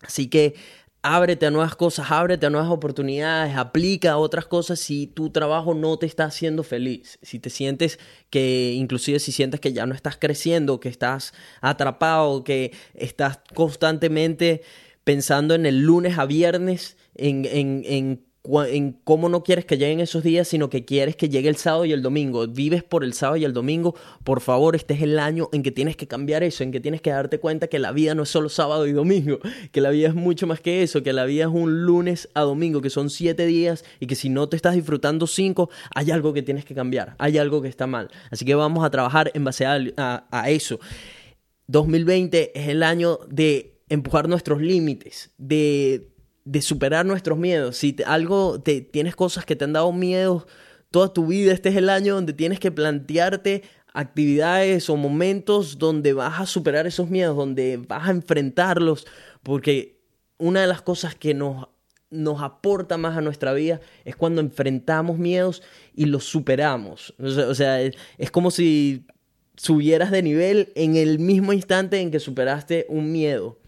Así 0.00 0.30
que 0.30 0.54
ábrete 1.02 1.46
a 1.46 1.50
nuevas 1.50 1.76
cosas, 1.76 2.10
ábrete 2.10 2.46
a 2.46 2.50
nuevas 2.50 2.70
oportunidades, 2.70 3.56
aplica 3.56 4.12
a 4.12 4.16
otras 4.18 4.46
cosas 4.46 4.80
si 4.80 5.06
tu 5.06 5.30
trabajo 5.30 5.74
no 5.74 5.96
te 5.98 6.06
está 6.06 6.24
haciendo 6.24 6.62
feliz, 6.62 7.18
si 7.22 7.38
te 7.38 7.50
sientes 7.50 7.98
que 8.30 8.72
inclusive 8.74 9.18
si 9.20 9.32
sientes 9.32 9.60
que 9.60 9.72
ya 9.72 9.86
no 9.86 9.94
estás 9.94 10.16
creciendo, 10.16 10.80
que 10.80 10.88
estás 10.88 11.32
atrapado, 11.60 12.44
que 12.44 12.72
estás 12.94 13.40
constantemente 13.54 14.62
pensando 15.04 15.54
en 15.54 15.66
el 15.66 15.80
lunes 15.80 16.18
a 16.18 16.26
viernes, 16.26 16.96
en, 17.14 17.44
en, 17.46 17.82
en 17.86 18.27
en 18.66 18.92
cómo 19.04 19.28
no 19.28 19.42
quieres 19.42 19.64
que 19.64 19.76
lleguen 19.76 20.00
esos 20.00 20.22
días, 20.22 20.48
sino 20.48 20.70
que 20.70 20.84
quieres 20.84 21.16
que 21.16 21.28
llegue 21.28 21.48
el 21.48 21.56
sábado 21.56 21.84
y 21.84 21.92
el 21.92 22.02
domingo. 22.02 22.46
Vives 22.46 22.82
por 22.82 23.04
el 23.04 23.12
sábado 23.12 23.36
y 23.36 23.44
el 23.44 23.52
domingo. 23.52 23.94
Por 24.24 24.40
favor, 24.40 24.74
este 24.74 24.94
es 24.94 25.02
el 25.02 25.18
año 25.18 25.48
en 25.52 25.62
que 25.62 25.70
tienes 25.70 25.96
que 25.96 26.08
cambiar 26.08 26.42
eso, 26.42 26.62
en 26.64 26.72
que 26.72 26.80
tienes 26.80 27.02
que 27.02 27.10
darte 27.10 27.38
cuenta 27.38 27.68
que 27.68 27.78
la 27.78 27.92
vida 27.92 28.14
no 28.14 28.22
es 28.22 28.30
solo 28.30 28.48
sábado 28.48 28.86
y 28.86 28.92
domingo, 28.92 29.38
que 29.72 29.80
la 29.80 29.90
vida 29.90 30.08
es 30.08 30.14
mucho 30.14 30.46
más 30.46 30.60
que 30.60 30.82
eso, 30.82 31.02
que 31.02 31.12
la 31.12 31.24
vida 31.26 31.44
es 31.44 31.50
un 31.50 31.84
lunes 31.84 32.28
a 32.34 32.40
domingo, 32.42 32.80
que 32.80 32.90
son 32.90 33.10
siete 33.10 33.44
días 33.46 33.84
y 34.00 34.06
que 34.06 34.14
si 34.14 34.30
no 34.30 34.48
te 34.48 34.56
estás 34.56 34.74
disfrutando 34.74 35.26
cinco, 35.26 35.68
hay 35.94 36.10
algo 36.10 36.32
que 36.32 36.42
tienes 36.42 36.64
que 36.64 36.74
cambiar, 36.74 37.14
hay 37.18 37.38
algo 37.38 37.60
que 37.60 37.68
está 37.68 37.86
mal. 37.86 38.08
Así 38.30 38.44
que 38.44 38.54
vamos 38.54 38.84
a 38.84 38.90
trabajar 38.90 39.30
en 39.34 39.44
base 39.44 39.66
a, 39.66 40.26
a 40.30 40.50
eso. 40.50 40.80
2020 41.66 42.58
es 42.58 42.68
el 42.68 42.82
año 42.82 43.18
de 43.28 43.78
empujar 43.90 44.28
nuestros 44.28 44.60
límites, 44.60 45.32
de 45.36 46.08
de 46.48 46.62
superar 46.62 47.04
nuestros 47.04 47.38
miedos. 47.38 47.76
Si 47.76 47.94
algo 48.06 48.58
te 48.60 48.80
tienes 48.80 49.14
cosas 49.14 49.44
que 49.44 49.54
te 49.54 49.64
han 49.64 49.74
dado 49.74 49.92
miedo 49.92 50.46
toda 50.90 51.12
tu 51.12 51.26
vida, 51.26 51.52
este 51.52 51.68
es 51.68 51.76
el 51.76 51.90
año 51.90 52.14
donde 52.14 52.32
tienes 52.32 52.58
que 52.58 52.72
plantearte 52.72 53.62
actividades 53.92 54.88
o 54.88 54.96
momentos 54.96 55.78
donde 55.78 56.14
vas 56.14 56.40
a 56.40 56.46
superar 56.46 56.86
esos 56.86 57.10
miedos, 57.10 57.36
donde 57.36 57.76
vas 57.76 58.08
a 58.08 58.12
enfrentarlos, 58.12 59.06
porque 59.42 60.00
una 60.38 60.62
de 60.62 60.66
las 60.66 60.82
cosas 60.82 61.14
que 61.14 61.34
nos 61.34 61.68
nos 62.10 62.40
aporta 62.40 62.96
más 62.96 63.18
a 63.18 63.20
nuestra 63.20 63.52
vida 63.52 63.82
es 64.06 64.16
cuando 64.16 64.40
enfrentamos 64.40 65.18
miedos 65.18 65.62
y 65.94 66.06
los 66.06 66.24
superamos. 66.24 67.14
O 67.18 67.54
sea, 67.54 67.82
es 67.82 68.30
como 68.30 68.50
si 68.50 69.04
subieras 69.56 70.10
de 70.10 70.22
nivel 70.22 70.72
en 70.74 70.96
el 70.96 71.18
mismo 71.18 71.52
instante 71.52 72.00
en 72.00 72.10
que 72.10 72.18
superaste 72.18 72.86
un 72.88 73.12
miedo 73.12 73.58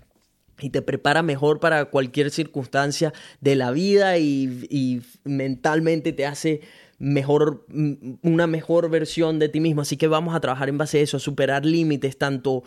y 0.61 0.70
te 0.70 0.82
prepara 0.82 1.22
mejor 1.22 1.61
para 1.61 1.86
cualquier 1.86 2.30
circunstancia 2.30 3.12
de 3.40 3.56
la 3.56 3.70
vida 3.70 4.18
y, 4.18 5.02
mentalmente 5.24 6.12
te 6.12 6.26
hace 6.26 6.61
mejor, 6.98 7.64
mm, 7.68 8.18
una 8.22 8.46
mejor 8.46 8.90
versión 8.90 9.38
de 9.38 9.48
ti 9.48 9.61
mismo. 9.61 9.82
Así 9.82 9.96
que 9.96 10.06
vamos 10.06 10.34
a 10.34 10.40
trabajar 10.40 10.68
en 10.68 10.78
base 10.78 10.98
a 10.98 11.02
eso, 11.02 11.16
a 11.16 11.20
superar 11.20 11.64
límites 11.64 12.18
tanto 12.18 12.62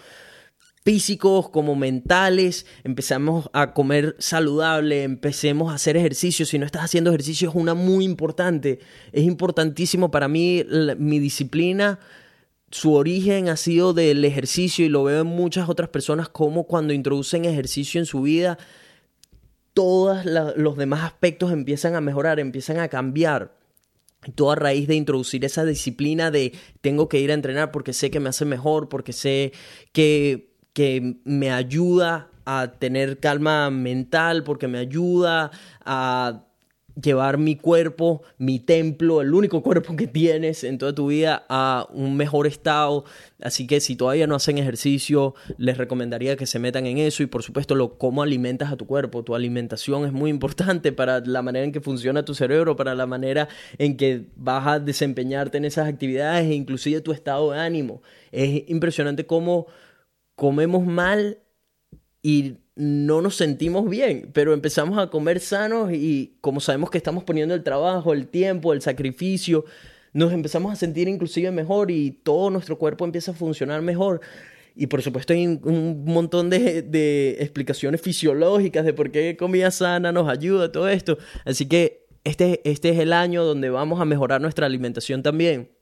físicos 0.84 1.50
como 1.50 1.76
mentales, 1.76 2.66
empezamos 2.84 3.50
a 3.54 3.74
comer 3.74 4.16
saludable, 4.20 5.04
empecemos 5.04 5.72
a 5.72 5.76
hacer 5.76 5.96
ejercicio. 5.96 6.46
Si 6.46 6.60
no 6.60 6.66
estás 6.66 6.84
haciendo 6.84 7.10
ejercicio 7.10 7.50
es 7.50 7.56
una 7.56 7.74
muy 7.74 8.04
importante, 8.04 8.80
es 9.12 9.24
importantísimo 9.24 10.12
para 10.12 10.28
mí 10.28 10.66
mi 10.98 11.20
disciplina 11.20 12.00
su 12.74 12.96
origen 12.96 13.50
ha 13.50 13.56
sido 13.56 13.94
del 13.94 14.26
ejercicio 14.26 14.84
y 14.84 14.90
lo 14.90 15.04
veo 15.04 15.22
en 15.22 15.28
muchas 15.28 15.70
otras 15.70 15.90
personas 15.90 16.28
como 16.28 16.64
cuando 16.64 16.92
introducen 16.92 17.46
ejercicio 17.46 18.00
en 18.00 18.08
su 18.08 18.24
vida, 18.24 18.58
todos 19.76 20.26
los 20.26 20.76
demás 20.76 21.04
aspectos 21.04 21.52
empiezan 21.52 21.94
a 21.94 22.02
mejorar, 22.02 22.40
empiezan 22.40 22.80
a 22.80 22.88
cambiar. 22.88 23.56
Todo 24.34 24.52
a 24.52 24.56
raíz 24.56 24.88
de 24.88 24.96
introducir 24.96 25.46
esa 25.46 25.66
disciplina 25.66 26.32
de 26.32 26.54
tengo 26.82 27.10
que 27.10 27.20
ir 27.20 27.30
a 27.30 27.36
entrenar 27.36 27.72
porque 27.72 27.94
sé 27.94 28.10
que 28.10 28.20
me 28.20 28.30
hace 28.30 28.46
mejor, 28.46 28.90
porque 28.90 29.14
sé 29.14 29.54
que, 29.92 30.56
que 30.74 31.18
me 31.26 31.52
ayuda 31.52 32.32
a 32.46 32.72
tener 32.80 33.20
calma 33.20 33.70
mental, 33.70 34.44
porque 34.44 34.68
me 34.68 34.80
ayuda 34.80 35.52
a 35.86 36.48
llevar 37.02 37.38
mi 37.38 37.56
cuerpo, 37.56 38.22
mi 38.38 38.60
templo, 38.60 39.22
el 39.22 39.34
único 39.34 39.64
cuerpo 39.64 39.96
que 39.96 40.08
tienes 40.08 40.64
en 40.64 40.78
toda 40.78 40.94
tu 40.94 41.08
vida 41.08 41.46
a 41.50 41.88
un 41.92 42.16
mejor 42.16 42.48
estado. 42.48 43.06
Así 43.42 43.68
que 43.68 43.80
si 43.80 43.96
todavía 43.96 44.28
no 44.28 44.36
hacen 44.36 44.58
ejercicio, 44.58 45.34
les 45.58 45.78
recomendaría 45.78 46.36
que 46.36 46.46
se 46.46 46.60
metan 46.60 46.86
en 46.86 46.98
eso 46.98 47.24
y 47.24 47.28
por 47.28 47.44
supuesto 47.44 47.76
lo 47.76 47.98
cómo 47.98 48.24
alimentas 48.24 48.72
a 48.72 48.78
tu 48.78 48.86
cuerpo. 48.86 49.24
Tu 49.24 49.36
alimentación 49.36 50.06
es 50.06 50.12
muy 50.12 50.30
importante 50.30 50.92
para 50.92 51.20
la 51.22 51.42
manera 51.42 51.66
en 51.66 51.72
que 51.72 51.82
funciona 51.82 52.26
tu 52.26 52.36
cerebro, 52.36 52.76
para 52.76 52.96
la 52.96 53.06
manera 53.06 53.48
en 53.78 53.98
que 53.98 54.28
vas 54.36 54.68
a 54.68 54.80
desempeñarte 54.80 55.58
en 55.58 55.66
esas 55.66 55.88
actividades 55.88 56.46
e 56.46 56.54
inclusive 56.54 57.02
tu 57.02 57.12
estado 57.12 57.52
de 57.52 57.60
ánimo. 57.60 58.02
Es 58.32 58.64
impresionante 58.68 59.26
cómo 59.26 59.68
comemos 60.36 60.86
mal 60.86 61.40
y 62.24 62.56
no 62.76 63.22
nos 63.22 63.36
sentimos 63.36 63.88
bien, 63.88 64.32
pero 64.34 64.54
empezamos 64.54 64.98
a 64.98 65.08
comer 65.08 65.40
sanos 65.40 65.92
y 65.94 66.38
como 66.42 66.62
sabemos 66.62 66.90
que 66.90 66.98
estamos 66.98 67.24
poniendo 67.24 67.54
el 67.54 67.64
trabajo, 67.64 68.14
el 68.14 68.28
tiempo, 68.28 68.74
el 68.74 68.82
sacrificio, 68.82 69.66
nos 70.14 70.32
empezamos 70.32 70.72
a 70.72 70.76
sentir 70.76 71.08
inclusive 71.08 71.52
mejor 71.52 71.92
y 71.92 72.12
todo 72.12 72.50
nuestro 72.50 72.80
cuerpo 72.80 73.06
empieza 73.06 73.32
a 73.32 73.36
funcionar 73.36 73.82
mejor. 73.82 74.22
Y 74.76 74.88
por 74.88 75.04
supuesto 75.04 75.34
hay 75.34 75.46
un 75.46 76.04
montón 76.06 76.50
de, 76.50 76.82
de 76.82 77.38
explicaciones 77.42 78.02
fisiológicas 78.02 78.86
de 78.86 78.94
por 78.94 79.12
qué 79.12 79.38
comida 79.38 79.70
sana 79.70 80.12
nos 80.12 80.28
ayuda, 80.30 80.72
todo 80.72 80.88
esto. 80.88 81.20
Así 81.46 81.68
que 81.68 82.08
este, 82.24 82.62
este 82.64 82.90
es 82.90 83.00
el 83.00 83.14
año 83.14 83.44
donde 83.44 83.70
vamos 83.70 84.02
a 84.02 84.06
mejorar 84.06 84.42
nuestra 84.42 84.66
alimentación 84.66 85.22
también 85.22 85.73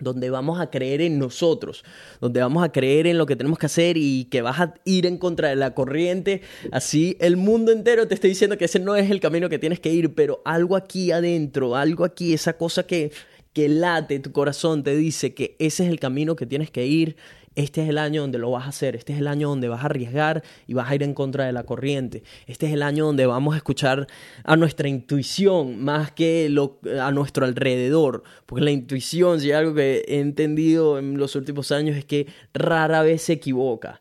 donde 0.00 0.30
vamos 0.30 0.60
a 0.60 0.70
creer 0.70 1.00
en 1.00 1.18
nosotros, 1.18 1.84
donde 2.20 2.40
vamos 2.40 2.64
a 2.64 2.72
creer 2.72 3.06
en 3.06 3.18
lo 3.18 3.26
que 3.26 3.36
tenemos 3.36 3.58
que 3.58 3.66
hacer 3.66 3.96
y 3.96 4.24
que 4.24 4.42
vas 4.42 4.60
a 4.60 4.74
ir 4.84 5.06
en 5.06 5.18
contra 5.18 5.48
de 5.48 5.56
la 5.56 5.74
corriente, 5.74 6.42
así 6.72 7.16
el 7.20 7.36
mundo 7.36 7.72
entero 7.72 8.08
te 8.08 8.14
está 8.14 8.28
diciendo 8.28 8.58
que 8.58 8.64
ese 8.64 8.78
no 8.78 8.96
es 8.96 9.10
el 9.10 9.20
camino 9.20 9.48
que 9.48 9.58
tienes 9.58 9.80
que 9.80 9.92
ir, 9.92 10.14
pero 10.14 10.42
algo 10.44 10.76
aquí 10.76 11.12
adentro, 11.12 11.76
algo 11.76 12.04
aquí, 12.04 12.32
esa 12.32 12.54
cosa 12.54 12.84
que, 12.84 13.12
que 13.52 13.68
late 13.68 14.20
tu 14.20 14.32
corazón 14.32 14.82
te 14.82 14.96
dice 14.96 15.34
que 15.34 15.56
ese 15.58 15.84
es 15.84 15.90
el 15.90 16.00
camino 16.00 16.36
que 16.36 16.46
tienes 16.46 16.70
que 16.70 16.86
ir, 16.86 17.16
este 17.54 17.82
es 17.82 17.88
el 17.88 17.98
año 17.98 18.22
donde 18.22 18.38
lo 18.38 18.50
vas 18.50 18.66
a 18.66 18.68
hacer, 18.68 18.94
este 18.94 19.12
es 19.12 19.18
el 19.18 19.26
año 19.26 19.48
donde 19.48 19.68
vas 19.68 19.82
a 19.82 19.86
arriesgar 19.86 20.42
y 20.66 20.74
vas 20.74 20.90
a 20.90 20.94
ir 20.94 21.02
en 21.02 21.14
contra 21.14 21.46
de 21.46 21.52
la 21.52 21.64
corriente, 21.64 22.22
este 22.46 22.66
es 22.66 22.72
el 22.72 22.82
año 22.82 23.06
donde 23.06 23.26
vamos 23.26 23.54
a 23.54 23.56
escuchar 23.56 24.06
a 24.44 24.56
nuestra 24.56 24.88
intuición 24.88 25.82
más 25.82 26.12
que 26.12 26.54
a 27.00 27.10
nuestro 27.10 27.44
alrededor, 27.44 28.22
porque 28.46 28.64
la 28.64 28.70
intuición, 28.70 29.40
si 29.40 29.52
algo 29.52 29.74
que 29.74 30.04
he 30.06 30.20
entendido 30.20 30.98
en 30.98 31.18
los 31.18 31.34
últimos 31.34 31.72
años 31.72 31.96
es 31.96 32.04
que 32.04 32.26
rara 32.54 33.02
vez 33.02 33.22
se 33.22 33.34
equivoca, 33.34 34.00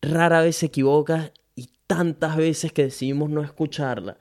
rara 0.00 0.42
vez 0.42 0.56
se 0.56 0.66
equivoca 0.66 1.32
y 1.56 1.70
tantas 1.86 2.36
veces 2.36 2.72
que 2.72 2.84
decidimos 2.84 3.30
no 3.30 3.42
escucharla. 3.42 4.18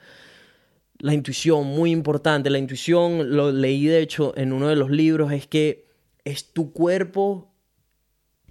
La 0.99 1.13
intuición, 1.13 1.67
muy 1.67 1.91
importante. 1.91 2.49
La 2.49 2.57
intuición, 2.57 3.35
lo 3.35 3.51
leí 3.51 3.85
de 3.85 4.01
hecho 4.01 4.33
en 4.35 4.51
uno 4.51 4.67
de 4.67 4.75
los 4.75 4.89
libros, 4.89 5.31
es 5.31 5.45
que 5.45 5.91
es 6.25 6.53
tu 6.53 6.73
cuerpo 6.73 7.53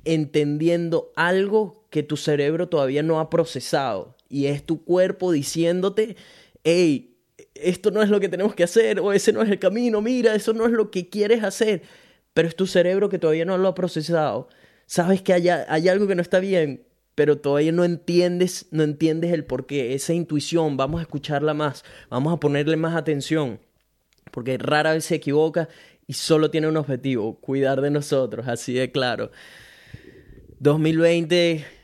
entendiendo 0.06 1.12
algo 1.16 1.84
que 1.90 2.02
tu 2.02 2.16
cerebro 2.16 2.68
todavía 2.68 3.02
no 3.02 3.20
ha 3.20 3.28
procesado. 3.28 4.16
Y 4.28 4.46
es 4.46 4.64
tu 4.64 4.84
cuerpo 4.84 5.32
diciéndote, 5.32 6.16
hey, 6.64 7.16
esto 7.54 7.90
no 7.90 8.02
es 8.02 8.08
lo 8.08 8.20
que 8.20 8.28
tenemos 8.28 8.54
que 8.54 8.64
hacer, 8.64 9.00
o 9.00 9.12
ese 9.12 9.32
no 9.32 9.42
es 9.42 9.50
el 9.50 9.58
camino, 9.58 10.00
mira, 10.00 10.34
eso 10.34 10.52
no 10.52 10.66
es 10.66 10.72
lo 10.72 10.90
que 10.90 11.08
quieres 11.08 11.42
hacer, 11.42 11.82
pero 12.34 12.48
es 12.48 12.56
tu 12.56 12.66
cerebro 12.66 13.08
que 13.08 13.18
todavía 13.18 13.44
no 13.44 13.58
lo 13.58 13.68
ha 13.68 13.74
procesado. 13.74 14.48
Sabes 14.86 15.22
que 15.22 15.32
hay, 15.32 15.48
hay 15.48 15.88
algo 15.88 16.06
que 16.06 16.14
no 16.14 16.22
está 16.22 16.38
bien, 16.38 16.84
pero 17.14 17.38
todavía 17.38 17.72
no 17.72 17.84
entiendes, 17.84 18.66
no 18.70 18.82
entiendes 18.82 19.32
el 19.32 19.44
por 19.44 19.66
qué. 19.66 19.94
Esa 19.94 20.12
intuición, 20.12 20.76
vamos 20.76 21.00
a 21.00 21.02
escucharla 21.02 21.54
más, 21.54 21.84
vamos 22.10 22.32
a 22.32 22.38
ponerle 22.38 22.76
más 22.76 22.94
atención, 22.94 23.58
porque 24.30 24.58
rara 24.58 24.92
vez 24.92 25.06
se 25.06 25.16
equivoca 25.16 25.68
y 26.06 26.12
solo 26.12 26.50
tiene 26.50 26.68
un 26.68 26.76
objetivo, 26.76 27.40
cuidar 27.40 27.80
de 27.80 27.90
nosotros, 27.90 28.46
así 28.48 28.74
de 28.74 28.92
claro. 28.92 29.30
2020 30.60 31.76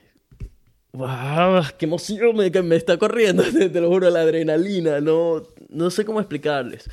¡Wow! 0.93 1.63
¡Qué 1.79 1.87
emoción 1.87 2.37
me, 2.37 2.51
me 2.51 2.77
está 2.77 2.99
corriendo! 2.99 3.43
Te, 3.53 3.81
lo 3.81 3.89
juro, 3.89 4.11
la 4.11 4.21
adrenalina. 4.21 5.01
No, 5.01 5.43
no 5.71 5.91
sé 5.91 6.05
cómo 6.05 6.21
explicarles. 6.21 6.89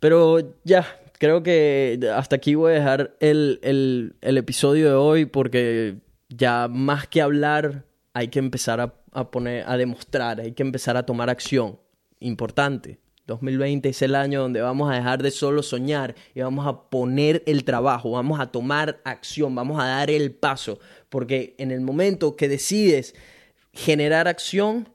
Pero 0.00 0.54
ya, 0.64 0.86
creo 1.18 1.42
que 1.42 2.00
hasta 2.14 2.36
aquí 2.36 2.54
voy 2.54 2.72
a 2.72 2.76
dejar 2.76 3.16
el, 3.20 3.58
el, 3.62 4.16
el 4.22 4.38
episodio 4.38 4.86
de 4.86 4.94
hoy 4.94 5.26
porque 5.26 5.96
ya 6.30 6.68
más 6.68 7.06
que 7.06 7.20
hablar 7.20 7.84
hay 8.14 8.28
que 8.28 8.38
empezar 8.38 8.80
a, 8.80 8.94
a, 9.12 9.30
poner, 9.30 9.64
a 9.68 9.76
demostrar, 9.76 10.40
hay 10.40 10.52
que 10.52 10.62
empezar 10.62 10.96
a 10.96 11.04
tomar 11.04 11.28
acción. 11.28 11.78
Importante. 12.20 12.98
2020 13.28 13.90
es 13.90 14.02
el 14.02 14.14
año 14.14 14.40
donde 14.40 14.62
vamos 14.62 14.90
a 14.90 14.94
dejar 14.94 15.22
de 15.22 15.30
solo 15.30 15.62
soñar 15.62 16.14
y 16.34 16.40
vamos 16.40 16.66
a 16.66 16.88
poner 16.88 17.42
el 17.46 17.62
trabajo, 17.62 18.12
vamos 18.12 18.40
a 18.40 18.50
tomar 18.50 19.00
acción, 19.04 19.54
vamos 19.54 19.78
a 19.78 19.86
dar 19.86 20.10
el 20.10 20.32
paso, 20.32 20.80
porque 21.10 21.54
en 21.58 21.70
el 21.70 21.82
momento 21.82 22.36
que 22.36 22.48
decides 22.48 23.14
generar 23.74 24.28
acción 24.28 24.88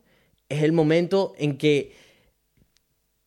es 0.50 0.64
el 0.64 0.72
momento 0.72 1.36
en 1.38 1.58
que 1.58 1.94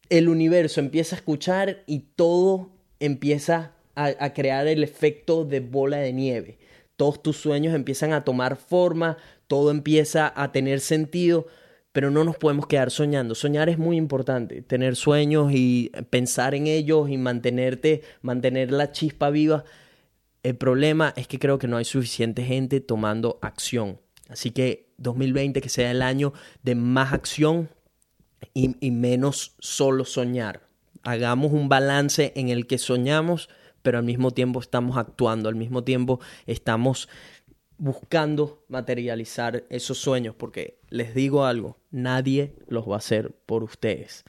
el 0.08 0.28
universo 0.28 0.80
empieza 0.80 1.14
a 1.14 1.18
escuchar 1.20 1.84
y 1.86 2.00
todo 2.16 2.72
empieza 2.98 3.74
a, 3.94 4.12
a 4.18 4.34
crear 4.34 4.66
el 4.66 4.82
efecto 4.82 5.44
de 5.44 5.60
bola 5.60 5.98
de 5.98 6.12
nieve. 6.12 6.58
Todos 6.96 7.22
tus 7.22 7.36
sueños 7.36 7.74
empiezan 7.74 8.12
a 8.12 8.24
tomar 8.24 8.56
forma, 8.56 9.18
todo 9.46 9.70
empieza 9.70 10.32
a 10.34 10.50
tener 10.50 10.80
sentido 10.80 11.46
pero 11.96 12.10
no 12.10 12.24
nos 12.24 12.36
podemos 12.36 12.66
quedar 12.66 12.90
soñando. 12.90 13.34
Soñar 13.34 13.70
es 13.70 13.78
muy 13.78 13.96
importante, 13.96 14.60
tener 14.60 14.96
sueños 14.96 15.50
y 15.54 15.90
pensar 16.10 16.54
en 16.54 16.66
ellos 16.66 17.08
y 17.08 17.16
mantenerte, 17.16 18.02
mantener 18.20 18.70
la 18.70 18.92
chispa 18.92 19.30
viva. 19.30 19.64
El 20.42 20.56
problema 20.56 21.14
es 21.16 21.26
que 21.26 21.38
creo 21.38 21.58
que 21.58 21.68
no 21.68 21.78
hay 21.78 21.86
suficiente 21.86 22.44
gente 22.44 22.82
tomando 22.82 23.38
acción. 23.40 23.98
Así 24.28 24.50
que 24.50 24.90
2020 24.98 25.62
que 25.62 25.70
sea 25.70 25.90
el 25.90 26.02
año 26.02 26.34
de 26.62 26.74
más 26.74 27.14
acción 27.14 27.70
y, 28.52 28.76
y 28.78 28.90
menos 28.90 29.54
solo 29.58 30.04
soñar. 30.04 30.68
Hagamos 31.02 31.52
un 31.52 31.70
balance 31.70 32.34
en 32.36 32.50
el 32.50 32.66
que 32.66 32.76
soñamos, 32.76 33.48
pero 33.80 33.96
al 33.96 34.04
mismo 34.04 34.32
tiempo 34.32 34.60
estamos 34.60 34.98
actuando, 34.98 35.48
al 35.48 35.54
mismo 35.54 35.82
tiempo 35.82 36.20
estamos 36.44 37.08
buscando 37.78 38.64
materializar 38.68 39.64
esos 39.68 39.98
sueños, 39.98 40.34
porque 40.34 40.78
les 40.96 41.14
digo 41.14 41.44
algo, 41.44 41.76
nadie 41.90 42.54
los 42.68 42.88
va 42.88 42.94
a 42.94 42.98
hacer 42.98 43.34
por 43.46 43.62
ustedes. 43.62 44.24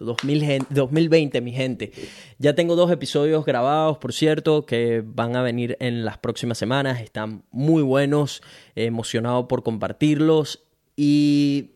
2020, 0.00 1.40
mi 1.42 1.52
gente. 1.52 1.92
Ya 2.38 2.54
tengo 2.54 2.74
dos 2.74 2.90
episodios 2.90 3.44
grabados, 3.44 3.98
por 3.98 4.12
cierto, 4.12 4.64
que 4.64 5.02
van 5.04 5.36
a 5.36 5.42
venir 5.42 5.76
en 5.78 6.04
las 6.04 6.16
próximas 6.18 6.56
semanas. 6.56 7.00
Están 7.02 7.44
muy 7.50 7.82
buenos, 7.82 8.42
emocionado 8.74 9.46
por 9.46 9.62
compartirlos. 9.62 10.64
Y 10.96 11.72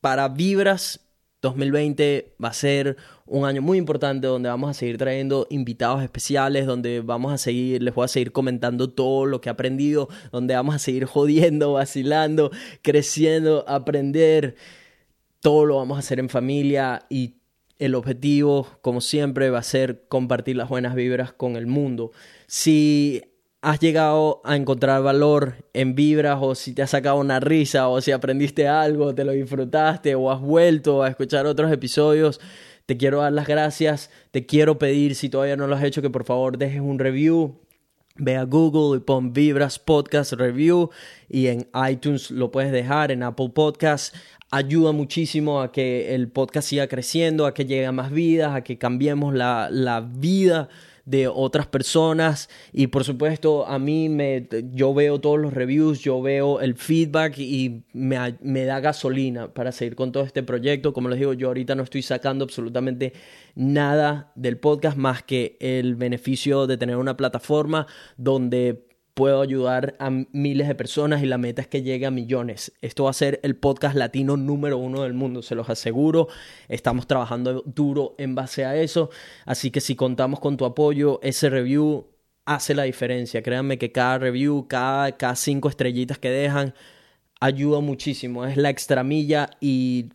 para 0.00 0.28
Vibras 0.28 1.09
2020 1.42 2.34
va 2.42 2.48
a 2.48 2.52
ser 2.52 2.96
un 3.26 3.44
año 3.44 3.62
muy 3.62 3.78
importante 3.78 4.26
donde 4.26 4.48
vamos 4.48 4.70
a 4.70 4.74
seguir 4.74 4.98
trayendo 4.98 5.46
invitados 5.50 6.02
especiales, 6.02 6.66
donde 6.66 7.00
vamos 7.00 7.32
a 7.32 7.38
seguir, 7.38 7.82
les 7.82 7.94
voy 7.94 8.04
a 8.04 8.08
seguir 8.08 8.32
comentando 8.32 8.90
todo 8.90 9.24
lo 9.26 9.40
que 9.40 9.48
he 9.48 9.52
aprendido, 9.52 10.08
donde 10.32 10.54
vamos 10.54 10.74
a 10.74 10.78
seguir 10.78 11.06
jodiendo, 11.06 11.72
vacilando, 11.74 12.50
creciendo, 12.82 13.64
aprender. 13.68 14.56
Todo 15.40 15.64
lo 15.64 15.76
vamos 15.76 15.96
a 15.96 16.00
hacer 16.00 16.18
en 16.18 16.28
familia 16.28 17.06
y 17.08 17.36
el 17.78 17.94
objetivo, 17.94 18.66
como 18.82 19.00
siempre, 19.00 19.48
va 19.48 19.60
a 19.60 19.62
ser 19.62 20.04
compartir 20.08 20.56
las 20.56 20.68
buenas 20.68 20.94
vibras 20.94 21.32
con 21.32 21.56
el 21.56 21.66
mundo. 21.66 22.12
Si 22.46 23.22
has 23.62 23.78
llegado 23.78 24.40
a 24.44 24.56
encontrar 24.56 25.02
valor 25.02 25.56
en 25.74 25.94
vibras 25.94 26.38
o 26.40 26.54
si 26.54 26.72
te 26.72 26.82
has 26.82 26.90
sacado 26.90 27.16
una 27.16 27.40
risa 27.40 27.88
o 27.88 28.00
si 28.00 28.10
aprendiste 28.10 28.68
algo, 28.68 29.14
te 29.14 29.24
lo 29.24 29.32
disfrutaste 29.32 30.14
o 30.14 30.30
has 30.30 30.40
vuelto 30.40 31.02
a 31.02 31.08
escuchar 31.08 31.46
otros 31.46 31.70
episodios, 31.70 32.40
te 32.86 32.96
quiero 32.96 33.20
dar 33.20 33.32
las 33.32 33.46
gracias, 33.46 34.10
te 34.30 34.46
quiero 34.46 34.78
pedir 34.78 35.14
si 35.14 35.28
todavía 35.28 35.56
no 35.56 35.66
lo 35.66 35.76
has 35.76 35.84
hecho 35.84 36.00
que 36.02 36.10
por 36.10 36.24
favor 36.24 36.58
dejes 36.58 36.80
un 36.80 36.98
review. 36.98 37.60
Ve 38.22 38.36
a 38.36 38.44
Google 38.44 38.98
y 38.98 39.00
pon 39.00 39.32
Vibras 39.32 39.78
Podcast 39.78 40.32
Review 40.32 40.90
y 41.28 41.46
en 41.46 41.68
iTunes 41.90 42.30
lo 42.30 42.50
puedes 42.50 42.70
dejar, 42.70 43.12
en 43.12 43.22
Apple 43.22 43.50
Podcast. 43.54 44.14
Ayuda 44.50 44.92
muchísimo 44.92 45.62
a 45.62 45.72
que 45.72 46.14
el 46.14 46.28
podcast 46.28 46.68
siga 46.68 46.86
creciendo, 46.86 47.46
a 47.46 47.54
que 47.54 47.64
llegue 47.64 47.86
a 47.86 47.92
más 47.92 48.10
vidas, 48.10 48.54
a 48.54 48.62
que 48.62 48.76
cambiemos 48.76 49.32
la, 49.32 49.68
la 49.70 50.00
vida 50.00 50.68
de 51.04 51.28
otras 51.28 51.66
personas 51.66 52.48
y 52.72 52.88
por 52.88 53.04
supuesto 53.04 53.66
a 53.66 53.78
mí 53.78 54.08
me 54.08 54.46
yo 54.72 54.94
veo 54.94 55.20
todos 55.20 55.38
los 55.38 55.52
reviews, 55.52 56.00
yo 56.00 56.20
veo 56.22 56.60
el 56.60 56.74
feedback 56.74 57.38
y 57.38 57.82
me, 57.92 58.36
me 58.40 58.64
da 58.64 58.80
gasolina 58.80 59.52
para 59.52 59.72
seguir 59.72 59.96
con 59.96 60.12
todo 60.12 60.24
este 60.24 60.42
proyecto. 60.42 60.92
Como 60.92 61.08
les 61.08 61.18
digo, 61.18 61.32
yo 61.32 61.48
ahorita 61.48 61.74
no 61.74 61.82
estoy 61.82 62.02
sacando 62.02 62.44
absolutamente 62.44 63.12
nada 63.54 64.32
del 64.34 64.58
podcast 64.58 64.96
más 64.96 65.22
que 65.22 65.56
el 65.60 65.96
beneficio 65.96 66.66
de 66.66 66.76
tener 66.76 66.96
una 66.96 67.16
plataforma 67.16 67.86
donde 68.16 68.89
puedo 69.20 69.42
ayudar 69.42 69.96
a 69.98 70.08
miles 70.08 70.66
de 70.66 70.74
personas 70.74 71.22
y 71.22 71.26
la 71.26 71.36
meta 71.36 71.60
es 71.60 71.68
que 71.68 71.82
llegue 71.82 72.06
a 72.06 72.10
millones. 72.10 72.72
Esto 72.80 73.04
va 73.04 73.10
a 73.10 73.12
ser 73.12 73.38
el 73.42 73.54
podcast 73.54 73.94
latino 73.94 74.38
número 74.38 74.78
uno 74.78 75.02
del 75.02 75.12
mundo, 75.12 75.42
se 75.42 75.54
los 75.54 75.68
aseguro. 75.68 76.28
Estamos 76.68 77.06
trabajando 77.06 77.62
duro 77.66 78.14
en 78.16 78.34
base 78.34 78.64
a 78.64 78.76
eso, 78.76 79.10
así 79.44 79.70
que 79.70 79.82
si 79.82 79.94
contamos 79.94 80.40
con 80.40 80.56
tu 80.56 80.64
apoyo, 80.64 81.20
ese 81.22 81.50
review 81.50 82.06
hace 82.46 82.74
la 82.74 82.84
diferencia. 82.84 83.42
Créanme 83.42 83.76
que 83.76 83.92
cada 83.92 84.16
review, 84.16 84.66
cada, 84.68 85.12
cada 85.18 85.36
cinco 85.36 85.68
estrellitas 85.68 86.18
que 86.18 86.30
dejan, 86.30 86.72
ayuda 87.40 87.80
muchísimo. 87.80 88.46
Es 88.46 88.56
la 88.56 88.70
extramilla 88.70 89.50
y 89.60 90.08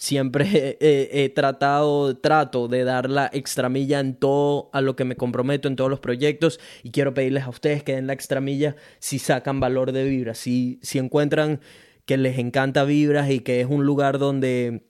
siempre 0.00 0.78
he, 0.80 1.28
tratado, 1.28 2.16
trato 2.16 2.68
de 2.68 2.84
dar 2.84 3.10
la 3.10 3.30
extramilla 3.32 4.00
en 4.00 4.14
todo 4.14 4.70
a 4.72 4.80
lo 4.80 4.96
que 4.96 5.04
me 5.04 5.14
comprometo, 5.14 5.68
en 5.68 5.76
todos 5.76 5.90
los 5.90 6.00
proyectos 6.00 6.58
y 6.82 6.90
quiero 6.90 7.12
pedirles 7.12 7.44
a 7.44 7.50
ustedes 7.50 7.82
que 7.84 7.94
den 7.94 8.06
la 8.06 8.14
extramilla 8.14 8.76
si 8.98 9.18
sacan 9.18 9.60
valor 9.60 9.92
de 9.92 10.04
vibras, 10.04 10.38
si, 10.38 10.80
si 10.82 10.98
encuentran 10.98 11.60
que 12.06 12.16
les 12.16 12.38
encanta 12.38 12.84
vibras 12.84 13.30
y 13.30 13.40
que 13.40 13.60
es 13.60 13.66
un 13.66 13.84
lugar 13.84 14.18
donde 14.18 14.86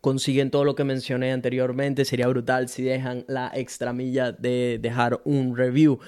consiguen 0.00 0.50
todo 0.50 0.64
lo 0.64 0.76
que 0.76 0.84
mencioné 0.84 1.32
anteriormente, 1.32 2.04
sería 2.04 2.28
brutal 2.28 2.68
si 2.68 2.84
dejan 2.84 3.24
la 3.26 3.50
extramilla 3.54 4.30
de 4.30 4.78
dejar 4.80 5.20
un 5.24 5.56
review. 5.56 5.98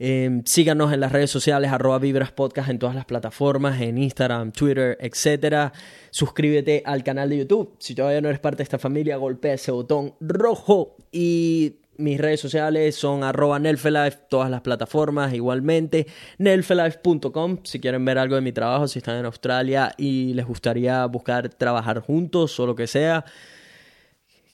Em, 0.00 0.44
síganos 0.44 0.92
en 0.92 1.00
las 1.00 1.10
redes 1.10 1.30
sociales, 1.30 1.72
arroba 1.72 1.98
Vibras 1.98 2.30
Podcast 2.30 2.70
en 2.70 2.78
todas 2.78 2.94
las 2.94 3.04
plataformas, 3.04 3.80
en 3.80 3.98
Instagram, 3.98 4.52
Twitter, 4.52 4.96
etc. 5.00 5.72
Suscríbete 6.10 6.82
al 6.86 7.02
canal 7.02 7.28
de 7.30 7.38
YouTube. 7.38 7.74
Si 7.80 7.96
todavía 7.96 8.20
no 8.20 8.28
eres 8.28 8.40
parte 8.40 8.58
de 8.58 8.62
esta 8.62 8.78
familia, 8.78 9.16
golpea 9.16 9.54
ese 9.54 9.72
botón 9.72 10.14
rojo. 10.20 10.96
Y 11.10 11.80
mis 11.96 12.20
redes 12.20 12.40
sociales 12.40 12.94
son 12.94 13.24
arroba 13.24 13.58
Nelfelife, 13.58 14.18
todas 14.30 14.50
las 14.50 14.60
plataformas 14.60 15.34
igualmente. 15.34 16.06
Nelfelife.com 16.38 17.58
si 17.64 17.80
quieren 17.80 18.04
ver 18.04 18.18
algo 18.18 18.36
de 18.36 18.40
mi 18.40 18.52
trabajo, 18.52 18.86
si 18.86 19.00
están 19.00 19.16
en 19.16 19.24
Australia 19.26 19.92
y 19.96 20.32
les 20.34 20.46
gustaría 20.46 21.04
buscar 21.06 21.48
trabajar 21.48 21.98
juntos 21.98 22.58
o 22.60 22.66
lo 22.66 22.76
que 22.76 22.86
sea. 22.86 23.24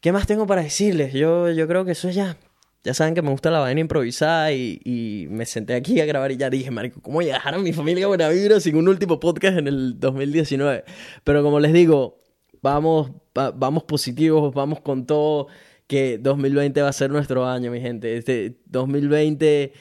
¿Qué 0.01 0.11
más 0.11 0.27
tengo 0.27 0.47
para 0.47 0.63
decirles? 0.63 1.13
Yo, 1.13 1.51
yo 1.51 1.69
creo 1.69 1.85
que 1.85 1.93
eso 1.93 2.09
es 2.09 2.15
ya. 2.15 2.37
Ya 2.85 2.93
saben 2.93 3.15
que 3.15 3.23
me 3.23 3.31
gusta 3.31 3.51
la 3.51 3.61
vaina 3.61 3.81
improvisada 3.81 4.53
y, 4.53 4.79
y, 4.85 5.27
me 5.31 5.47
senté 5.47 5.75
aquí 5.75 6.01
a 6.01 6.05
grabar 6.05 6.31
y 6.33 6.37
ya 6.37 6.51
dije, 6.51 6.71
marico, 6.71 7.01
¿cómo 7.01 7.23
llegar 7.23 7.55
a 7.55 7.59
mi 7.59 7.73
familia 7.73 8.07
Buena 8.07 8.29
Vibra 8.29 8.61
sin 8.61 8.77
un 8.77 8.89
último 8.89 9.19
podcast 9.19 9.57
en 9.57 9.69
el 9.69 9.99
2019? 9.99 10.85
Pero 11.25 11.43
como 11.43 11.61
les 11.61 11.73
digo, 11.73 12.21
vamos, 12.61 13.11
vamos 13.33 13.85
positivos, 13.85 14.53
vamos 14.53 14.81
con 14.83 15.07
todo, 15.07 15.47
que 15.87 16.19
2020 16.19 16.83
va 16.83 16.91
a 16.91 16.93
ser 16.93 17.11
nuestro 17.11 17.47
año, 17.47 17.71
mi 17.71 17.81
gente. 17.81 18.19
Este 18.19 18.59
2020... 18.67 19.73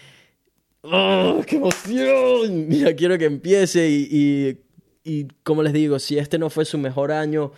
¡Oh, 0.83 1.41
qué 1.45 1.57
emoción! 1.57 2.69
Ya 2.69 2.95
quiero 2.95 3.17
que 3.17 3.25
empiece 3.25 3.89
y, 3.89 4.59
y 5.03 5.27
como 5.43 5.61
les 5.61 5.73
digo, 5.73 5.99
si 5.99 6.17
este 6.17 6.37
no 6.37 6.49
fue 6.49 6.63
su 6.63 6.77
mejor 6.77 7.11
año 7.11 7.51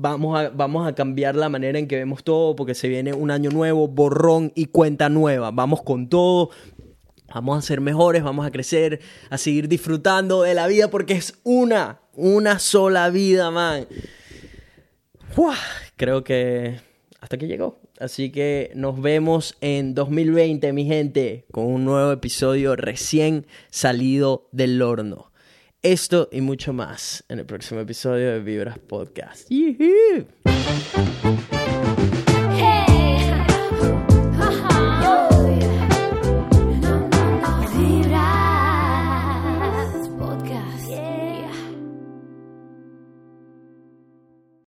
vamos 0.00 0.38
a, 0.38 0.50
vamos 0.50 0.86
a 0.86 0.94
cambiar 0.94 1.34
la 1.34 1.48
manera 1.48 1.78
en 1.78 1.88
que 1.88 1.96
vemos 1.96 2.22
todo 2.22 2.54
porque 2.54 2.74
se 2.74 2.88
viene 2.88 3.12
un 3.12 3.30
año 3.30 3.50
nuevo, 3.50 3.88
borrón 3.88 4.52
y 4.54 4.66
cuenta 4.66 5.08
nueva. 5.08 5.50
Vamos 5.50 5.82
con 5.82 6.08
todo. 6.08 6.50
Vamos 7.34 7.58
a 7.58 7.62
ser 7.62 7.82
mejores, 7.82 8.22
vamos 8.22 8.46
a 8.46 8.50
crecer, 8.50 9.00
a 9.28 9.36
seguir 9.36 9.68
disfrutando 9.68 10.42
de 10.42 10.54
la 10.54 10.66
vida 10.66 10.88
porque 10.88 11.12
es 11.12 11.38
una, 11.44 12.00
una 12.14 12.58
sola 12.58 13.10
vida, 13.10 13.50
man. 13.50 13.86
creo 15.96 16.24
que 16.24 16.80
hasta 17.20 17.36
aquí 17.36 17.46
llegó. 17.46 17.80
Así 18.00 18.30
que 18.30 18.70
nos 18.74 19.02
vemos 19.02 19.56
en 19.60 19.94
2020, 19.94 20.72
mi 20.72 20.86
gente, 20.86 21.44
con 21.50 21.66
un 21.66 21.84
nuevo 21.84 22.12
episodio 22.12 22.76
recién 22.76 23.46
salido 23.70 24.48
del 24.52 24.80
horno. 24.80 25.27
Esto 25.88 26.28
y 26.30 26.42
mucho 26.42 26.74
más 26.74 27.24
en 27.30 27.38
el 27.38 27.46
próximo 27.46 27.80
episodio 27.80 28.32
de 28.32 28.40
Vibras 28.40 28.78
Podcast. 28.78 29.50